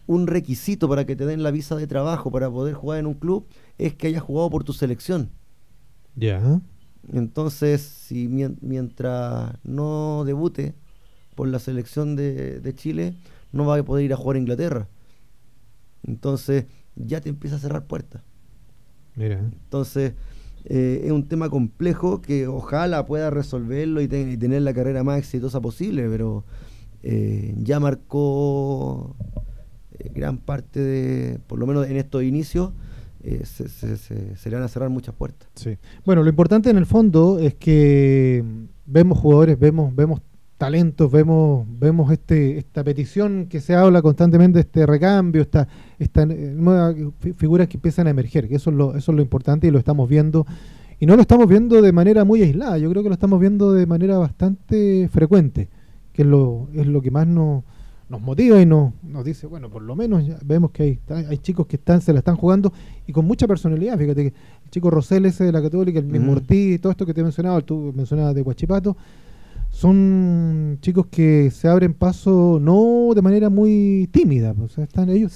un 0.09 0.27
requisito 0.27 0.89
para 0.89 1.07
que 1.07 1.15
te 1.15 1.27
den 1.27 1.45
la 1.45 1.53
visa 1.53 1.77
de 1.77 1.87
trabajo 1.87 2.33
para 2.33 2.51
poder 2.51 2.75
jugar 2.75 2.99
en 2.99 3.07
un 3.07 3.15
club 3.15 3.47
es 3.79 3.95
que 3.95 4.09
hayas 4.09 4.25
jugado 4.25 4.51
por 4.51 4.65
tu 4.65 4.73
selección. 4.73 5.31
Ya. 6.17 6.61
Entonces, 7.13 7.81
si 7.81 8.29
mientras 8.29 9.55
no 9.65 10.25
debute 10.25 10.75
por 11.35 11.49
la 11.49 11.59
selección 11.59 12.17
de, 12.17 12.73
Chile, 12.75 13.15
no 13.53 13.67
va 13.67 13.79
a 13.79 13.83
poder 13.83 14.05
ir 14.05 14.13
a 14.13 14.17
jugar 14.17 14.37
a 14.37 14.41
Inglaterra. 14.41 14.89
Entonces, 16.07 16.67
ya 16.97 17.21
te 17.21 17.29
empieza 17.29 17.57
a 17.57 17.59
cerrar 17.59 17.87
puertas. 17.87 18.23
Mira. 19.17 19.39
Entonces, 19.39 20.15
eh, 20.65 21.03
es 21.05 21.13
un 21.13 21.27
tema 21.27 21.49
complejo 21.49 22.21
que 22.21 22.47
ojalá 22.47 23.07
pueda 23.07 23.31
resolverlo 23.31 24.01
y, 24.01 24.09
tener 24.09 24.63
la 24.63 24.75
carrera 24.75 25.03
más 25.03 25.19
exitosa 25.19 25.61
posible, 25.61 26.09
pero 26.09 26.45
eh, 27.03 27.55
ya 27.57 27.81
marcó 27.81 29.17
gran 30.15 30.39
parte 30.39 30.81
de, 30.81 31.39
por 31.47 31.59
lo 31.59 31.67
menos 31.67 31.89
en 31.89 31.97
estos 31.97 32.23
inicios, 32.23 32.73
eh, 33.23 33.43
se, 33.45 33.69
se, 33.69 34.51
le 34.51 34.57
van 34.57 34.65
a 34.65 34.69
cerrar 34.69 34.91
muchas 34.91 35.15
puertas. 35.15 35.49
Sí. 35.55 35.77
Bueno, 36.05 36.23
lo 36.23 36.31
importante 36.31 36.71
en 36.71 36.79
el 36.79 36.87
fondo 36.87 37.39
es 37.39 37.55
que 37.55 38.43
vemos 38.87 39.19
jugadores, 39.19 39.59
vemos, 39.59 39.95
vemos 39.95 40.21
talentos, 40.57 41.11
vemos, 41.11 41.67
vemos 41.79 42.13
este, 42.13 42.59
esta 42.59 42.85
petición 42.85 43.47
que 43.47 43.61
se 43.61 43.75
habla 43.75 44.03
constantemente, 44.03 44.61
este 44.61 44.85
recambio, 44.85 45.41
esta, 45.41 45.67
esta 45.99 46.27
nueva 46.27 46.95
figuras 47.37 47.67
que 47.67 47.79
empiezan 47.79 48.07
a 48.07 48.11
emerger, 48.11 48.47
que 48.47 48.57
eso 48.57 48.69
es 48.69 48.77
lo, 48.77 48.95
eso 48.95 49.13
es 49.13 49.17
lo 49.17 49.23
importante 49.23 49.67
y 49.67 49.71
lo 49.71 49.79
estamos 49.79 50.09
viendo. 50.09 50.47
Y 50.99 51.07
no 51.07 51.17
lo 51.17 51.23
estamos 51.23 51.49
viendo 51.49 51.81
de 51.81 51.93
manera 51.93 52.25
muy 52.25 52.43
aislada, 52.43 52.77
yo 52.77 52.91
creo 52.91 53.03
que 53.03 53.09
lo 53.09 53.15
estamos 53.15 53.41
viendo 53.41 53.73
de 53.73 53.87
manera 53.87 54.19
bastante 54.19 55.09
frecuente, 55.11 55.71
que 56.13 56.23
es 56.23 56.29
lo, 56.29 56.69
es 56.75 56.87
lo 56.87 57.01
que 57.01 57.11
más 57.11 57.27
nos 57.27 57.65
nos 58.11 58.21
motiva 58.21 58.61
y 58.61 58.67
nos, 58.67 58.93
nos 59.05 59.25
dice, 59.25 59.47
bueno, 59.47 59.71
por 59.71 59.83
lo 59.83 59.95
menos 59.95 60.27
ya 60.27 60.37
vemos 60.45 60.73
que 60.73 60.83
hay, 60.83 61.01
hay 61.09 61.39
chicos 61.39 61.67
que 61.67 61.77
están, 61.77 62.01
se 62.01 62.13
la 62.13 62.19
están 62.19 62.37
jugando 62.37 62.73
y 63.07 63.13
con 63.13 63.25
mucha 63.25 63.47
personalidad. 63.47 63.97
Fíjate 63.97 64.23
que 64.23 64.35
el 64.65 64.71
chico 64.71 64.91
Rosel 64.91 65.27
ese 65.27 65.45
de 65.45 65.53
la 65.53 65.63
Católica, 65.63 66.01
el 66.01 66.07
mismo 66.07 66.33
Ortiz, 66.33 66.81
todo 66.81 66.91
esto 66.91 67.07
que 67.07 67.15
te 67.15 67.21
he 67.21 67.25
mencionado, 67.25 67.63
tú 67.63 67.93
mencionabas 67.95 68.35
de 68.35 68.43
Huachipato, 68.43 68.97
son 69.71 70.79
chicos 70.81 71.07
que 71.07 71.53
se 71.53 71.69
abren 71.69 71.95
paso 71.95 72.59
no 72.61 73.15
de 73.15 73.23
manera 73.23 73.49
muy 73.49 74.09
tímida, 74.11 74.57
o 74.61 74.67
sea, 74.67 74.83
están 74.83 75.09
ellos, 75.09 75.33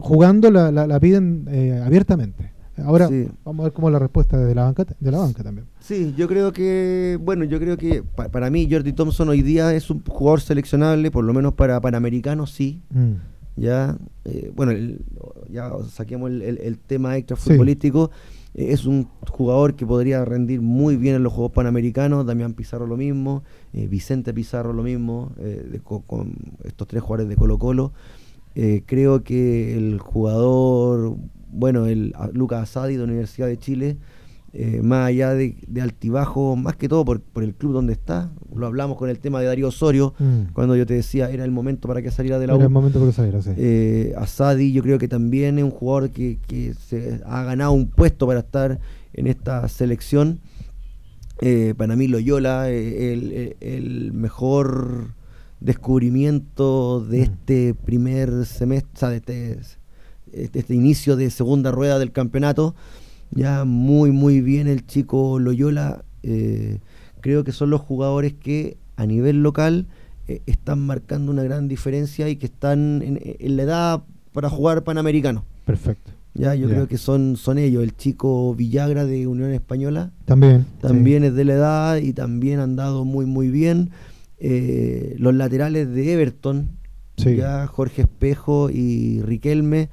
jugando, 0.00 0.50
la, 0.50 0.72
la, 0.72 0.86
la 0.86 0.98
piden 0.98 1.46
eh, 1.50 1.82
abiertamente. 1.84 2.55
Ahora 2.84 3.08
vamos 3.44 3.60
a 3.60 3.64
ver 3.64 3.72
cómo 3.72 3.88
es 3.88 3.92
la 3.92 3.98
respuesta 3.98 4.38
de 4.38 4.54
la 4.54 4.64
banca 4.64 4.84
de 4.84 5.10
la 5.10 5.18
banca 5.18 5.42
también. 5.42 5.66
Sí, 5.80 6.14
yo 6.16 6.28
creo 6.28 6.52
que, 6.52 7.18
bueno, 7.20 7.44
yo 7.44 7.58
creo 7.58 7.76
que 7.76 8.02
para 8.02 8.50
mí 8.50 8.68
Jordi 8.70 8.92
Thompson 8.92 9.28
hoy 9.28 9.42
día 9.42 9.74
es 9.74 9.90
un 9.90 10.02
jugador 10.04 10.40
seleccionable, 10.40 11.10
por 11.10 11.24
lo 11.24 11.32
menos 11.32 11.54
para 11.54 11.80
Panamericanos 11.80 12.52
sí. 12.52 12.82
Mm. 12.90 13.14
Ya, 13.56 13.96
eh, 14.26 14.52
bueno, 14.54 14.72
ya 15.50 15.72
saquemos 15.90 16.30
el, 16.30 16.78
tema 16.78 17.16
extra 17.16 17.36
futbolístico. 17.36 18.10
Eh, 18.54 18.72
es 18.72 18.84
un 18.84 19.08
jugador 19.30 19.76
que 19.76 19.86
podría 19.86 20.24
rendir 20.26 20.60
muy 20.60 20.96
bien 20.96 21.16
en 21.16 21.22
los 21.22 21.32
Juegos 21.32 21.52
Panamericanos. 21.52 22.26
Damián 22.26 22.52
Pizarro 22.52 22.86
lo 22.86 22.98
mismo, 22.98 23.44
eh, 23.72 23.86
Vicente 23.88 24.34
Pizarro 24.34 24.74
lo 24.74 24.82
mismo, 24.82 25.32
con, 26.06 26.34
estos 26.64 26.86
tres 26.86 27.02
jugadores 27.02 27.30
de 27.30 27.36
Colo 27.36 27.58
Colo. 27.58 27.92
creo 28.84 29.24
que 29.24 29.76
el 29.76 30.00
jugador 30.00 31.16
bueno, 31.50 31.86
el 31.86 32.14
Lucas 32.32 32.62
Asadi 32.62 32.94
de 32.94 32.98
la 32.98 33.04
Universidad 33.04 33.46
de 33.46 33.58
Chile, 33.58 33.96
eh, 34.58 34.80
más 34.82 35.08
allá 35.08 35.34
de, 35.34 35.54
altibajo, 35.82 36.56
más 36.56 36.76
que 36.76 36.88
todo 36.88 37.04
por, 37.04 37.20
el 37.42 37.54
club 37.54 37.74
donde 37.74 37.92
está. 37.92 38.30
Lo 38.54 38.66
hablamos 38.66 38.96
con 38.96 39.10
el 39.10 39.18
tema 39.18 39.40
de 39.40 39.46
Darío 39.46 39.68
Osorio, 39.68 40.14
mm. 40.18 40.54
cuando 40.54 40.76
yo 40.76 40.86
te 40.86 40.94
decía 40.94 41.28
era 41.30 41.44
el 41.44 41.50
momento 41.50 41.88
para 41.88 42.00
que 42.00 42.10
saliera 42.10 42.38
de 42.38 42.46
la 42.46 42.54
Era 42.54 42.64
el 42.64 42.70
momento 42.70 42.98
para 42.98 43.10
que 43.10 43.16
saliera, 43.16 43.42
sí. 43.42 43.50
Eh, 43.56 44.14
Asadi 44.16 44.72
yo 44.72 44.82
creo 44.82 44.98
que 44.98 45.08
también 45.08 45.58
es 45.58 45.64
un 45.64 45.70
jugador 45.70 46.10
que, 46.10 46.38
se 46.86 47.20
ha 47.26 47.42
ganado 47.42 47.72
un 47.72 47.90
puesto 47.90 48.26
para 48.26 48.40
estar 48.40 48.80
en 49.12 49.26
esta 49.26 49.68
selección. 49.68 50.40
Eh, 51.42 51.74
para 51.76 51.94
mí 51.94 52.08
Loyola, 52.08 52.70
el, 52.70 53.56
el, 53.60 54.12
mejor 54.14 55.12
descubrimiento 55.60 57.04
de 57.04 57.18
mm. 57.18 57.22
este 57.22 57.74
primer 57.74 58.46
semestre, 58.46 59.10
de 59.10 59.16
este 59.16 59.58
este, 60.36 60.60
este, 60.60 60.74
inicio 60.74 61.16
de 61.16 61.30
segunda 61.30 61.70
rueda 61.70 61.98
del 61.98 62.12
campeonato. 62.12 62.74
Ya 63.30 63.64
muy, 63.64 64.12
muy 64.12 64.40
bien 64.40 64.66
el 64.68 64.86
chico 64.86 65.38
Loyola. 65.38 66.04
Eh, 66.22 66.78
creo 67.20 67.44
que 67.44 67.52
son 67.52 67.70
los 67.70 67.80
jugadores 67.80 68.34
que 68.34 68.76
a 68.96 69.06
nivel 69.06 69.42
local 69.42 69.86
eh, 70.28 70.42
están 70.46 70.80
marcando 70.80 71.30
una 71.30 71.42
gran 71.42 71.68
diferencia 71.68 72.28
y 72.28 72.36
que 72.36 72.46
están 72.46 73.02
en, 73.02 73.56
la 73.56 73.62
edad 73.62 74.02
para 74.32 74.48
jugar 74.48 74.84
panamericano. 74.84 75.44
Perfecto. 75.64 76.12
Ya, 76.34 76.54
yo 76.54 76.68
creo 76.68 76.86
que 76.86 76.98
son, 76.98 77.36
son 77.36 77.56
ellos. 77.56 77.82
El 77.82 77.96
chico 77.96 78.54
Villagra 78.54 79.06
de 79.06 79.26
Unión 79.26 79.52
Española. 79.52 80.10
También. 80.26 80.66
También 80.82 81.24
es 81.24 81.34
de 81.34 81.44
la 81.46 81.54
edad 81.54 81.96
y 81.96 82.12
también 82.12 82.60
han 82.60 82.76
dado 82.76 83.04
muy, 83.06 83.24
muy 83.24 83.48
bien. 83.48 83.90
Eh, 84.38 85.16
los 85.18 85.34
laterales 85.34 85.90
de 85.90 86.12
Everton, 86.12 86.68
ya 87.16 87.66
Jorge 87.66 88.02
Espejo 88.02 88.68
y 88.68 89.22
Riquelme, 89.22 89.88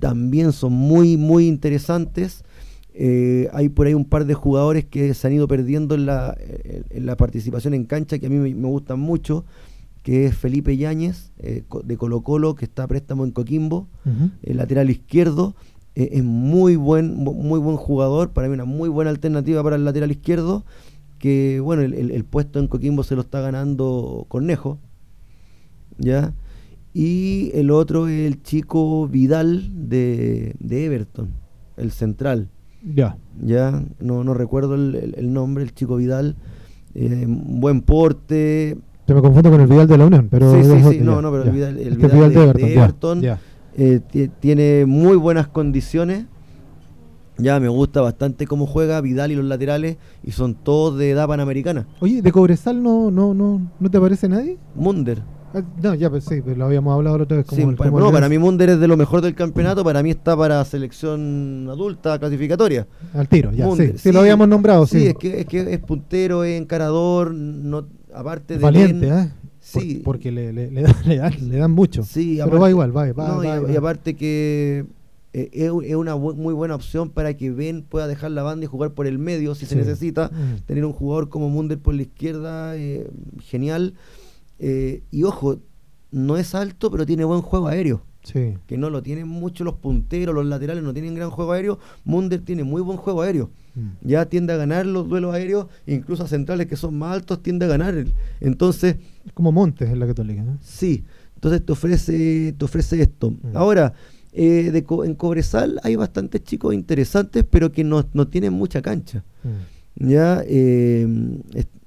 también 0.00 0.52
son 0.52 0.72
muy, 0.72 1.16
muy 1.16 1.46
interesantes. 1.46 2.44
Eh, 2.92 3.48
hay 3.52 3.68
por 3.68 3.86
ahí 3.86 3.94
un 3.94 4.04
par 4.04 4.24
de 4.24 4.34
jugadores 4.34 4.84
que 4.84 5.14
se 5.14 5.26
han 5.26 5.32
ido 5.32 5.46
perdiendo 5.46 5.94
en 5.94 6.06
la, 6.06 6.36
en 6.90 7.06
la 7.06 7.16
participación 7.16 7.74
en 7.74 7.84
cancha 7.84 8.18
que 8.18 8.26
a 8.26 8.28
mí 8.28 8.36
me, 8.36 8.68
gustan 8.68 8.98
mucho, 8.98 9.44
que 10.02 10.26
es 10.26 10.36
Felipe 10.36 10.76
Yáñez 10.76 11.30
eh, 11.38 11.62
de 11.84 11.96
Colo 11.96 12.22
Colo, 12.22 12.56
que 12.56 12.64
está 12.64 12.82
a 12.82 12.88
préstamo 12.88 13.24
en 13.24 13.30
Coquimbo, 13.30 13.88
el 14.42 14.56
lateral 14.56 14.90
izquierdo. 14.90 15.54
Eh, 15.94 16.10
es 16.12 16.24
muy 16.24 16.76
buen, 16.76 17.14
muy 17.14 17.58
buen 17.58 17.76
jugador, 17.76 18.30
para 18.30 18.48
mí 18.48 18.54
una 18.54 18.64
muy 18.64 18.88
buena 18.88 19.10
alternativa 19.10 19.62
para 19.62 19.76
el 19.76 19.84
lateral 19.84 20.10
izquierdo, 20.10 20.64
que 21.18 21.60
bueno, 21.60 21.82
el, 21.82 22.24
puesto 22.24 22.58
en 22.58 22.68
Coquimbo 22.68 23.02
se 23.02 23.14
lo 23.14 23.22
está 23.22 23.40
ganando 23.40 24.24
Cornejo, 24.28 24.78
¿ya? 25.98 26.32
Y 26.92 27.50
el 27.54 27.70
otro 27.70 28.08
es 28.08 28.26
el 28.26 28.42
chico 28.42 29.06
Vidal 29.06 29.88
de, 29.88 30.56
de 30.58 30.84
Everton, 30.86 31.30
el 31.76 31.92
central. 31.92 32.48
Ya. 32.82 33.16
Ya, 33.42 33.84
no, 34.00 34.24
no 34.24 34.34
recuerdo 34.34 34.74
el, 34.74 35.32
nombre, 35.32 35.64
el 35.64 35.72
chico 35.74 35.96
Vidal. 35.96 36.36
Eh, 36.94 37.26
buen 37.28 37.82
porte. 37.82 38.76
Te 39.06 39.14
me 39.14 39.20
confundo 39.20 39.50
con 39.50 39.60
el 39.60 39.66
Vidal 39.66 39.86
de 39.86 39.98
la 39.98 40.06
Unión, 40.06 40.28
pero. 40.30 40.52
Sí, 40.52 40.64
sí, 40.64 40.82
sí, 40.90 41.00
no, 41.00 41.22
no, 41.22 41.30
pero 41.30 41.44
el 41.44 41.50
Vidal, 41.50 41.78
el 41.78 41.92
este 41.92 42.08
Vidal, 42.08 42.32
de, 42.54 42.72
Everton, 42.74 43.22
eh, 43.76 44.00
tiene 44.40 44.84
muy 44.86 45.16
buenas 45.16 45.48
condiciones. 45.48 46.26
Ya 47.38 47.58
me 47.58 47.68
gusta 47.68 48.02
bastante 48.02 48.46
cómo 48.46 48.66
juega 48.66 49.00
Vidal 49.00 49.32
y 49.32 49.34
los 49.34 49.46
laterales 49.46 49.96
y 50.22 50.32
son 50.32 50.54
todos 50.54 50.98
de 50.98 51.10
edad 51.10 51.26
panamericana. 51.26 51.86
Oye, 52.00 52.20
¿de 52.20 52.32
Cobresal 52.32 52.82
no, 52.82 53.10
no, 53.10 53.32
no, 53.32 53.70
no 53.78 53.90
te 53.90 53.98
parece 53.98 54.28
nadie? 54.28 54.58
Munder. 54.74 55.22
Ah, 55.52 55.62
no, 55.82 55.94
ya 55.94 56.08
pues 56.10 56.24
sí, 56.24 56.40
pero 56.44 56.56
lo 56.56 56.64
habíamos 56.66 56.94
hablado 56.94 57.18
la 57.18 57.24
otra 57.24 57.38
vez. 57.38 57.46
Como 57.46 57.74
para, 57.74 57.90
no, 57.90 58.12
para 58.12 58.28
mí 58.28 58.38
Munder 58.38 58.70
es 58.70 58.80
de 58.80 58.86
lo 58.86 58.96
mejor 58.96 59.20
del 59.20 59.34
campeonato, 59.34 59.82
para 59.82 60.02
mí 60.02 60.10
está 60.10 60.36
para 60.36 60.64
selección 60.64 61.66
adulta 61.68 62.18
clasificatoria. 62.18 62.86
Al 63.14 63.28
tiro, 63.28 63.50
ya, 63.52 63.70
sí, 63.74 63.94
sí, 63.96 64.12
lo 64.12 64.20
habíamos 64.20 64.46
nombrado. 64.48 64.86
Sí, 64.86 65.06
Es, 65.06 65.16
que, 65.16 65.40
es 65.40 65.46
que 65.46 65.72
es 65.72 65.78
puntero, 65.80 66.44
es 66.44 66.60
encarador, 66.60 67.34
no, 67.34 67.86
aparte 68.14 68.54
de... 68.54 68.60
Valiente, 68.60 69.08
¿eh? 69.08 69.30
Sí. 69.60 70.02
porque 70.04 70.30
le, 70.30 70.52
le, 70.52 70.70
le, 70.70 70.82
dan, 70.82 71.34
le, 71.48 71.56
dan, 71.56 71.70
mucho. 71.70 72.02
Sí, 72.02 72.38
pero 72.44 72.60
va 72.60 72.70
igual, 72.70 72.96
va, 72.96 73.12
va, 73.12 73.70
y, 73.70 73.76
aparte 73.76 74.16
que 74.16 74.86
eh, 75.32 75.50
es, 75.52 75.94
una 75.94 76.16
muy 76.16 76.54
buena 76.54 76.74
opción 76.74 77.10
para 77.10 77.34
que 77.34 77.50
Ben 77.50 77.82
pueda 77.82 78.08
dejar 78.08 78.30
la 78.30 78.42
banda 78.42 78.64
y 78.64 78.68
jugar 78.68 78.92
por 78.92 79.06
el 79.06 79.18
medio 79.18 79.54
si 79.54 79.66
se 79.66 79.76
necesita. 79.76 80.28
Mm. 80.28 80.66
Tener 80.66 80.84
un 80.84 80.92
jugador 80.92 81.28
como 81.28 81.48
Munder 81.48 81.78
por 81.78 81.94
la 81.94 82.02
izquierda, 82.02 82.76
eh, 82.76 83.08
genial. 83.42 83.94
Eh, 84.60 85.02
y 85.10 85.24
ojo, 85.24 85.58
no 86.12 86.36
es 86.36 86.54
alto, 86.54 86.90
pero 86.90 87.06
tiene 87.06 87.24
buen 87.24 87.40
juego 87.40 87.68
aéreo. 87.68 88.02
Sí. 88.22 88.58
Que 88.66 88.76
no 88.76 88.90
lo 88.90 89.02
tienen 89.02 89.26
mucho 89.26 89.64
los 89.64 89.74
punteros, 89.74 90.34
los 90.34 90.44
laterales 90.44 90.84
no 90.84 90.92
tienen 90.92 91.14
gran 91.14 91.30
juego 91.30 91.52
aéreo. 91.52 91.78
Munder 92.04 92.40
tiene 92.40 92.64
muy 92.64 92.82
buen 92.82 92.98
juego 92.98 93.22
aéreo. 93.22 93.50
Mm. 93.74 93.88
Ya 94.02 94.26
tiende 94.26 94.52
a 94.52 94.56
ganar 94.56 94.84
los 94.84 95.08
duelos 95.08 95.34
aéreos, 95.34 95.66
incluso 95.86 96.24
a 96.24 96.28
centrales 96.28 96.66
que 96.66 96.76
son 96.76 96.98
más 96.98 97.14
altos 97.14 97.42
tiende 97.42 97.64
a 97.64 97.68
ganar. 97.68 98.04
Entonces. 98.40 98.96
Es 99.24 99.32
como 99.32 99.52
Montes 99.52 99.88
en 99.88 99.98
la 99.98 100.06
Católica, 100.06 100.42
¿no? 100.42 100.58
Sí. 100.60 101.04
Entonces 101.34 101.64
te 101.64 101.72
ofrece, 101.72 102.54
te 102.56 102.64
ofrece 102.64 103.00
esto. 103.00 103.30
Mm. 103.30 103.56
Ahora, 103.56 103.94
eh, 104.32 104.70
de 104.70 104.84
en 105.06 105.14
Cobresal 105.14 105.80
hay 105.82 105.96
bastantes 105.96 106.44
chicos 106.44 106.74
interesantes, 106.74 107.44
pero 107.48 107.72
que 107.72 107.84
no, 107.84 108.04
tienen 108.28 108.52
mucha 108.52 108.82
cancha. 108.82 109.24
Mm. 109.42 110.08
Ya, 110.08 110.42
eh, 110.46 111.08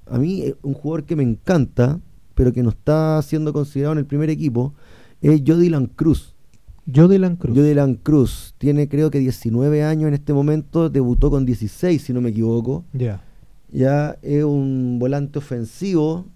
a 0.06 0.18
mí, 0.18 0.52
un 0.62 0.74
jugador 0.74 1.04
que 1.04 1.16
me 1.16 1.22
encanta, 1.22 2.00
pero 2.34 2.52
que 2.52 2.62
no 2.62 2.70
está 2.70 3.20
siendo 3.22 3.52
considerado 3.52 3.92
en 3.92 3.98
el 3.98 4.06
primer 4.06 4.30
equipo, 4.30 4.74
es 5.20 5.42
Jodilan 5.46 5.86
Cruz. 5.86 6.34
Jodilan 6.92 7.36
Cruz. 7.36 7.56
Jodilan 7.56 7.94
Cruz. 7.94 8.54
Tiene 8.58 8.88
creo 8.88 9.10
que 9.10 9.18
19 9.18 9.84
años 9.84 10.08
en 10.08 10.14
este 10.14 10.32
momento, 10.32 10.90
debutó 10.90 11.30
con 11.30 11.46
16 11.46 12.02
si 12.02 12.12
no 12.12 12.20
me 12.20 12.30
equivoco. 12.30 12.84
Ya. 12.92 13.22
Ya 13.72 14.18
es 14.22 14.44
un 14.44 14.98
volante 15.00 15.38
ofensivo, 15.38 16.26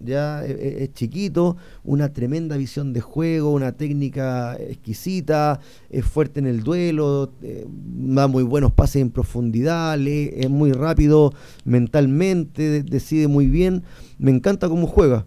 ya 0.00 0.44
e, 0.44 0.50
e, 0.50 0.84
es, 0.84 0.92
chiquito, 0.92 1.56
una 1.84 2.12
tremenda 2.12 2.56
visión 2.56 2.92
de 2.92 3.00
juego, 3.00 3.52
una 3.52 3.72
técnica 3.72 4.56
exquisita, 4.56 5.60
es 5.88 6.04
fuerte 6.04 6.40
en 6.40 6.46
el 6.46 6.64
duelo, 6.64 7.32
eh, 7.42 7.66
da 7.68 8.26
muy 8.26 8.42
buenos 8.42 8.72
pases 8.72 9.00
en 9.00 9.10
profundidad, 9.10 9.98
es 10.06 10.50
muy 10.50 10.72
rápido 10.72 11.32
mentalmente, 11.64 12.82
decide 12.82 13.28
muy 13.28 13.46
bien. 13.46 13.84
Me 14.18 14.32
encanta 14.32 14.68
cómo 14.68 14.86
juega 14.86 15.26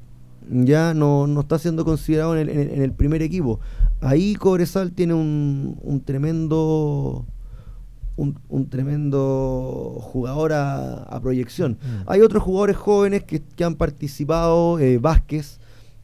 ya 0.50 0.94
no, 0.94 1.28
no 1.28 1.42
está 1.42 1.60
siendo 1.60 1.86
considerado 1.86 2.38
en 2.38 2.50
el, 2.50 2.92
primer 2.92 3.22
equipo. 3.22 3.60
Ahí 4.02 4.36
Cobresal 4.36 4.92
tiene 4.92 5.14
un, 5.14 5.80
un 5.82 6.02
tremendo 6.02 7.26
un, 8.18 8.70
tremendo 8.70 9.98
jugador 10.02 10.54
a, 10.54 11.20
proyección. 11.22 11.74
Mm. 11.74 12.04
Hay 12.08 12.22
otros 12.22 12.44
jugadores 12.44 12.78
jóvenes 12.78 13.24
que, 13.24 13.42
han 13.64 13.76
participado, 13.76 14.80
eh, 14.80 14.98
Vázquez, 14.98 15.60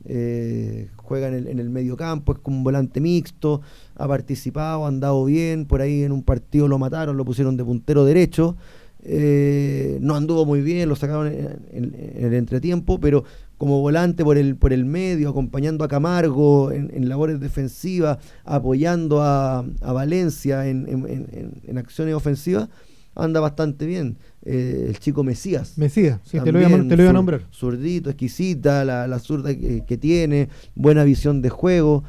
eh, 0.05 0.89
juega 0.97 1.27
en 1.27 1.35
el, 1.35 1.47
en 1.47 1.59
el 1.59 1.69
medio 1.69 1.95
campo, 1.95 2.33
es 2.33 2.39
como 2.39 2.57
un 2.57 2.63
volante 2.63 2.99
mixto, 2.99 3.61
ha 3.95 4.07
participado, 4.07 4.85
ha 4.85 4.87
andado 4.87 5.23
bien, 5.25 5.65
por 5.65 5.81
ahí 5.81 6.03
en 6.03 6.11
un 6.11 6.23
partido 6.23 6.67
lo 6.67 6.79
mataron, 6.79 7.17
lo 7.17 7.25
pusieron 7.25 7.55
de 7.57 7.63
puntero 7.63 8.05
derecho. 8.05 8.57
Eh, 9.03 9.97
no 10.01 10.15
anduvo 10.15 10.45
muy 10.45 10.61
bien, 10.61 10.87
lo 10.87 10.95
sacaron 10.95 11.27
en, 11.27 11.95
el 12.15 12.33
entretiempo, 12.33 12.99
pero 12.99 13.23
como 13.57 13.81
volante 13.81 14.23
por 14.23 14.37
el, 14.37 14.55
por 14.55 14.73
el 14.73 14.85
medio, 14.85 15.29
acompañando 15.29 15.83
a 15.83 15.87
Camargo 15.87 16.71
en, 16.71 17.09
labores 17.09 17.39
defensivas, 17.39 18.17
apoyando 18.43 19.21
a, 19.21 19.63
Valencia 19.81 20.67
en, 20.67 21.77
acciones 21.77 22.13
ofensivas, 22.15 22.69
anda 23.15 23.39
bastante 23.39 23.85
bien. 23.85 24.17
Eh, 24.43 24.87
el 24.89 24.97
chico 24.97 25.23
Mesías. 25.23 25.77
Mesías, 25.77 26.19
sí, 26.23 26.39
te, 26.39 26.51
lo 26.51 26.59
iba, 26.59 27.09
a 27.09 27.13
nombrar. 27.13 27.41
Zurdito, 27.53 28.09
exquisita, 28.09 28.83
la, 28.83 29.07
la 29.07 29.19
zurda 29.19 29.53
que, 29.53 29.97
tiene, 29.99 30.49
buena 30.73 31.03
visión 31.03 31.43
de 31.43 31.49
juego. 31.49 32.03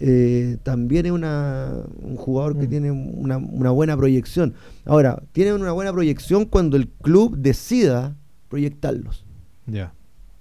Eh, 0.00 0.58
también 0.62 1.06
es 1.06 1.12
una, 1.12 1.72
un 2.02 2.16
jugador 2.16 2.56
que 2.58 2.66
mm. 2.66 2.70
tiene 2.70 2.90
una, 2.90 3.38
una, 3.38 3.70
buena 3.70 3.96
proyección. 3.96 4.54
Ahora, 4.84 5.22
tiene 5.32 5.52
una 5.52 5.72
buena 5.72 5.92
proyección 5.92 6.44
cuando 6.44 6.76
el 6.76 6.88
club 6.88 7.36
decida 7.36 8.16
proyectarlos. 8.48 9.24
Ya. 9.66 9.92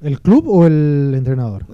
¿El 0.02 0.22
club 0.22 0.48
o 0.48 0.68
el 0.68 1.14
entrenador? 1.16 1.66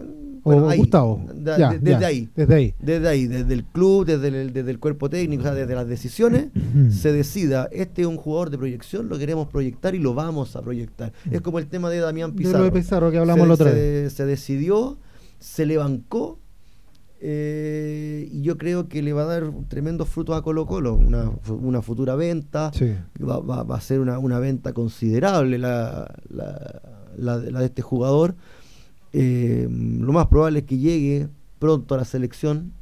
o 0.43 0.75
Gustavo. 0.75 1.25
desde 1.34 2.05
ahí. 2.05 2.29
Desde 2.36 2.55
ahí. 2.55 2.73
Desde 2.79 3.07
ahí, 3.07 3.27
desde 3.27 3.53
el 3.53 3.63
club, 3.63 4.05
desde 4.05 4.27
el, 4.27 4.53
desde 4.53 4.71
el 4.71 4.79
cuerpo 4.79 5.09
técnico, 5.09 5.41
o 5.41 5.45
sea, 5.45 5.53
desde 5.53 5.73
las 5.73 5.88
decisiones, 5.88 6.47
se 6.89 7.11
decida, 7.11 7.69
este 7.71 8.01
es 8.01 8.07
un 8.07 8.17
jugador 8.17 8.49
de 8.49 8.57
proyección, 8.57 9.09
lo 9.09 9.17
queremos 9.17 9.47
proyectar 9.47 9.95
y 9.95 9.99
lo 9.99 10.13
vamos 10.13 10.55
a 10.55 10.61
proyectar. 10.61 11.13
Es 11.31 11.41
como 11.41 11.59
el 11.59 11.67
tema 11.67 11.89
de 11.89 11.99
Damián 11.99 12.34
Pizarro. 12.34 12.63
De 12.63 12.71
Pizarro 12.71 13.11
que 13.11 13.17
hablamos 13.17 13.47
la 13.47 13.53
otra 13.53 13.71
vez. 13.71 14.13
Se 14.13 14.25
decidió, 14.25 14.97
se 15.39 15.65
le 15.65 15.77
bancó 15.77 16.39
eh, 17.26 18.28
y 18.32 18.41
yo 18.41 18.57
creo 18.57 18.89
que 18.89 19.01
le 19.01 19.13
va 19.13 19.24
a 19.24 19.26
dar 19.26 19.51
tremendos 19.69 20.09
frutos 20.09 20.36
a 20.36 20.41
Colo 20.41 20.65
Colo, 20.65 20.95
una, 20.95 21.32
una 21.47 21.82
futura 21.82 22.15
venta, 22.15 22.71
va, 23.21 23.39
va, 23.39 23.76
a 23.76 23.82
ser 23.82 24.01
una, 24.01 24.19
una 24.19 24.39
venta 24.39 24.74
considerable 24.74 25.57
la, 25.57 26.13
la 26.30 26.82
la, 27.17 27.39
de 27.39 27.65
este 27.65 27.82
jugador. 27.82 28.36
Eh, 29.11 29.67
lo 29.69 30.11
más 30.11 30.28
probable 30.28 30.59
es 30.59 30.65
que 30.65 30.78
llegue 30.78 31.30
pronto 31.59 31.95
a 31.95 31.97
la 31.97 32.05
selección. 32.05 32.74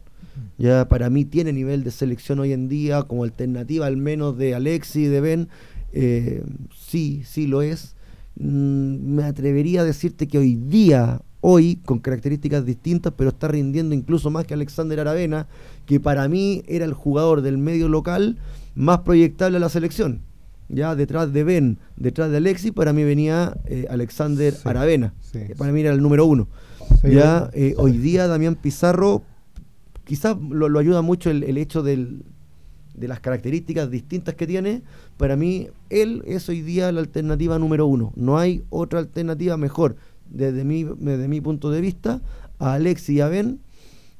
Ya 0.57 0.87
para 0.87 1.09
mí 1.09 1.25
tiene 1.25 1.51
nivel 1.51 1.83
de 1.83 1.91
selección 1.91 2.39
hoy 2.39 2.53
en 2.53 2.69
día, 2.69 3.03
como 3.03 3.23
alternativa 3.23 3.85
al 3.85 3.97
menos 3.97 4.37
de 4.37 4.55
Alexi 4.55 5.03
y 5.03 5.07
de 5.07 5.21
Ben. 5.21 5.49
Eh, 5.91 6.43
sí, 6.73 7.23
sí 7.25 7.47
lo 7.47 7.61
es. 7.61 7.95
Mm, 8.35 9.15
me 9.15 9.23
atrevería 9.23 9.81
a 9.81 9.83
decirte 9.83 10.27
que 10.27 10.37
hoy 10.37 10.55
día, 10.55 11.21
hoy, 11.41 11.79
con 11.85 11.99
características 11.99 12.65
distintas, 12.65 13.13
pero 13.17 13.31
está 13.31 13.47
rindiendo 13.47 13.93
incluso 13.93 14.29
más 14.29 14.45
que 14.45 14.53
Alexander 14.53 14.99
Aravena, 14.99 15.47
que 15.85 15.99
para 15.99 16.27
mí 16.27 16.63
era 16.67 16.85
el 16.85 16.93
jugador 16.93 17.41
del 17.41 17.57
medio 17.57 17.89
local 17.89 18.37
más 18.75 18.99
proyectable 18.99 19.57
a 19.57 19.59
la 19.59 19.69
selección. 19.69 20.21
Ya 20.69 20.95
detrás 20.95 21.33
de 21.33 21.43
Ben, 21.43 21.79
detrás 21.97 22.31
de 22.31 22.37
Alexis, 22.37 22.71
para 22.71 22.93
mí 22.93 23.03
venía 23.03 23.57
eh, 23.65 23.87
Alexander 23.89 24.55
Aravena, 24.63 25.13
para 25.57 25.73
mí 25.73 25.81
era 25.81 25.91
el 25.91 26.01
número 26.01 26.25
uno. 26.25 26.47
ya 27.03 27.49
eh, 27.53 27.73
hoy 27.77 27.97
día 27.97 28.27
Damián 28.27 28.55
Pizarro, 28.55 29.23
quizás 30.05 30.37
lo, 30.39 30.79
ayuda 30.79 31.01
mucho 31.01 31.29
el, 31.29 31.57
hecho 31.57 31.83
del, 31.83 32.23
de 32.95 33.07
las 33.09 33.19
características 33.19 33.91
distintas 33.91 34.35
que 34.35 34.47
tiene, 34.47 34.81
para 35.17 35.35
mí 35.35 35.67
él 35.89 36.23
es 36.25 36.47
hoy 36.47 36.61
día 36.61 36.89
la 36.93 37.01
alternativa 37.01 37.59
número 37.59 37.85
uno. 37.85 38.13
No 38.15 38.37
hay 38.37 38.63
otra 38.69 38.99
alternativa 38.99 39.57
mejor, 39.57 39.97
desde 40.31 40.63
mi, 40.63 40.83
desde 40.83 41.27
mi 41.27 41.41
punto 41.41 41.71
de 41.71 41.81
vista, 41.81 42.21
a 42.59 42.73
Alexis 42.73 43.09
y 43.17 43.21
a 43.21 43.27
Ben 43.27 43.59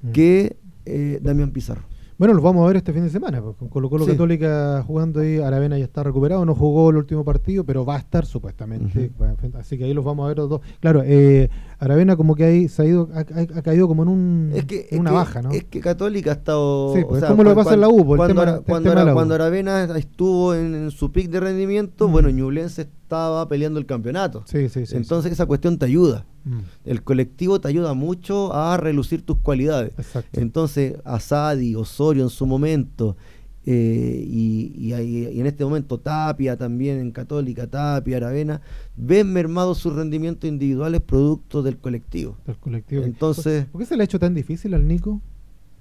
mm. 0.02 0.12
que 0.12 0.58
eh, 0.86 1.20
Damián 1.22 1.52
Pizarro. 1.52 1.92
Bueno, 2.22 2.36
los 2.36 2.44
vamos 2.44 2.64
a 2.64 2.68
ver 2.68 2.76
este 2.76 2.94
fin 2.94 3.02
de 3.02 3.10
semana, 3.10 3.42
pues, 3.42 3.56
con 3.56 3.68
Colo 3.68 3.90
Colo 3.90 4.06
Católica 4.06 4.84
jugando 4.86 5.22
ahí, 5.22 5.40
Aravena 5.40 5.80
ya 5.80 5.86
está 5.86 6.04
recuperado, 6.04 6.46
no 6.46 6.54
jugó 6.54 6.92
el 6.92 6.98
último 6.98 7.26
partido, 7.26 7.64
pero 7.64 7.84
va 7.84 7.96
a 7.96 7.98
estar 7.98 8.28
supuestamente, 8.28 9.12
así 9.58 9.76
que 9.76 9.86
ahí 9.86 9.94
los 9.96 10.06
vamos 10.06 10.26
a 10.26 10.28
ver 10.28 10.38
los 10.38 10.48
dos. 10.48 10.62
Claro, 10.82 11.02
eh, 11.04 11.50
Aravena 11.80 12.16
como 12.16 12.36
que 12.36 12.44
ahí 12.44 12.68
se 12.68 12.84
ha 12.84 12.86
ido, 12.86 13.10
ha, 13.16 13.24
caído 13.64 13.88
como 13.88 14.04
en, 14.04 14.10
un, 14.10 14.54
una 14.92 15.12
baja, 15.12 15.42
¿no? 15.42 15.50
Es 15.50 15.64
que 15.64 15.80
Católica 15.80 16.30
ha 16.30 16.34
estado... 16.36 16.94
Sí, 16.94 17.04
pues, 17.10 17.24
es 17.24 17.28
como 17.28 17.44
lo 17.44 17.50
que 17.50 17.56
pasa 17.56 17.74
en 17.74 17.82
la 17.82 17.90
U, 17.90 18.06
pues, 18.06 18.22
cuando, 18.68 19.34
Aravena 19.34 19.86
estuvo 19.98 20.54
en, 20.54 20.92
su 20.92 21.12
pic 21.12 21.28
de 21.28 21.40
rendimiento, 21.40 22.08
bueno, 22.08 22.30
Ñublense 22.30 22.88
estaba 23.12 23.46
peleando 23.50 23.78
el 23.78 23.86
campeonato. 23.86 24.44
Sí, 24.46 24.70
sí, 24.70 24.86
sí. 24.86 24.96
Entonces 24.96 25.34
esa 25.34 25.46
cuestión 25.46 25.78
te 25.78 25.86
ayuda. 25.86 26.26
Mm. 26.46 26.60
El 26.86 27.04
colectivo 27.04 27.60
te 27.60 27.68
ayuda 27.68 27.94
mucho 27.94 28.54
a 28.54 28.78
relucir 28.78 29.26
tus 29.26 29.38
cualidades. 29.38 29.92
Exacto. 29.98 30.40
Entonces, 30.40 30.96
Asadi, 31.04 31.76
Osorio 31.76 32.24
en 32.24 32.30
su 32.30 32.46
momento, 32.46 33.18
eh, 33.66 34.26
y, 34.26 34.94
en 34.94 35.46
este 35.46 35.66
momento 35.66 36.00
Tapia 36.00 36.56
también 36.56 37.00
en 37.00 37.12
Católica, 37.12 37.68
Tapia, 37.68 38.16
Aravena, 38.16 38.62
ven 38.96 39.32
mermados 39.34 39.80
sus 39.80 39.94
rendimientos 39.94 40.50
individuales 40.50 41.02
producto 41.02 41.62
del 41.62 41.78
colectivo. 41.78 42.38
Del 42.48 42.56
colectivo. 42.56 43.04
Entonces, 43.04 43.66
¿Por 43.66 43.82
qué 43.82 43.86
se 43.86 43.98
le 43.98 44.04
ha 44.04 44.06
hecho 44.06 44.20
tan 44.20 44.34
difícil 44.34 44.74
al 44.74 44.88
Nico? 44.88 45.20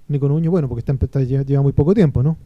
Nico 0.09 0.28
Nuño, 0.28 0.51
bueno, 0.51 0.68
porque 0.68 0.81
está, 0.81 1.22
lleva 1.22 1.62
muy 1.62 1.72
poco 1.72 1.95
tiempo, 1.95 2.24
¿no? 2.24 2.37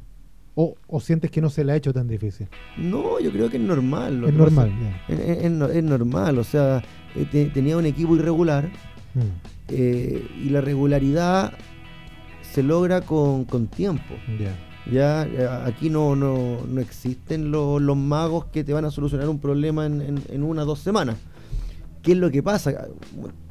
O, 0.57 0.76
sientes 1.00 1.32
que 1.32 1.40
no 1.40 1.50
se 1.50 1.64
le 1.64 1.72
ha 1.72 1.76
hecho 1.76 1.92
tan 1.92 2.07
difícil? 2.07 2.46
No, 2.76 3.18
yo 3.18 3.32
creo 3.32 3.50
que 3.50 3.57
es 3.57 3.62
normal. 3.62 4.24
es 4.24 4.34
normal, 4.34 4.72
es, 5.09 5.82
normal, 5.82 6.38
o 6.38 6.44
sea, 6.44 6.80
eh, 7.16 7.50
tenía 7.52 7.76
un 7.76 7.86
equipo 7.86 8.14
irregular 8.14 8.68
mm. 9.14 9.20
eh, 9.68 10.24
y 10.44 10.50
la 10.50 10.61
regularidad 10.61 11.55
se 12.52 12.62
logra 12.62 13.00
con, 13.00 13.46
tiempo. 13.66 14.14
Ya, 14.92 15.22
aquí 15.64 15.90
no, 15.90 16.14
no, 16.14 16.59
no 16.68 16.80
existen 16.80 17.50
los 17.50 17.96
magos 17.96 18.44
que 18.46 18.62
te 18.62 18.72
van 18.72 18.84
a 18.84 18.92
solucionar 18.92 19.28
un 19.28 19.40
problema 19.40 19.86
en, 19.86 20.22
en, 20.28 20.42
una 20.44 20.62
o 20.62 20.66
dos 20.66 20.78
semanas. 20.78 21.16
¿Qué 22.00 22.12
es 22.12 22.18
lo 22.18 22.30
que 22.30 22.44
pasa? 22.44 22.86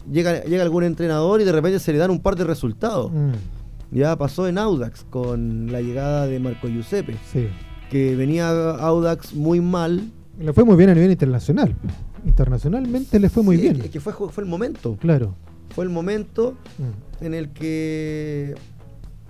Llega, 0.10 0.43
llega 0.45 0.64
algún 0.64 0.84
entrenador 0.84 1.41
y 1.41 1.43
de 1.43 1.51
repente 1.51 1.80
se 1.80 1.91
le 1.91 1.97
dan 1.97 2.12
un 2.12 2.22
par 2.22 2.38
de 2.38 2.45
resultados. 2.45 3.12
Mm. 3.12 3.32
Ya 3.94 4.16
pasó 4.16 4.48
en 4.48 4.58
Audax 4.58 5.06
con 5.10 5.72
la 5.72 5.82
llegada 5.82 6.26
de 6.26 6.39
Marco 6.39 6.68
Giuseppe. 6.68 7.16
Que 7.91 8.16
venía 8.16 8.50
Audax 8.50 9.36
muy 9.36 9.62
mal. 9.62 10.10
Le 10.39 10.52
fue 10.52 10.64
muy 10.64 10.76
bien 10.76 10.89
a 10.89 10.96
nivel 10.96 11.12
internacional. 11.12 11.76
Internacionalmente 12.26 13.20
le 13.20 13.30
fue 13.30 13.44
muy 13.44 13.58
bien. 13.58 13.82
Es 13.82 13.91
que 13.91 14.00
fue, 14.00 14.14
fue 14.14 14.44
el 14.44 14.50
momento. 14.50 14.98
Claro. 15.00 15.36
Fue 15.76 15.84
el 15.84 15.91
momento 15.91 16.56
mm. 16.80 17.26
en 17.26 17.34
el 17.36 17.50
que 17.50 18.56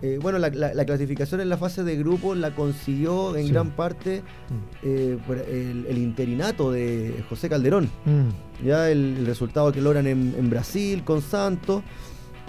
eh, 0.01 0.19
bueno, 0.21 0.37
la, 0.39 0.49
clasificación 0.85 1.41
en 1.41 1.49
la 1.49 1.57
fase 1.57 1.83
de 1.83 1.97
grupo 1.97 2.35
la 2.35 2.55
consiguió 2.55 3.35
en 3.35 3.49
gran 3.49 3.71
parte 3.71 4.21
mm. 4.21 4.87
eh, 4.87 5.85
el, 5.89 5.97
interinato 5.97 6.71
de 6.71 7.21
José 7.27 7.49
Calderón. 7.49 7.89
Mm. 8.05 8.65
Ya 8.65 8.89
el, 8.89 9.25
resultado 9.25 9.73
que 9.73 9.81
logran 9.81 10.07
en 10.07 10.49
Brasil 10.49 11.03
con 11.03 11.21
Santos. 11.21 11.83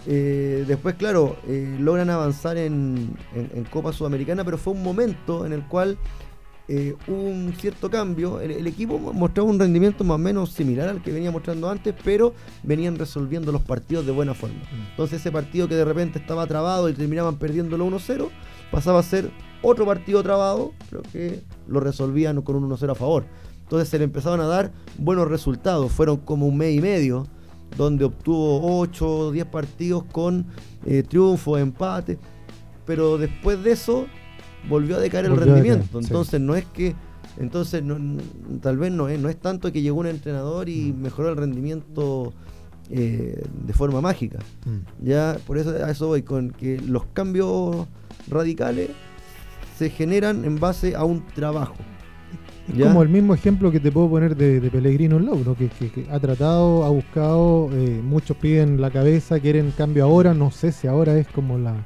Eh, 0.07 0.65
después, 0.67 0.95
claro, 0.97 1.37
eh, 1.49 1.77
logran 1.81 2.11
avanzar 2.11 2.57
en, 2.57 3.17
Copa 3.71 3.93
Sudamericana, 3.93 4.45
pero 4.45 4.59
fue 4.59 4.73
un 4.73 4.83
momento 4.83 5.47
en 5.47 5.53
el 5.53 5.67
cual 5.67 5.97
eh, 6.69 6.95
hubo 7.07 7.23
un 7.23 7.55
cierto 7.59 7.91
cambio. 7.91 8.41
El, 8.41 8.67
equipo 8.67 8.99
mostraba 8.99 9.49
un 9.49 9.59
rendimiento 9.59 10.05
más 10.05 10.17
o 10.17 10.19
menos 10.19 10.53
similar 10.53 10.89
al 10.89 11.03
que 11.03 11.13
venía 11.13 11.31
mostrando 11.31 11.71
antes, 11.71 11.95
pero 12.05 12.35
venían 12.63 12.97
resolviendo 12.97 13.53
los 13.53 13.63
partidos 13.63 14.07
de 14.07 14.13
buena 14.13 14.35
forma. 14.35 14.57
Mm. 14.57 14.91
Entonces 14.91 15.21
ese 15.21 15.33
partido 15.33 15.69
que 15.69 15.75
de 15.75 15.85
repente 15.85 16.19
estaba 16.19 16.47
trabado 16.47 16.89
y 16.89 16.93
terminaban 16.93 17.37
perdiéndolo 17.37 17.87
1-0, 17.87 18.29
pasaba 18.71 19.01
a 19.01 19.03
ser 19.03 19.31
otro 19.63 19.87
partido 19.87 20.23
trabado, 20.23 20.73
pero 20.91 21.03
que 21.11 21.41
lo 21.67 21.81
resolvían 21.81 22.43
con 22.43 22.57
un 22.57 22.71
1-0 22.71 22.91
a 22.91 22.95
favor. 22.95 23.25
Entonces 23.63 23.89
se 23.89 23.99
le 23.99 24.05
empezaron 24.05 24.41
a 24.41 24.47
dar 24.47 24.73
buenos 24.99 25.27
resultados. 25.29 25.91
Fueron 25.91 26.19
como 26.19 26.47
un 26.47 26.59
mes 26.59 26.75
y 26.75 26.81
medio 26.81 27.27
donde 27.77 28.05
obtuvo 28.05 28.79
8 28.81 29.19
o 29.19 29.33
10 29.33 29.47
partidos 29.47 30.05
con 30.05 30.47
eh, 30.87 31.03
triunfo, 31.03 31.59
empate, 31.59 32.19
pero 32.87 33.19
después 33.19 33.63
de 33.63 33.73
eso 33.73 34.07
volvió 34.69 34.97
a 34.97 35.01
decaer 35.01 35.27
el 35.27 35.37
rendimiento. 35.37 35.99
entonces 35.99 36.41
no 36.41 36.55
es 36.55 36.65
que, 36.67 36.95
entonces 37.39 37.83
tal 38.61 38.79
vez 38.79 38.93
no 38.93 39.09
es, 39.09 39.19
no 39.19 39.29
es 39.29 39.37
tanto 39.37 39.73
que 39.73 39.83
llegó 39.83 40.01
un 40.01 40.07
entrenador 40.07 40.69
y 40.69 40.93
mm. 40.93 41.01
mejoró 41.01 41.31
el 41.31 41.37
rendimiento 41.37 42.33
eh, 42.91 43.43
de 43.67 43.73
forma 43.73 44.01
mágica. 44.01 44.39
Mm. 44.65 45.05
Ya 45.07 45.39
por 45.47 45.59
eso 45.59 45.71
a 45.71 45.91
eso 45.91 46.09
voy, 46.09 46.23
con 46.23 46.51
que 46.51 46.81
los 46.81 47.07
cambios 47.07 47.87
radicales 48.29 48.91
se 49.77 49.91
generan 49.91 50.45
en 50.45 50.61
base 50.61 50.95
a 50.95 51.05
un 51.05 51.27
trabajo. 51.27 51.75
Es 52.73 52.83
como 52.83 53.03
el 53.03 53.09
mismo 53.09 53.35
ejemplo 53.35 53.71
que 53.71 53.79
te 53.79 53.93
puedo 53.93 54.09
poner 54.09 54.37
de, 54.37 54.71
Pellegrino 54.71 55.19
Low, 55.19 55.57
que, 55.57 56.07
ha 56.11 56.19
tratado, 56.19 56.85
ha 56.85 56.89
buscado, 56.89 57.69
eh, 57.73 58.01
muchos 58.03 58.37
piden 58.37 58.81
la 58.81 58.91
cabeza, 58.91 59.39
quieren 59.39 59.73
cambio 59.77 60.05
ahora, 60.05 60.33
no 60.35 60.51
sé 60.51 60.73
si 60.73 60.87
ahora 60.87 61.17
es 61.19 61.29
como 61.29 61.59
la, 61.59 61.85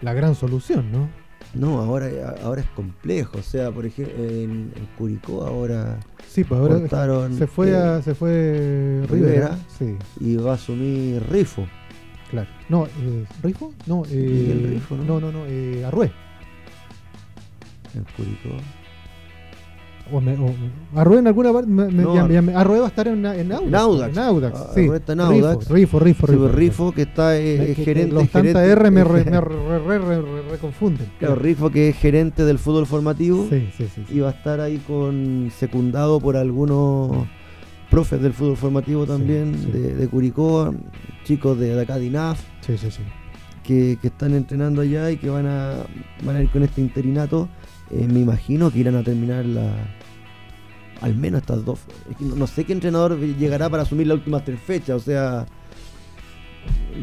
gran 0.00 0.34
solución, 0.34 0.90
¿no? 0.90 1.08
No, 1.54 1.80
ahora, 1.80 2.08
ahora 2.42 2.62
es 2.62 2.68
complejo, 2.70 3.38
o 3.38 3.42
sea, 3.42 3.70
por 3.70 3.86
ejemplo, 3.86 4.14
en, 4.24 4.72
Curicó 4.98 5.44
ahora... 5.46 5.98
Sí, 6.26 6.44
pues 6.44 6.60
ahora 6.60 7.30
se 7.30 7.46
fue, 7.46 7.74
a, 7.74 8.02
se 8.02 8.14
fue 8.14 9.04
Rivera, 9.08 9.56
sí. 9.78 9.96
y 10.20 10.36
va 10.36 10.52
a 10.52 10.54
asumir 10.54 11.22
Rifo. 11.30 11.66
Claro. 12.30 12.48
No, 12.68 12.86
eh, 12.86 13.24
¿Rifo? 13.42 13.72
No, 13.86 14.02
eh, 14.10 14.68
Rifo, 14.70 14.96
no, 14.96 15.20
no, 15.20 15.30
no, 15.30 15.44
eh, 15.46 15.84
Arrué. 15.84 16.10
En 17.94 18.04
Curicó. 18.16 18.62
O 20.12 20.20
me, 20.20 20.34
o, 20.34 20.54
Arrué 20.94 21.18
en 21.18 21.26
alguna 21.26 21.52
parte. 21.52 21.68
Me, 21.68 21.86
no, 21.90 22.14
Arrué 22.14 22.78
va 22.78 22.84
a 22.84 22.88
estar 22.88 23.08
en, 23.08 23.24
en 23.26 23.52
Audax. 23.52 23.68
En 23.68 23.74
Audax. 23.74 24.16
En 24.16 24.22
Audax 24.22 24.58
sí. 24.74 24.84
Arrué 24.84 24.96
está 24.98 25.12
en 25.14 25.20
Audax. 25.20 25.68
Rifo, 25.68 25.98
Rifo, 25.98 26.26
Rifo. 26.26 26.48
Rifo, 26.48 26.92
que 26.92 27.02
está 27.02 27.36
eh, 27.36 27.74
que, 27.74 27.84
gerente. 27.84 28.14
los 28.14 28.28
gerente, 28.28 28.58
R 28.58 28.90
me, 28.90 29.04
re, 29.04 29.24
me 29.24 29.40
re, 29.40 29.98
re, 29.98 30.42
reconfunden. 30.50 31.06
Claro, 31.18 31.34
Rifo, 31.36 31.70
que 31.70 31.88
es 31.88 31.96
gerente 31.96 32.44
del 32.44 32.58
fútbol 32.58 32.86
formativo. 32.86 33.46
Sí, 33.50 33.68
sí, 33.76 33.88
sí. 33.92 34.04
Y 34.10 34.20
va 34.20 34.28
a 34.28 34.32
estar 34.32 34.60
ahí 34.60 34.78
con 34.78 35.50
secundado 35.56 36.20
por 36.20 36.36
algunos 36.36 37.26
profes 37.90 38.20
del 38.20 38.32
fútbol 38.32 38.56
formativo 38.56 39.06
también, 39.06 39.56
sí, 39.58 39.70
de, 39.70 39.94
de, 39.94 40.08
Curicó, 40.08 40.74
chicos 41.24 41.58
de, 41.58 41.74
de 41.74 41.82
acá 41.82 41.98
de 41.98 42.06
INAF. 42.06 42.40
Sí, 42.60 42.76
sí, 42.78 42.90
sí. 42.90 43.02
Que, 43.66 43.98
que, 44.00 44.08
están 44.08 44.32
entrenando 44.34 44.82
allá 44.82 45.10
y 45.10 45.16
que 45.16 45.28
van 45.28 45.46
a, 45.46 45.74
van 46.24 46.36
a 46.36 46.42
ir 46.42 46.48
con 46.50 46.62
este 46.62 46.80
interinato. 46.80 47.48
Eh, 47.90 48.06
me 48.06 48.20
imagino 48.20 48.70
que 48.70 48.78
irán 48.78 48.94
a 48.94 49.02
terminar 49.02 49.44
la, 49.44 49.72
al 51.00 51.14
menos 51.14 51.40
estas 51.42 51.64
dos. 51.64 51.80
no 52.20 52.46
sé 52.46 52.64
qué 52.64 52.72
entrenador 52.72 53.18
llegará 53.18 53.68
para 53.68 53.82
asumir 53.82 54.06
las 54.06 54.18
últimas 54.18 54.44
tres 54.44 54.60
fechas, 54.60 54.96
o 54.96 55.00
sea. 55.00 55.46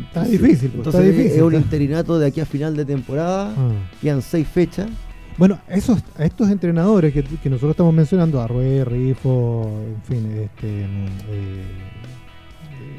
Está 0.08 0.24
difícil, 0.24 0.72
pues, 0.72 0.88
entonces 0.88 1.02
está 1.02 1.02
difícil, 1.02 1.38
es 1.38 1.42
un 1.42 1.54
interinato 1.54 2.18
de 2.18 2.28
aquí 2.28 2.42
a 2.42 2.46
final 2.46 2.76
de 2.76 2.84
temporada, 2.84 3.54
ah. 3.56 3.72
quedan 4.02 4.22
seis 4.22 4.48
fechas. 4.48 4.90
Bueno, 5.38 5.60
esos, 5.68 6.00
a 6.18 6.26
estos 6.26 6.50
entrenadores 6.50 7.14
que, 7.14 7.50
nosotros 7.50 7.72
estamos 7.72 7.94
mencionando, 7.94 8.42
Arrué, 8.42 8.86
Rifo, 8.86 9.70
en 9.86 10.02
fin, 10.04 10.32
este, 10.32 10.82
eh, 10.82 11.64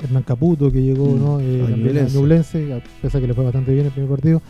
Hernán 0.03 0.23
Caputo 0.23 0.71
que 0.71 0.83
llegó, 0.83 1.07
mm, 1.07 1.19
¿no? 1.19 1.41
Eh, 1.41 2.09
Nublense, 2.13 2.73
a 2.73 2.83
pesar 3.01 3.21
que 3.21 3.27
le 3.27 3.35
fue 3.35 3.45
bastante 3.45 3.73
bien 3.73 3.87
el 3.87 3.93
primer 3.93 4.11
partido. 4.11 4.43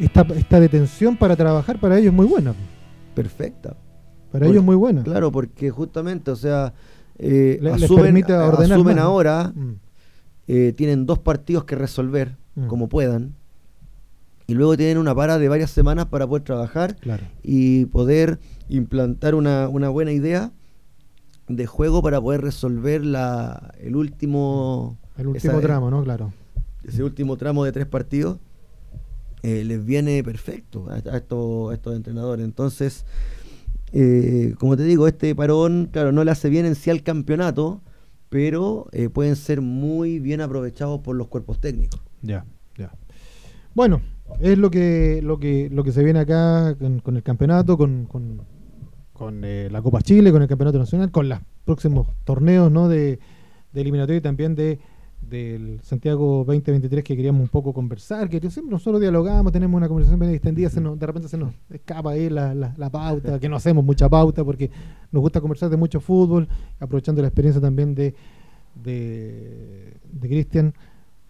Esta, 0.00 0.22
esta 0.36 0.60
detención 0.60 1.16
para 1.16 1.34
trabajar 1.36 1.78
para 1.80 1.98
ellos 1.98 2.12
es 2.12 2.16
muy 2.16 2.26
buena. 2.26 2.54
Perfecta. 3.14 3.76
Para 4.30 4.46
ellos 4.46 4.58
es 4.58 4.64
muy 4.64 4.76
buena. 4.76 5.02
Claro, 5.02 5.32
porque 5.32 5.70
justamente, 5.70 6.30
o 6.30 6.36
sea, 6.36 6.72
eh, 7.18 7.60
asumen, 7.72 8.98
ahora, 8.98 9.52
mm. 9.54 9.74
eh, 10.48 10.72
tienen 10.76 11.04
dos 11.06 11.18
partidos 11.18 11.64
que 11.64 11.74
resolver 11.74 12.36
mm. 12.54 12.66
como 12.66 12.88
puedan, 12.88 13.34
y 14.46 14.54
luego 14.54 14.76
tienen 14.76 14.98
una 14.98 15.14
para 15.14 15.38
de 15.38 15.48
varias 15.48 15.70
semanas 15.70 16.06
para 16.06 16.26
poder 16.26 16.42
trabajar 16.42 16.96
y 17.42 17.86
poder 17.86 18.38
implantar 18.68 19.34
una, 19.34 19.66
buena 19.66 20.12
idea 20.12 20.52
de 21.56 21.66
juego 21.66 22.02
para 22.02 22.20
poder 22.20 22.40
resolver 22.40 23.04
la, 23.04 23.74
el 23.80 23.96
último... 23.96 24.98
El 25.16 25.28
último 25.28 25.60
tramo, 25.60 25.90
¿no? 25.90 26.02
Claro. 26.02 26.32
Ese 26.84 27.02
último 27.04 27.36
tramo 27.36 27.64
de 27.64 27.72
tres 27.72 27.86
partidos. 27.86 28.38
Eh, 29.42 29.64
les 29.64 29.84
viene 29.84 30.22
perfecto 30.22 30.88
a, 30.88 30.98
estos, 30.98 31.70
a 31.70 31.74
estos 31.74 31.96
entrenadores. 31.96 32.44
Entonces, 32.44 33.04
eh, 33.92 34.54
como 34.58 34.76
te 34.76 34.84
digo, 34.84 35.06
este 35.08 35.34
parón, 35.34 35.88
claro, 35.92 36.12
no 36.12 36.24
le 36.24 36.30
hace 36.30 36.48
bien 36.48 36.64
en 36.64 36.76
sí 36.76 36.90
al 36.90 37.02
campeonato, 37.02 37.80
pero 38.28 38.86
eh, 38.92 39.08
pueden 39.08 39.36
ser 39.36 39.60
muy 39.60 40.18
bien 40.20 40.40
aprovechados 40.40 41.00
por 41.00 41.16
los 41.16 41.26
cuerpos 41.28 41.60
técnicos. 41.60 42.00
Ya, 42.22 42.46
ya. 42.78 42.92
Bueno, 43.74 44.00
es 44.40 44.58
lo 44.58 44.70
que, 44.70 45.20
lo 45.22 45.38
que, 45.38 45.68
lo 45.70 45.84
que 45.84 45.92
se 45.92 46.02
viene 46.04 46.20
acá 46.20 46.76
con, 46.76 47.16
el 47.16 47.22
campeonato, 47.22 47.76
con, 47.76 48.06
con, 48.06 48.42
eh, 49.30 49.68
la 49.70 49.82
Copa 49.82 50.02
Chile, 50.02 50.32
con 50.32 50.42
el 50.42 50.48
campeonato 50.48 50.78
nacional, 50.78 51.10
con 51.10 51.28
los 51.28 51.38
próximos 51.64 52.08
torneos 52.24 52.70
¿no? 52.70 52.88
de, 52.88 53.18
de 53.72 53.80
eliminatorio 53.80 54.18
y 54.18 54.22
también 54.22 54.54
de 54.54 54.80
del 55.22 55.80
Santiago 55.82 56.44
2023 56.46 57.04
que 57.04 57.16
queríamos 57.16 57.42
un 57.42 57.48
poco 57.48 57.72
conversar, 57.72 58.28
que 58.28 58.40
siempre 58.50 58.70
nosotros 58.70 59.00
dialogamos, 59.00 59.52
tenemos 59.52 59.76
una 59.78 59.88
conversación 59.88 60.18
bien 60.18 60.32
extendida, 60.32 60.68
se 60.68 60.80
nos, 60.80 60.98
de 60.98 61.06
repente 61.06 61.28
se 61.28 61.38
nos 61.38 61.54
escapa 61.70 62.10
ahí 62.10 62.28
la, 62.28 62.54
la, 62.54 62.90
pauta, 62.90 63.38
que 63.38 63.48
no 63.48 63.56
hacemos 63.56 63.84
mucha 63.84 64.08
pauta 64.08 64.44
porque 64.44 64.70
nos 65.10 65.20
gusta 65.22 65.40
conversar 65.40 65.70
de 65.70 65.76
mucho 65.76 66.00
fútbol, 66.00 66.48
aprovechando 66.80 67.22
la 67.22 67.28
experiencia 67.28 67.60
también 67.60 67.94
de, 67.94 68.14
de, 68.74 69.94
de 70.12 70.28
Cristian. 70.28 70.74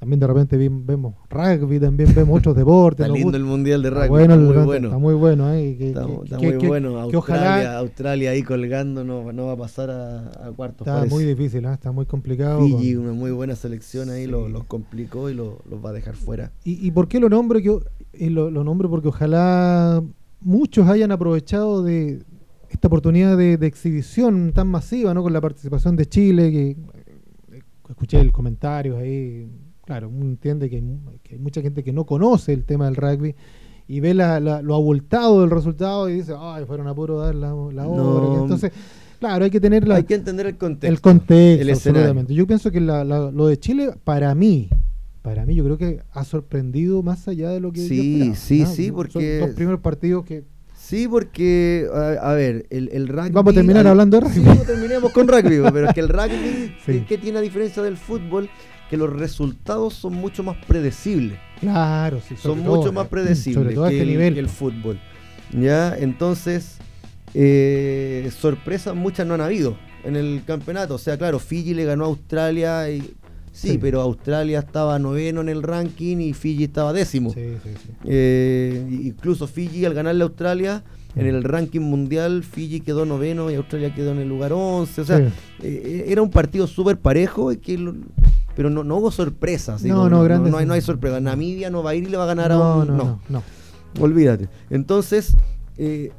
También 0.03 0.18
de 0.18 0.26
repente 0.26 0.57
vemos 0.57 1.14
rugby, 1.30 1.78
también 1.78 2.12
vemos 2.12 2.40
otros 2.40 2.57
deportes. 2.57 3.07
Está 3.07 3.16
lindo 3.16 3.36
el 3.36 3.44
mundial 3.44 3.84
de 3.84 3.90
rugby. 3.90 4.22
Está, 4.22 4.36
muy 4.36 4.64
bueno. 4.64 4.88
Está 4.88 4.98
muy 4.98 5.14
bueno. 5.14 5.55
¿eh? 5.55 5.76
está, 5.80 6.38
muy 6.38 6.57
bueno. 6.66 6.98
Australia, 6.98 7.78
Australia 7.78 8.30
ahí 8.32 8.42
colgando 8.42 9.05
no, 9.05 9.30
no 9.32 9.46
va 9.46 9.53
a 9.53 9.57
pasar 9.57 9.90
a, 9.92 10.50
cuartos. 10.57 10.88
Está 10.88 11.05
muy 11.05 11.22
difícil, 11.22 11.64
¿eh? 11.66 11.72
está 11.72 11.92
muy 11.92 12.05
complicado. 12.05 12.66
Fiji, 12.66 12.96
una 12.96 13.12
muy 13.12 13.30
buena 13.30 13.55
selección 13.55 14.11
ahí, 14.11 14.26
los 14.26 14.64
complicó 14.64 15.30
y 15.30 15.34
los 15.34 15.55
va 15.72 15.90
a 15.90 15.92
dejar 15.92 16.16
fuera. 16.16 16.50
¿Y, 16.64 16.90
por 16.90 17.07
qué 17.07 17.20
lo 17.20 17.28
nombro? 17.28 17.61
y 17.61 18.28
lo, 18.28 18.50
lo 18.50 18.64
nombro 18.64 18.90
porque 18.90 19.07
ojalá 19.07 20.03
muchos 20.40 20.88
hayan 20.88 21.12
aprovechado 21.12 21.84
de 21.84 22.24
esta 22.70 22.88
oportunidad 22.88 23.36
de, 23.36 23.57
de 23.57 23.66
exhibición 23.68 24.53
tan 24.53 24.66
masiva, 24.66 25.14
¿no? 25.14 25.22
Con 25.22 25.32
la 25.32 25.40
participación 25.40 25.94
de 25.94 26.07
Chile, 26.07 26.50
que 26.50 26.70
eh, 27.53 27.62
escuché 27.88 28.18
el 28.18 28.32
comentario 28.32 28.96
ahí 28.96 29.48
claro, 29.85 30.09
uno 30.09 30.24
entiende 30.24 30.70
que 30.70 30.76
hay, 30.76 31.39
mucha 31.39 31.61
gente 31.61 31.83
que 31.83 31.93
no 31.93 32.05
conoce 32.05 32.53
el 32.53 32.64
tema 32.64 32.87
del 32.87 32.97
rugby 32.97 33.35
y 33.89 34.01
ve 34.01 34.14
la, 34.14 34.41
lo 34.41 34.74
abultado 34.74 35.41
del 35.41 35.51
resultado 35.51 36.09
y 36.09 36.14
dice, 36.14 36.35
ay, 36.39 36.64
fueron 36.64 36.87
a 36.87 36.95
puro 36.95 37.18
dar 37.18 37.35
la, 37.35 37.49
la 37.49 37.87
obra. 37.87 38.43
Entonces, 38.43 38.72
claro, 39.18 39.45
hay 39.45 39.51
que 39.51 39.61
tener 39.61 39.91
Hay 39.93 40.05
que 40.05 40.14
entender 40.14 40.47
el 40.47 40.57
contexto. 40.57 40.87
El 40.87 41.01
contexto, 41.01 41.91
el 41.91 42.26
Yo 42.28 42.47
pienso 42.47 42.70
que 42.70 42.80
lo 42.80 43.47
de 43.47 43.59
Chile, 43.59 43.95
para 44.05 44.35
mí, 44.35 44.70
para 45.22 45.47
mí 45.47 45.55
yo 45.55 45.64
creo 45.64 45.78
que 45.78 46.01
ha 46.12 46.24
sorprendido 46.24 47.03
más 47.03 47.28
allá 47.28 47.51
de 47.51 47.61
lo 47.61 47.72
que 47.72 47.80
sí 47.80 48.33
sí 48.35 48.66
sí 48.66 48.91
porque 48.91 49.39
Son 49.39 49.49
los 49.49 49.57
primeros 49.57 49.80
partidos 49.80 50.24
que 50.24 50.43
sí 50.74 51.07
porque 51.07 51.87
a, 52.20 52.33
ver 52.33 52.66
el, 52.70 52.89
el, 52.93 53.07
rugby 53.07 53.30
vamos 53.30 53.53
a 53.53 53.55
terminar 53.55 53.87
hablando 53.87 54.18
de 54.18 54.26
rugby. 54.26 54.43
sí, 54.43 54.66
terminemos 54.66 55.12
con 55.12 55.28
rugby 55.28 55.62
pero 55.72 55.89
es 55.89 55.95
que 55.95 56.01
el 56.01 56.09
rugby 56.09 57.05
¿qué 57.07 57.18
tiene 57.18 57.39
a 57.39 57.41
diferencia 57.41 57.85
del 57.85 57.97
fútbol 57.97 58.51
que 58.93 58.99
los 58.99 59.11
resultados 59.11 59.95
son 59.95 60.12
mucho 60.12 60.43
más 60.43 60.55
predecibles. 60.66 61.38
Claro, 61.61 62.20
sí, 62.28 62.36
son 62.36 62.61
mucho 62.61 62.93
más 62.93 63.09
predecibles 63.09 63.74
que, 63.74 63.84
este 63.86 64.05
nivel. 64.05 64.36
el 64.36 64.51
fútbol. 64.51 65.01
Ya, 65.51 65.97
entonces, 65.97 66.76
eh, 67.32 68.30
sorpresas 68.38 68.95
muchas 68.95 69.26
no 69.26 69.32
han 69.32 69.40
habido 69.40 69.78
en 70.05 70.14
el 70.14 70.43
campeonato. 70.47 70.97
O 70.97 70.99
sea, 70.99 71.16
claro, 71.16 71.38
Fiji 71.38 71.72
le 71.72 71.86
ganó 71.86 72.05
a 72.05 72.09
Australia 72.09 72.90
y 72.90 73.14
Sí, 73.51 73.78
pero 73.78 74.03
Australia 74.03 74.59
estaba 74.59 74.99
noveno 74.99 75.40
en 75.40 75.49
el 75.49 75.62
ranking 75.62 76.18
y 76.18 76.34
Fiji 76.34 76.64
estaba 76.64 76.93
décimo. 76.93 77.32
Sí, 77.32 77.55
sí, 77.62 77.70
sí. 77.82 77.90
Eh, 78.05 78.86
incluso 78.90 79.47
Fiji 79.47 79.86
al 79.86 79.95
ganarle 79.95 80.22
a 80.22 80.26
Australia 80.26 80.84
en 81.14 81.26
el 81.26 81.44
ranking 81.44 81.80
mundial, 81.80 82.42
Fiji 82.42 82.80
quedó 82.80 83.04
noveno 83.04 83.50
y 83.50 83.54
Australia 83.54 83.94
quedó 83.94 84.12
en 84.12 84.18
el 84.18 84.28
lugar 84.28 84.52
11. 84.52 85.00
O 85.00 85.04
sea, 85.04 85.18
eh, 85.62 86.04
era 86.08 86.22
un 86.22 86.30
partido 86.30 86.66
súper 86.66 86.98
parejo 86.98 87.50
que 87.60 87.78
pero 88.54 88.70
no, 88.70 88.84
no 88.84 88.96
hubo 88.96 89.10
sorpresas. 89.10 89.82
No, 89.82 90.08
no, 90.08 90.28
no, 90.28 90.38
no, 90.38 90.58
hay, 90.58 90.66
no 90.66 90.74
hay 90.74 90.80
sorpresa. 90.80 91.20
Namibia 91.20 91.70
no 91.70 91.82
va 91.82 91.90
a 91.90 91.94
ir 91.94 92.04
y 92.04 92.10
le 92.10 92.16
va 92.16 92.24
a 92.24 92.26
ganar 92.26 92.52
a 92.52 92.58
un. 92.58 92.96
No, 92.96 93.20
no, 93.28 93.42
Olvídate. 94.00 94.48
Entonces, 94.70 95.34
eh, 95.76 96.12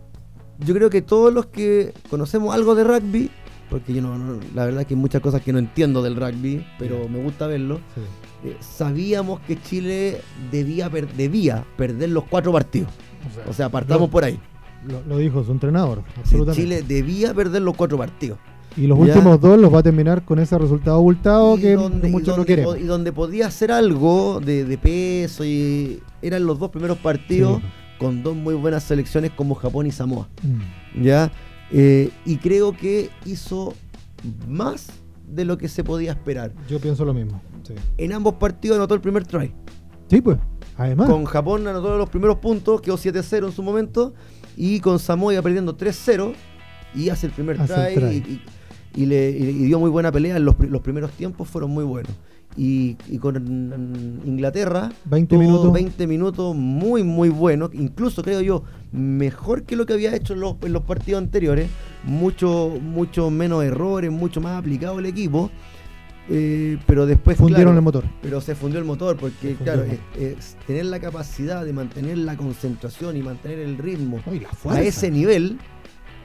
yo 0.59 0.73
creo 0.73 0.89
que 0.89 1.01
todos 1.01 1.33
los 1.33 1.47
que 1.47 1.93
conocemos 2.09 2.53
algo 2.53 2.75
de 2.75 2.83
rugby, 2.83 3.31
porque 3.69 3.93
yo 3.93 4.01
no, 4.01 4.39
la 4.53 4.65
verdad 4.65 4.85
que 4.85 4.93
hay 4.93 4.99
muchas 4.99 5.21
cosas 5.21 5.41
que 5.41 5.53
no 5.53 5.59
entiendo 5.59 6.01
del 6.03 6.15
rugby, 6.15 6.65
pero 6.77 7.07
me 7.09 7.21
gusta 7.21 7.47
verlo. 7.47 7.79
Eh, 8.43 8.57
sabíamos 8.59 9.39
que 9.41 9.59
Chile 9.61 10.21
debía, 10.51 10.89
debía 10.89 11.65
perder 11.77 12.09
los 12.09 12.25
cuatro 12.25 12.51
partidos. 12.51 12.89
O 13.47 13.53
sea, 13.53 13.69
partamos 13.69 14.09
por 14.09 14.23
ahí. 14.23 14.39
Lo, 15.07 15.17
dijo 15.17 15.43
su 15.43 15.51
entrenador. 15.51 16.03
Absolutamente. 16.17 16.61
Chile 16.61 16.83
debía 16.83 17.33
perder 17.33 17.61
los 17.61 17.75
cuatro 17.75 17.97
partidos. 17.97 18.37
Y 18.75 18.87
los 18.87 18.97
últimos 18.97 19.39
dos 19.39 19.59
los 19.59 19.73
va 19.73 19.79
a 19.79 19.83
terminar 19.83 20.25
con 20.25 20.39
ese 20.39 20.57
resultado 20.57 20.97
abultado 20.97 21.57
que 21.57 21.77
muchos 21.77 22.37
no 22.37 22.45
quieren. 22.45 22.67
Y 22.79 22.83
donde 22.83 23.11
podía 23.11 23.47
hacer 23.47 23.71
algo 23.71 24.39
de, 24.39 24.77
peso 24.81 25.45
y 25.45 26.01
eran 26.21 26.45
los 26.45 26.57
dos 26.59 26.71
primeros 26.71 26.97
partidos 26.97 27.61
con 27.99 28.23
dos 28.23 28.35
muy 28.35 28.55
buenas 28.55 28.83
selecciones 28.83 29.31
como 29.31 29.55
Japón 29.55 29.85
y 29.85 29.91
Samoa. 29.91 30.27
Mm. 30.41 31.03
¿Ya? 31.03 31.31
Eh, 31.71 32.09
y 32.25 32.37
creo 32.37 32.75
que 32.75 33.09
hizo 33.25 33.73
más 34.47 34.87
de 35.27 35.45
lo 35.45 35.57
que 35.57 35.67
se 35.67 35.83
podía 35.83 36.11
esperar. 36.11 36.51
Yo 36.67 36.79
pienso 36.79 37.05
lo 37.05 37.13
mismo. 37.13 37.41
En 37.97 38.13
ambos 38.13 38.35
partidos 38.35 38.77
anotó 38.77 38.93
el 38.95 39.01
primer 39.01 39.25
try. 39.25 39.53
Sí, 40.09 40.21
pues. 40.21 40.37
Además. 40.77 41.09
Con 41.09 41.25
Japón 41.25 41.67
anotó 41.67 41.97
los 41.97 42.09
primeros 42.09 42.37
puntos, 42.39 42.81
quedó 42.81 42.97
7-0 42.97 43.45
en 43.47 43.51
su 43.51 43.63
momento. 43.63 44.13
Y 44.57 44.79
con 44.79 44.99
Samoa 44.99 45.33
iba 45.33 45.41
perdiendo 45.41 45.77
3-0 45.77 46.33
y 46.95 47.09
hace 47.09 47.27
el 47.27 47.33
primer 47.33 47.57
try. 47.65 48.41
y, 48.95 49.05
le, 49.05 49.31
dio 49.31 49.79
muy 49.79 49.89
buena 49.89 50.11
pelea. 50.11 50.37
Los, 50.39 50.55
los 50.59 50.81
primeros 50.81 51.11
tiempos 51.11 51.47
fueron 51.47 51.71
muy 51.71 51.83
buenos. 51.83 52.11
Y, 52.55 52.95
con 53.19 54.21
Inglaterra 54.25 54.91
20 55.05 55.37
minutos 55.37 55.73
20 55.73 56.05
minutos 56.07 56.55
muy 56.55 57.03
muy 57.03 57.29
buenos 57.29 57.71
incluso 57.73 58.21
creo 58.21 58.41
yo 58.41 58.63
mejor 58.91 59.63
que 59.63 59.75
lo 59.75 59.87
que 59.87 59.93
había 59.93 60.15
hecho 60.15 60.33
en 60.33 60.41
los, 60.41 60.55
en 60.61 60.73
los 60.73 60.83
partidos 60.83 61.23
anteriores 61.23 61.67
mucho 62.03 62.71
mucho 62.79 63.31
menos 63.31 63.63
errores 63.63 64.11
mucho 64.11 64.39
más 64.39 64.59
aplicado 64.59 64.99
el 64.99 65.07
equipo 65.07 65.49
eh, 66.29 66.77
pero 66.85 67.05
después 67.05 67.37
fundieron 67.37 67.75
el 67.75 67.81
motor 67.81 68.05
pero 68.21 68.39
se 68.39 68.55
fundió 68.55 68.79
el 68.79 68.85
motor 68.85 69.17
porque 69.17 69.55
claro 69.55 69.83
es, 70.17 70.55
tener 70.65 70.85
la 70.85 70.99
capacidad 70.99 71.65
de 71.65 71.73
mantener 71.73 72.17
la 72.17 72.37
concentración 72.37 73.17
y 73.17 73.21
mantener 73.21 73.59
el 73.59 73.77
ritmo 73.77 74.21
a 74.69 74.81
ese 74.81 75.11
nivel 75.11 75.59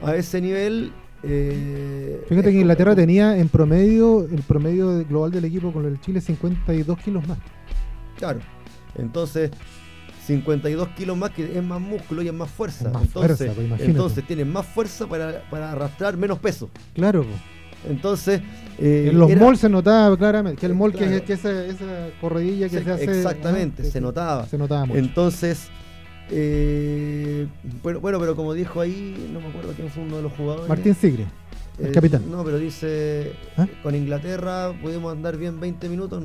a 0.01 0.15
ese 0.15 0.39
nivel 0.39 0.93
eh, 1.23 2.23
Fíjate 2.29 2.51
que 2.51 2.59
Inglaterra 2.59 2.95
tenía 2.95 3.37
en 3.37 3.49
promedio, 3.49 4.23
el 4.23 4.41
promedio 4.43 5.03
global 5.05 5.31
del 5.31 5.45
equipo 5.45 5.73
con 5.73 5.85
el 5.85 5.99
Chile 5.99 6.21
52 6.21 6.97
kilos 6.99 7.27
más. 7.27 7.37
Claro. 8.17 8.39
Entonces, 8.95 9.51
52 10.25 10.89
kilos 10.89 11.17
más 11.17 11.31
que 11.31 11.57
es 11.57 11.63
más 11.63 11.81
músculo 11.81 12.21
y 12.21 12.27
es 12.27 12.33
más 12.33 12.49
fuerza. 12.49 12.91
entonces, 13.01 13.51
pues, 13.53 13.81
entonces 13.81 14.27
tienen 14.27 14.51
más 14.51 14.65
fuerza 14.65 15.07
para, 15.07 15.43
arrastrar 15.71 16.15
menos 16.17 16.39
peso. 16.39 16.69
Claro. 16.93 17.25
Entonces. 17.87 18.41
Eh, 18.77 19.09
en 19.11 19.19
los 19.19 19.29
malls 19.35 19.59
se 19.59 19.69
notaba 19.69 20.15
claramente. 20.17 20.59
Que 20.59 20.65
el 20.65 20.73
mall, 20.73 20.93
que, 20.93 21.17
es, 21.17 21.21
que 21.23 21.33
esa, 21.33 21.65
esa 21.65 22.09
corredilla 22.21 22.69
que 22.69 22.81
se, 22.81 22.91
hace. 22.91 23.03
Exactamente, 23.03 23.83
se 23.83 23.99
notaba. 23.99 24.45
Se 24.47 24.57
notaba 24.57 24.85
mucho. 24.85 24.99
Entonces 24.99 25.69
eh, 26.31 27.47
bueno, 27.81 27.99
bueno, 27.99 28.19
pero 28.19 28.35
como 28.35 28.53
dijo 28.53 28.81
ahí, 28.81 29.29
no 29.33 29.41
me 29.41 29.47
acuerdo 29.47 29.73
quién 29.73 29.89
fue 29.89 30.03
uno 30.03 30.17
de 30.17 30.23
los 30.23 30.33
jugadores. 30.33 30.69
Martín 30.69 30.93
Sigre, 30.93 31.25
el 31.79 31.87
eh, 31.87 31.91
capitán. 31.91 32.29
No, 32.29 32.43
pero 32.43 32.57
dice, 32.57 33.33
¿Ah? 33.57 33.67
con 33.81 33.95
Inglaterra 33.95 34.73
pudimos 34.81 35.11
andar 35.11 35.37
bien 35.37 35.59
20 35.59 35.89
minutos, 35.89 36.23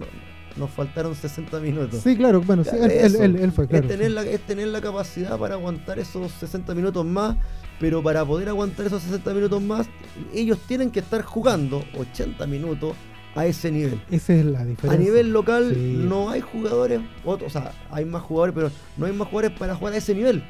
nos 0.57 0.71
faltaron 0.71 1.15
60 1.15 1.61
minutos. 1.61 2.01
Sí, 2.03 2.17
claro, 2.17 2.41
bueno, 2.41 2.63
él, 2.63 3.53
fue, 3.53 3.67
claro. 3.67 3.87
Es 3.87 3.91
tener, 3.91 4.11
la, 4.13 4.23
es 4.23 4.41
tener 4.41 4.69
la 4.69 4.81
capacidad 4.81 5.39
para 5.39 5.55
aguantar 5.55 5.99
esos 5.99 6.33
60 6.33 6.75
minutos 6.75 7.05
más, 7.05 7.37
pero 7.81 8.03
para 8.03 8.25
poder 8.25 8.49
aguantar 8.49 8.87
esos 8.87 9.03
60 9.03 9.35
minutos 9.35 9.63
más, 9.63 9.87
ellos 10.33 10.59
tienen 10.67 10.91
que 10.91 11.01
estar 11.01 11.23
jugando 11.23 11.85
80 11.99 12.47
minutos 12.47 12.95
a 13.35 13.47
ese 13.47 13.71
nivel. 13.71 14.01
Esa 14.11 14.35
es 14.35 14.45
la 14.45 14.65
diferencia. 14.65 15.01
A 15.01 15.03
nivel 15.03 15.33
local 15.33 16.09
no 16.09 16.31
hay 16.31 16.41
jugadores, 16.41 17.01
o, 17.25 17.51
sea, 17.51 17.73
hay 17.91 18.05
más 18.05 18.23
jugadores, 18.23 18.55
pero 18.55 18.71
no 18.97 19.07
hay 19.07 19.13
más 19.13 19.29
jugadores 19.29 19.59
para 19.59 19.75
jugar 19.75 19.95
a 19.95 19.97
ese 19.97 20.15
nivel. 20.15 20.45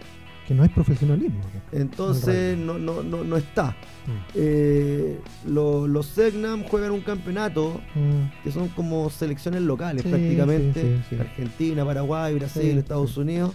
Que 0.47 0.55
no 0.55 0.63
hay 0.63 0.69
profesionalismo. 0.69 1.41
Entonces 1.73 2.59
no, 2.59 2.79
no, 2.79 3.03
no, 3.03 3.25
no 3.25 3.37
está. 3.37 3.71
Mm. 4.07 4.11
Eh, 4.35 5.21
los 5.47 6.07
Segnam 6.07 6.65
juegan 6.65 6.93
un 6.93 7.01
campeonato 7.01 7.81
mm. 7.95 8.43
que 8.43 8.53
son 8.53 8.69
como 8.69 9.09
selecciones 9.11 9.63
locales 9.63 10.05
prácticamente. 10.05 11.01
Argentina, 11.19 11.85
Paraguay, 11.85 12.35
Brasil, 12.35 12.79
Estados 12.79 13.17
Unidos. 13.17 13.53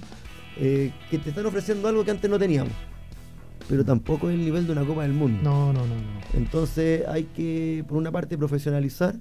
Eh, 0.58 0.92
que 1.10 1.20
te 1.20 1.30
están 1.30 1.46
ofreciendo 1.46 1.88
algo 1.88 2.04
que 2.04 2.12
antes 2.12 2.30
no 2.30 2.38
teníamos 2.38 2.74
pero 3.70 3.86
tampoco 3.86 4.30
es 4.30 4.36
el 4.36 4.44
nivel 4.44 4.66
de 4.66 4.72
una 4.72 4.84
Copa 4.84 5.04
del 5.04 5.14
Mundo. 5.14 5.40
No, 5.44 5.72
no, 5.72 5.86
no. 5.86 5.96
no. 5.96 6.20
Entonces 6.34 7.08
hay 7.08 7.26
que, 7.26 7.86
por 7.88 7.98
una 7.98 8.12
parte, 8.12 8.36
profesionalizar, 8.36 9.16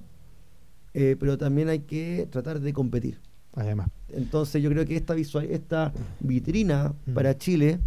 eh, 0.95 1.15
pero 1.19 1.37
también 1.37 1.69
hay 1.69 1.79
que 1.79 2.27
tratar 2.31 2.59
de 2.59 2.73
competir. 2.73 3.19
Además. 3.53 3.89
Entonces 4.09 4.61
yo 4.63 4.69
creo 4.69 4.85
que 4.85 4.95
esta, 4.95 5.13
visual, 5.13 5.45
esta 5.49 5.91
vitrina 6.19 6.93
mm. 7.05 7.13
para 7.13 7.37
Chile 7.37 7.79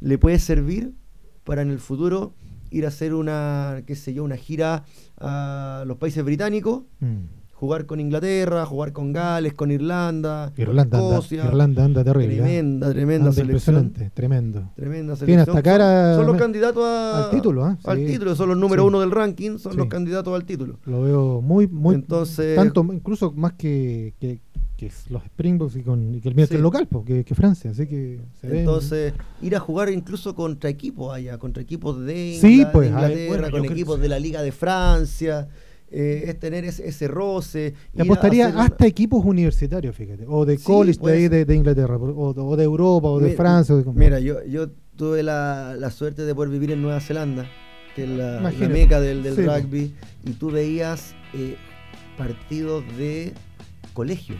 le 0.00 0.18
puede 0.18 0.38
servir 0.38 0.92
para 1.44 1.62
en 1.62 1.70
el 1.70 1.78
futuro 1.78 2.32
ir 2.70 2.84
a 2.84 2.88
hacer 2.88 3.14
una, 3.14 3.82
qué 3.86 3.94
sé 3.96 4.12
yo, 4.14 4.24
una 4.24 4.36
gira 4.36 4.84
a 5.20 5.84
los 5.86 5.96
países 5.98 6.24
británicos, 6.24 6.82
mm. 7.00 7.16
jugar 7.52 7.86
con 7.86 8.00
Inglaterra, 8.00 8.66
jugar 8.66 8.92
con 8.92 9.12
Gales, 9.12 9.54
con 9.54 9.70
Irlanda, 9.70 10.52
Irlanda, 10.56 10.98
con 10.98 11.00
anda, 11.06 11.14
Escocia. 11.18 11.44
Irlanda 11.44 11.84
anda 11.84 12.02
terrible. 12.04 12.34
¿eh? 12.34 12.38
Tremenda, 12.38 12.90
tremenda 12.90 13.28
Anda 13.28 13.32
selección. 13.32 13.76
impresionante, 13.76 14.10
tremendo. 14.14 14.72
Tremenda 14.74 15.14
Tiene 15.16 15.44
selección. 15.44 15.56
hasta 15.56 15.62
cara- 15.62 16.16
Son, 16.16 16.26
los 16.26 16.36
candidatos 16.36 16.84
a- 16.84 17.24
al 17.26 17.30
título, 17.30 17.64
¿ah? 17.64 17.78
Al 17.84 18.04
título, 18.04 18.34
son 18.34 18.48
los 18.48 18.58
número 18.58 18.82
Sí. 18.82 18.88
uno 18.88 19.00
del 19.00 19.10
ranking, 19.12 19.58
son 19.58 19.72
Sí. 19.72 19.78
los 19.78 19.86
candidatos 19.86 20.34
al 20.34 20.44
título. 20.44 20.78
Lo 20.84 21.02
veo 21.02 21.40
muy, 21.42 21.68
muy. 21.68 21.94
Entonces- 21.94 22.56
Tanto, 22.56 22.84
incluso 22.92 23.30
más 23.32 23.52
que, 23.52 24.14
que, 24.18 24.40
que 24.76 24.90
los 25.08 25.22
Springboks 25.24 25.76
y, 25.76 25.82
con, 25.82 26.14
y 26.14 26.20
que 26.20 26.28
el 26.28 26.34
mío 26.34 26.46
Sí. 26.46 26.58
local, 26.58 26.88
porque 26.90 27.24
que 27.24 27.34
Francia. 27.34 27.70
Así 27.70 27.86
que 27.86 28.20
se 28.40 28.48
ven- 28.48 28.60
Entonces, 28.60 29.12
ir 29.40 29.54
a 29.54 29.60
jugar 29.60 29.88
incluso 29.90 30.34
contra 30.34 30.68
equipos 30.68 31.14
allá, 31.14 31.38
contra 31.38 31.62
equipos 31.62 32.04
de, 32.04 32.36
Sí, 32.40 32.66
pues, 32.72 32.88
Inglaterra, 32.88 33.26
bueno, 33.28 33.50
con 33.50 33.64
equipos 33.64 34.00
de 34.00 34.08
la 34.08 34.18
Liga 34.18 34.42
de 34.42 34.50
Francia, 34.52 35.48
eh, 35.90 36.24
es 36.26 36.40
tener 36.40 36.64
ese, 36.64 36.88
ese 36.88 37.06
roce. 37.06 37.74
A 37.96 38.02
apostaría 38.02 38.48
una- 38.48 38.64
hasta 38.64 38.84
equipos 38.86 39.24
universitarios, 39.24 39.94
fíjate. 39.94 40.24
O 40.26 40.44
de 40.44 40.58
Sí, 40.58 40.64
college 40.64 40.98
de, 41.00 41.28
de, 41.28 41.44
de 41.44 41.54
Inglaterra, 41.54 41.96
o, 41.96 42.30
o 42.30 42.56
de 42.56 42.64
Europa, 42.64 43.08
o 43.08 43.20
de 43.20 43.30
Francia. 43.36 43.74
o 43.76 43.78
de- 43.78 43.92
Mira, 43.92 44.18
yo, 44.18 44.44
yo 44.44 44.70
tuve 44.96 45.22
la, 45.22 45.76
la 45.78 45.90
suerte 45.92 46.22
de 46.22 46.34
poder 46.34 46.50
vivir 46.50 46.72
en 46.72 46.82
Nueva 46.82 46.98
Zelanda, 47.00 47.46
que 47.94 48.02
es 48.04 48.10
la, 48.10 48.40
la 48.40 48.50
meca 48.68 49.00
del, 49.00 49.22
del 49.22 49.36
Sí, 49.36 49.42
pues. 49.44 49.62
rugby, 49.62 49.94
y 50.24 50.30
tú 50.32 50.50
veías 50.50 51.14
eh, 51.32 51.54
partidos 52.18 52.82
de 52.98 53.32
colegio. 53.92 54.34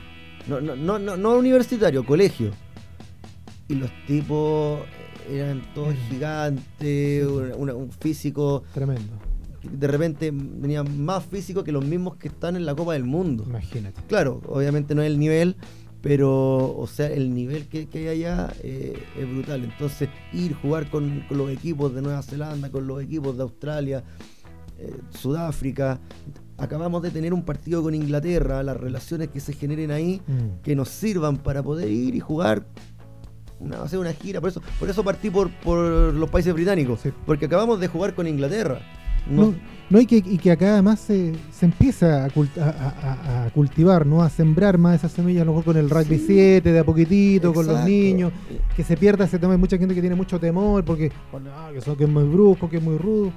No, 0.49 0.61
no, 0.61 0.77
no, 0.77 0.99
no, 0.99 1.17
no 1.17 1.37
universitario, 1.37 2.05
colegio. 2.05 2.51
Y 3.69 3.75
los 3.77 3.91
tipos 4.07 4.81
eran 5.31 5.63
todos 5.75 5.95
Mm. 5.95 6.11
gigantes, 6.11 7.27
una- 7.27 7.57
una- 7.57 7.75
un 7.75 7.91
físico 7.91 8.63
Tremendo. 8.75 9.13
de 9.63 9.87
repente 9.87 10.31
tenían 10.31 11.03
más 11.03 11.25
físico 11.25 11.65
que 11.65 11.73
los 11.73 11.85
mismos 11.85 12.17
que 12.17 12.29
están 12.29 12.57
en 12.57 12.67
la 12.67 12.75
Copa 12.75 12.93
del 12.93 13.05
Mundo. 13.05 13.45
Imagínate. 13.47 14.03
Claro, 14.07 14.43
obviamente 14.47 14.95
no 14.95 15.01
es 15.03 15.07
el 15.11 15.19
nivel, 15.19 15.57
pero 16.03 16.77
o 16.77 16.87
sea, 16.87 17.07
el 17.07 17.35
nivel 17.35 17.67
que, 17.69 17.87
que 17.87 18.01
hay 18.01 18.09
allá 18.09 18.53
eh, 18.63 19.03
es 19.19 19.27
brutal. 19.27 19.65
Entonces, 19.65 20.11
ir 20.35 20.53
jugar 20.55 20.91
con, 20.91 21.21
con 21.27 21.39
los 21.39 21.49
equipos 21.51 21.95
de 21.95 22.03
Nueva 22.03 22.21
Zelanda, 22.23 22.71
con 22.71 22.87
los 22.87 23.03
equipos 23.03 23.35
de 23.39 23.43
Australia, 23.45 24.05
eh, 24.79 24.93
Sudáfrica. 25.19 25.99
Acabamos 26.57 27.03
de 27.03 27.11
tener 27.11 27.35
un 27.35 27.43
partido 27.43 27.83
con 27.83 27.95
Inglaterra, 27.95 28.63
las 28.63 28.77
relaciones 28.77 29.29
que 29.29 29.41
se 29.41 29.53
generen 29.55 29.91
ahí, 29.91 30.23
Mm. 30.27 30.63
que 30.63 30.77
nos 30.77 30.89
sirvan 30.89 31.37
para 31.39 31.63
poder 31.63 31.91
ir 31.91 32.15
y 32.15 32.21
jugar. 32.21 32.65
Una, 33.61 33.83
hacer 33.83 33.99
una 33.99 34.13
gira, 34.13 34.41
por 34.41 34.51
eso, 34.51 34.61
por 34.79 34.89
eso 34.89 35.03
partí 35.03 35.31
por, 35.31 35.51
por 35.61 35.79
los 36.15 36.31
países 36.31 36.53
británicos, 36.55 37.01
Sí. 37.01 37.11
porque 37.27 37.47
acabamos 37.47 37.81
de 37.81 37.89
jugar 37.89 38.15
con 38.15 38.27
Inglaterra. 38.27 38.79
No- 39.29 39.47
No, 39.47 39.55
no, 39.89 40.01
y, 40.01 40.07
que, 40.07 40.17
y 40.19 40.37
que 40.39 40.51
acá 40.51 40.75
además 40.75 41.01
se, 41.01 41.33
se 41.51 41.65
empieza 41.65 42.25
a, 42.27 42.29
cult- 42.29 42.59
a- 42.59 42.69
a- 42.69 43.43
a- 43.43 43.47
a 43.47 43.51
cultivar, 43.51 44.05
¿no? 44.07 44.23
A 44.23 44.29
sembrar 44.29 44.77
más 44.77 44.97
esas 44.97 45.13
semillas, 45.13 45.43
a 45.43 45.45
lo 45.47 45.53
mejor 45.53 45.65
con 45.65 45.77
el 45.79 45.89
rugby 45.89 46.19
Sí. 46.19 46.25
7, 46.27 46.73
de 46.73 46.79
a 46.79 46.85
poquitito, 46.85 47.55
con 47.55 47.67
los 47.67 47.85
niños, 47.85 48.33
que 48.77 48.85
se 48.85 48.97
pierda 48.99 49.25
ese 49.25 49.39
tema. 49.39 49.55
Hay 49.55 49.59
mucha 49.59 49.79
gente 49.79 49.95
que 49.95 50.01
tiene 50.03 50.15
mucho 50.17 50.39
temor 50.39 50.85
porque 50.85 51.11
que, 51.73 51.81
son, 51.81 51.97
que 51.97 52.05
es 52.05 52.11
muy 52.11 52.25
brusco, 52.25 52.69
que 52.69 52.77
es 52.77 52.83
muy 52.83 52.99
rudo. 52.99 53.33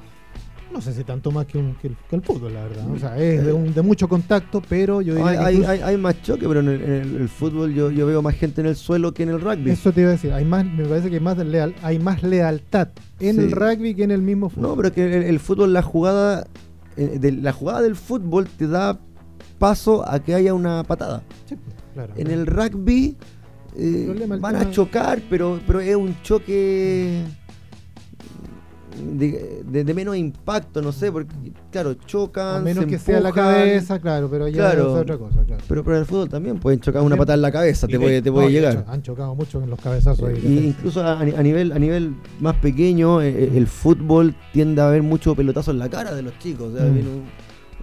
No 0.74 0.82
sé 0.82 0.93
si 0.93 1.03
tanto 1.03 1.32
más 1.32 1.45
que, 1.45 1.57
un- 1.57 1.76
que 1.76 1.88
el, 1.88 1.97
que 2.09 2.15
el 2.18 2.22
fútbol, 2.22 2.53
la 2.53 2.63
verdad. 2.63 2.89
O 2.91 2.99
sea, 2.99 3.18
es 3.18 3.43
de, 3.45 3.53
un- 3.53 3.74
de 3.74 3.82
mucho 3.82 4.07
contacto, 4.07 4.61
pero 4.68 5.01
yo 5.01 5.15
diría 5.15 5.30
Hay, 5.30 5.38
que 5.38 5.43
hay, 5.43 5.53
incluso- 5.55 5.72
hay- 5.72 5.80
hay 5.82 5.97
más 5.97 6.22
choque, 6.22 6.47
pero 6.47 6.59
en 6.59 6.68
el, 6.68 6.82
en 6.82 6.91
el- 6.91 7.15
el 7.22 7.30
fútbol 7.30 7.74
yo, 7.74 7.89
yo 7.89 8.05
veo 8.05 8.22
más 8.22 8.36
gente 8.36 8.61
en 8.61 8.68
el 8.68 8.76
suelo 8.76 9.13
que 9.13 9.24
en 9.24 9.30
el 9.30 9.41
rugby. 9.41 9.72
eso 9.72 9.91
te 9.91 10.01
iba 10.01 10.09
a 10.09 10.13
decir. 10.13 10.34
Hay 10.34 10.45
más, 10.45 10.65
me 10.65 10.86
parece 10.86 11.09
que 11.09 11.15
hay 11.15 11.22
más, 11.22 11.38
leal, 11.38 11.74
hay 11.82 11.99
más 11.99 12.22
lealtad 12.22 12.89
en 13.20 13.36
Sí. 13.36 13.41
el 13.41 13.51
rugby 13.51 13.95
que 13.95 14.03
en 14.03 14.11
el 14.11 14.22
mismo 14.22 14.49
fútbol. 14.49 14.70
No, 14.70 14.76
pero 14.76 14.91
que 14.93 15.03
el, 15.18 15.24
el 15.24 15.39
fútbol, 15.39 15.74
la 15.74 15.82
jugada, 15.82 16.45
eh, 16.95 17.18
de- 17.20 17.32
la 17.32 17.53
jugada 17.53 17.82
del 17.82 17.95
fútbol 17.95 18.47
te 18.47 18.68
da 18.68 18.99
paso 19.59 20.07
a 20.07 20.20
que 20.20 20.36
haya 20.36 20.53
una 20.53 20.84
patada. 20.84 21.24
Sí, 21.47 21.55
claro. 21.93 22.13
En 22.15 22.28
el 22.30 22.45
rugby 22.45 23.15
eh, 23.76 24.03
problema, 24.05 24.38
van 24.38 24.55
a 24.57 24.70
chocar, 24.72 25.22
pero, 25.30 25.59
pero 25.65 25.80
es 25.80 25.95
un 25.95 26.15
choque 26.24 27.24
de, 29.01 29.63
de- 29.65 29.83
de 29.83 29.93
menos 29.93 30.15
impacto, 30.17 30.81
no 30.81 30.91
sé, 30.91 31.11
porque 31.11 31.33
claro, 31.71 31.93
chocan. 31.93 32.55
a 32.57 32.59
menos 32.61 32.83
se 32.85 32.89
que 32.89 32.97
sea 32.99 33.19
la 33.19 33.31
cabeza, 33.31 33.99
claro, 33.99 34.29
pero 34.29 34.47
ya 34.47 34.57
Claro. 34.71 34.95
es 34.95 35.01
otra 35.01 35.17
cosa, 35.17 35.43
claro. 35.45 35.63
Pero, 35.67 35.83
pero 35.83 35.95
en 35.97 36.01
el 36.01 36.05
fútbol 36.07 36.29
también 36.29 36.57
pueden 36.59 36.79
chocar 36.79 37.01
una 37.01 37.15
patada 37.15 37.35
en 37.35 37.41
la 37.41 37.51
cabeza, 37.51 37.87
te 37.87 37.93
de- 37.93 37.99
puede, 37.99 38.21
te 38.21 38.31
puede 38.31 38.47
de 38.47 38.53
llegar. 38.53 38.85
han 38.87 39.01
chocado 39.01 39.35
mucho 39.35 39.61
en 39.63 39.69
los 39.69 39.79
cabezazos. 39.79 40.27
ahí, 40.29 40.41
Y 40.45 40.67
incluso 40.69 41.01
a, 41.01 41.19
a 41.19 41.23
nivel, 41.43 41.71
a 41.71 41.79
nivel 41.79 42.15
más 42.39 42.55
pequeño, 42.55 43.21
eh, 43.21 43.51
el 43.55 43.67
fútbol 43.67 44.35
tiende 44.53 44.81
a 44.81 44.87
haber 44.89 45.03
mucho 45.03 45.35
pelotazo 45.35 45.71
en 45.71 45.79
la 45.79 45.89
cara 45.89 46.13
de 46.15 46.21
los 46.21 46.37
chicos. 46.39 46.73
O 46.73 46.77
sea, 46.77 46.85
Mm. 46.85 46.93
viene 46.93 47.09
un, 47.09 47.23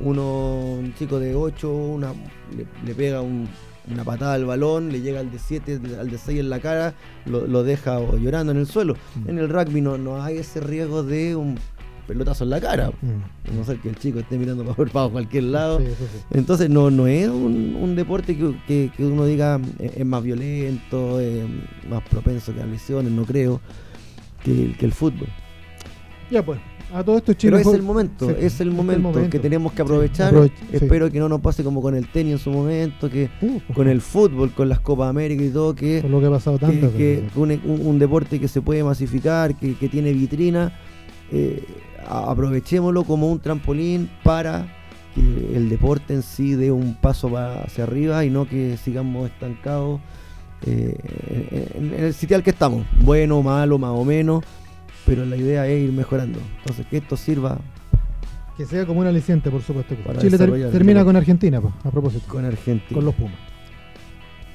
uno, 0.01 0.61
un 0.81 0.95
chico 0.95 1.19
de 1.21 1.35
8, 1.35 1.73
una, 1.73 2.13
le, 2.57 2.67
le 2.85 2.95
pega 2.95 3.21
un- 3.21 3.49
una 3.91 4.05
patada 4.05 4.35
al 4.35 4.45
balón, 4.47 4.91
le 4.91 5.01
llega 5.01 5.21
al 5.21 5.31
de 5.31 5.39
7, 5.39 5.81
al 6.01 6.11
de 6.11 6.19
6 6.19 6.41
en 6.41 6.51
la 6.51 6.61
cara, 6.61 6.95
lo, 7.27 7.47
lo 7.47 7.63
deja 7.63 7.99
llorando 8.19 8.53
en 8.53 8.59
el 8.59 8.67
suelo. 8.67 8.95
Mm. 9.25 9.29
En 9.31 9.39
el 9.39 9.49
rugby 9.49 9.81
no, 9.81 9.99
no 9.99 10.23
hay 10.23 10.39
ese 10.39 10.61
riesgo 10.61 11.03
de 11.03 11.37
un 11.37 11.59
pelotazo 12.07 12.45
en 12.45 12.51
la 12.51 12.61
cara. 12.61 12.91
Mm. 13.03 13.51
A 13.51 13.55
no 13.57 13.65
ser 13.65 13.79
que 13.79 13.89
el 13.91 13.97
chico 13.97 14.19
esté 14.21 14.37
mirando 14.39 14.65
para, 14.75 14.91
para 14.91 15.09
cualquier 15.09 15.45
lado. 15.45 15.79
Sí, 15.81 15.85
eso 15.87 15.97
sí. 16.13 16.19
Entonces 16.33 16.71
no, 16.71 16.91
no 16.91 17.07
es 17.07 17.29
un, 17.29 17.77
un 17.81 17.95
deporte 17.97 18.37
que, 18.37 18.55
que- 18.67 18.91
que 18.97 19.05
uno 19.05 19.25
diga 19.27 19.61
eh, 19.79 19.93
es 19.97 20.07
más 20.07 20.23
violento, 20.23 21.21
es 21.21 21.45
más 21.89 22.03
propenso 22.09 22.55
que 22.55 22.63
a 22.63 22.67
lesiones, 22.67 23.13
no 23.13 23.25
creo, 23.25 23.61
que 24.43 24.75
el 24.81 24.93
fútbol. 24.93 25.29
Ya 26.31 26.43
pues, 26.45 26.59
a 26.95 27.03
todo 27.05 27.17
esto 27.19 27.33
Chile 27.35 27.57
Pero 27.59 27.71
es 27.71 27.75
el 27.77 27.83
momento, 27.83 28.29
Sí, 28.29 28.35
es 28.39 28.61
el 28.61 28.71
momento, 28.71 29.29
que 29.31 29.39
tenemos 29.39 29.73
que 29.73 29.83
aprovechar. 29.83 30.33
Espero 30.73 31.11
que 31.11 31.19
no 31.19 31.29
nos 31.29 31.41
pase 31.41 31.65
como 31.65 31.83
con 31.83 31.95
el 31.95 32.07
tenis 32.09 32.35
en 32.35 32.39
su 32.39 32.51
momento, 32.51 33.11
que 33.11 33.29
Uh, 33.43 33.73
con 33.75 33.89
el 33.89 34.01
fútbol, 34.01 34.53
con 34.53 34.69
las 34.69 34.81
Copas 34.81 35.11
América 35.11 35.43
y 35.43 35.49
todo, 35.51 35.75
que, 35.75 36.01
por 36.03 36.11
lo 36.11 36.21
que 36.21 36.27
ha 36.27 36.31
pasado 36.31 36.59
tanto. 36.59 36.93
que 36.97 37.25
un, 37.35 37.51
un- 37.51 37.87
un 37.87 37.99
deporte 37.99 38.39
que 38.39 38.49
se 38.49 38.61
puede 38.63 38.85
masificar, 38.85 39.55
que, 39.57 39.75
que 39.75 39.89
tiene 39.89 40.13
vitrina, 40.13 40.73
eh, 41.33 41.65
aprovechémoslo 42.09 43.05
como 43.05 43.31
un 43.31 43.41
trampolín 43.41 44.09
para 44.23 44.67
que 45.15 45.57
el 45.57 45.69
deporte 45.69 46.15
en 46.15 46.23
sí 46.23 46.55
dé 46.55 46.71
un 46.73 46.95
paso 46.95 47.29
pa- 47.31 47.63
hacia 47.63 47.85
arriba 47.85 48.25
y 48.25 48.31
no 48.31 48.49
que 48.49 48.77
sigamos 48.83 49.31
estancados 49.31 50.01
eh, 50.67 50.95
en, 51.75 51.93
en 51.95 52.05
el 52.05 52.15
sitio 52.15 52.37
al 52.37 52.43
que 52.43 52.51
estamos, 52.51 52.85
bueno, 53.01 53.43
malo, 53.43 53.79
más 53.79 53.91
o 53.91 54.05
menos, 54.05 54.43
pero 55.07 55.25
la 55.25 55.37
idea 55.37 55.67
es 55.67 55.83
ir 55.85 55.93
mejorando. 55.93 56.39
Entonces, 56.59 56.87
que 56.87 56.99
esto 56.99 57.17
sirva 57.17 57.59
que 58.57 58.65
sea 58.67 58.87
como 58.87 59.01
un 59.01 59.07
aliciente, 59.07 59.51
por 59.51 59.63
supuesto. 59.63 59.95
Para 60.07 60.21
Chile 60.21 60.39
ter- 60.39 60.71
termina 60.71 61.05
con 61.05 61.17
Argentina, 61.17 61.61
a 61.85 61.91
propósito. 61.91 62.25
con 62.29 62.45
Argentina. 62.45 62.95
con 62.95 63.05
los 63.05 63.15
Pumas. 63.15 63.35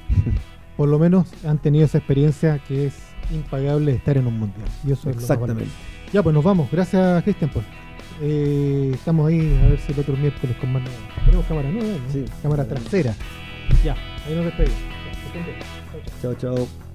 Por 0.76 0.88
lo 0.88 0.98
menos 0.98 1.26
han 1.44 1.58
tenido 1.58 1.84
esa 1.84 1.98
experiencia 1.98 2.58
que 2.66 2.86
es 2.86 2.94
impagable 3.30 3.92
estar 3.92 4.16
en 4.16 4.26
un 4.26 4.38
mundial. 4.38 4.66
Y 4.86 4.92
eso 4.92 5.10
es 5.10 5.16
lo. 5.16 5.20
Exactamente. 5.22 5.66
Ya, 6.12 6.22
pues 6.22 6.34
nos 6.34 6.42
vamos. 6.42 6.70
Gracias, 6.72 7.22
Cristian. 7.22 7.50
Pues. 7.52 7.66
Eh, 8.22 8.90
estamos 8.94 9.28
ahí 9.28 9.58
a 9.64 9.68
ver 9.68 9.78
si 9.78 9.92
el 9.92 10.00
otro 10.00 10.16
miércoles 10.16 10.56
con 10.56 10.72
más. 10.72 10.82
Tenemos 11.26 11.44
cámara 11.46 11.70
nueva, 11.70 11.88
¿no? 11.88 12.12
Sí. 12.12 12.24
Cámara 12.42 12.64
trasera. 12.66 13.14
Ya, 13.84 13.94
ahí 14.26 14.34
nos 14.34 14.46
despedimos. 14.46 14.78
Chao, 16.22 16.34
chao. 16.34 16.89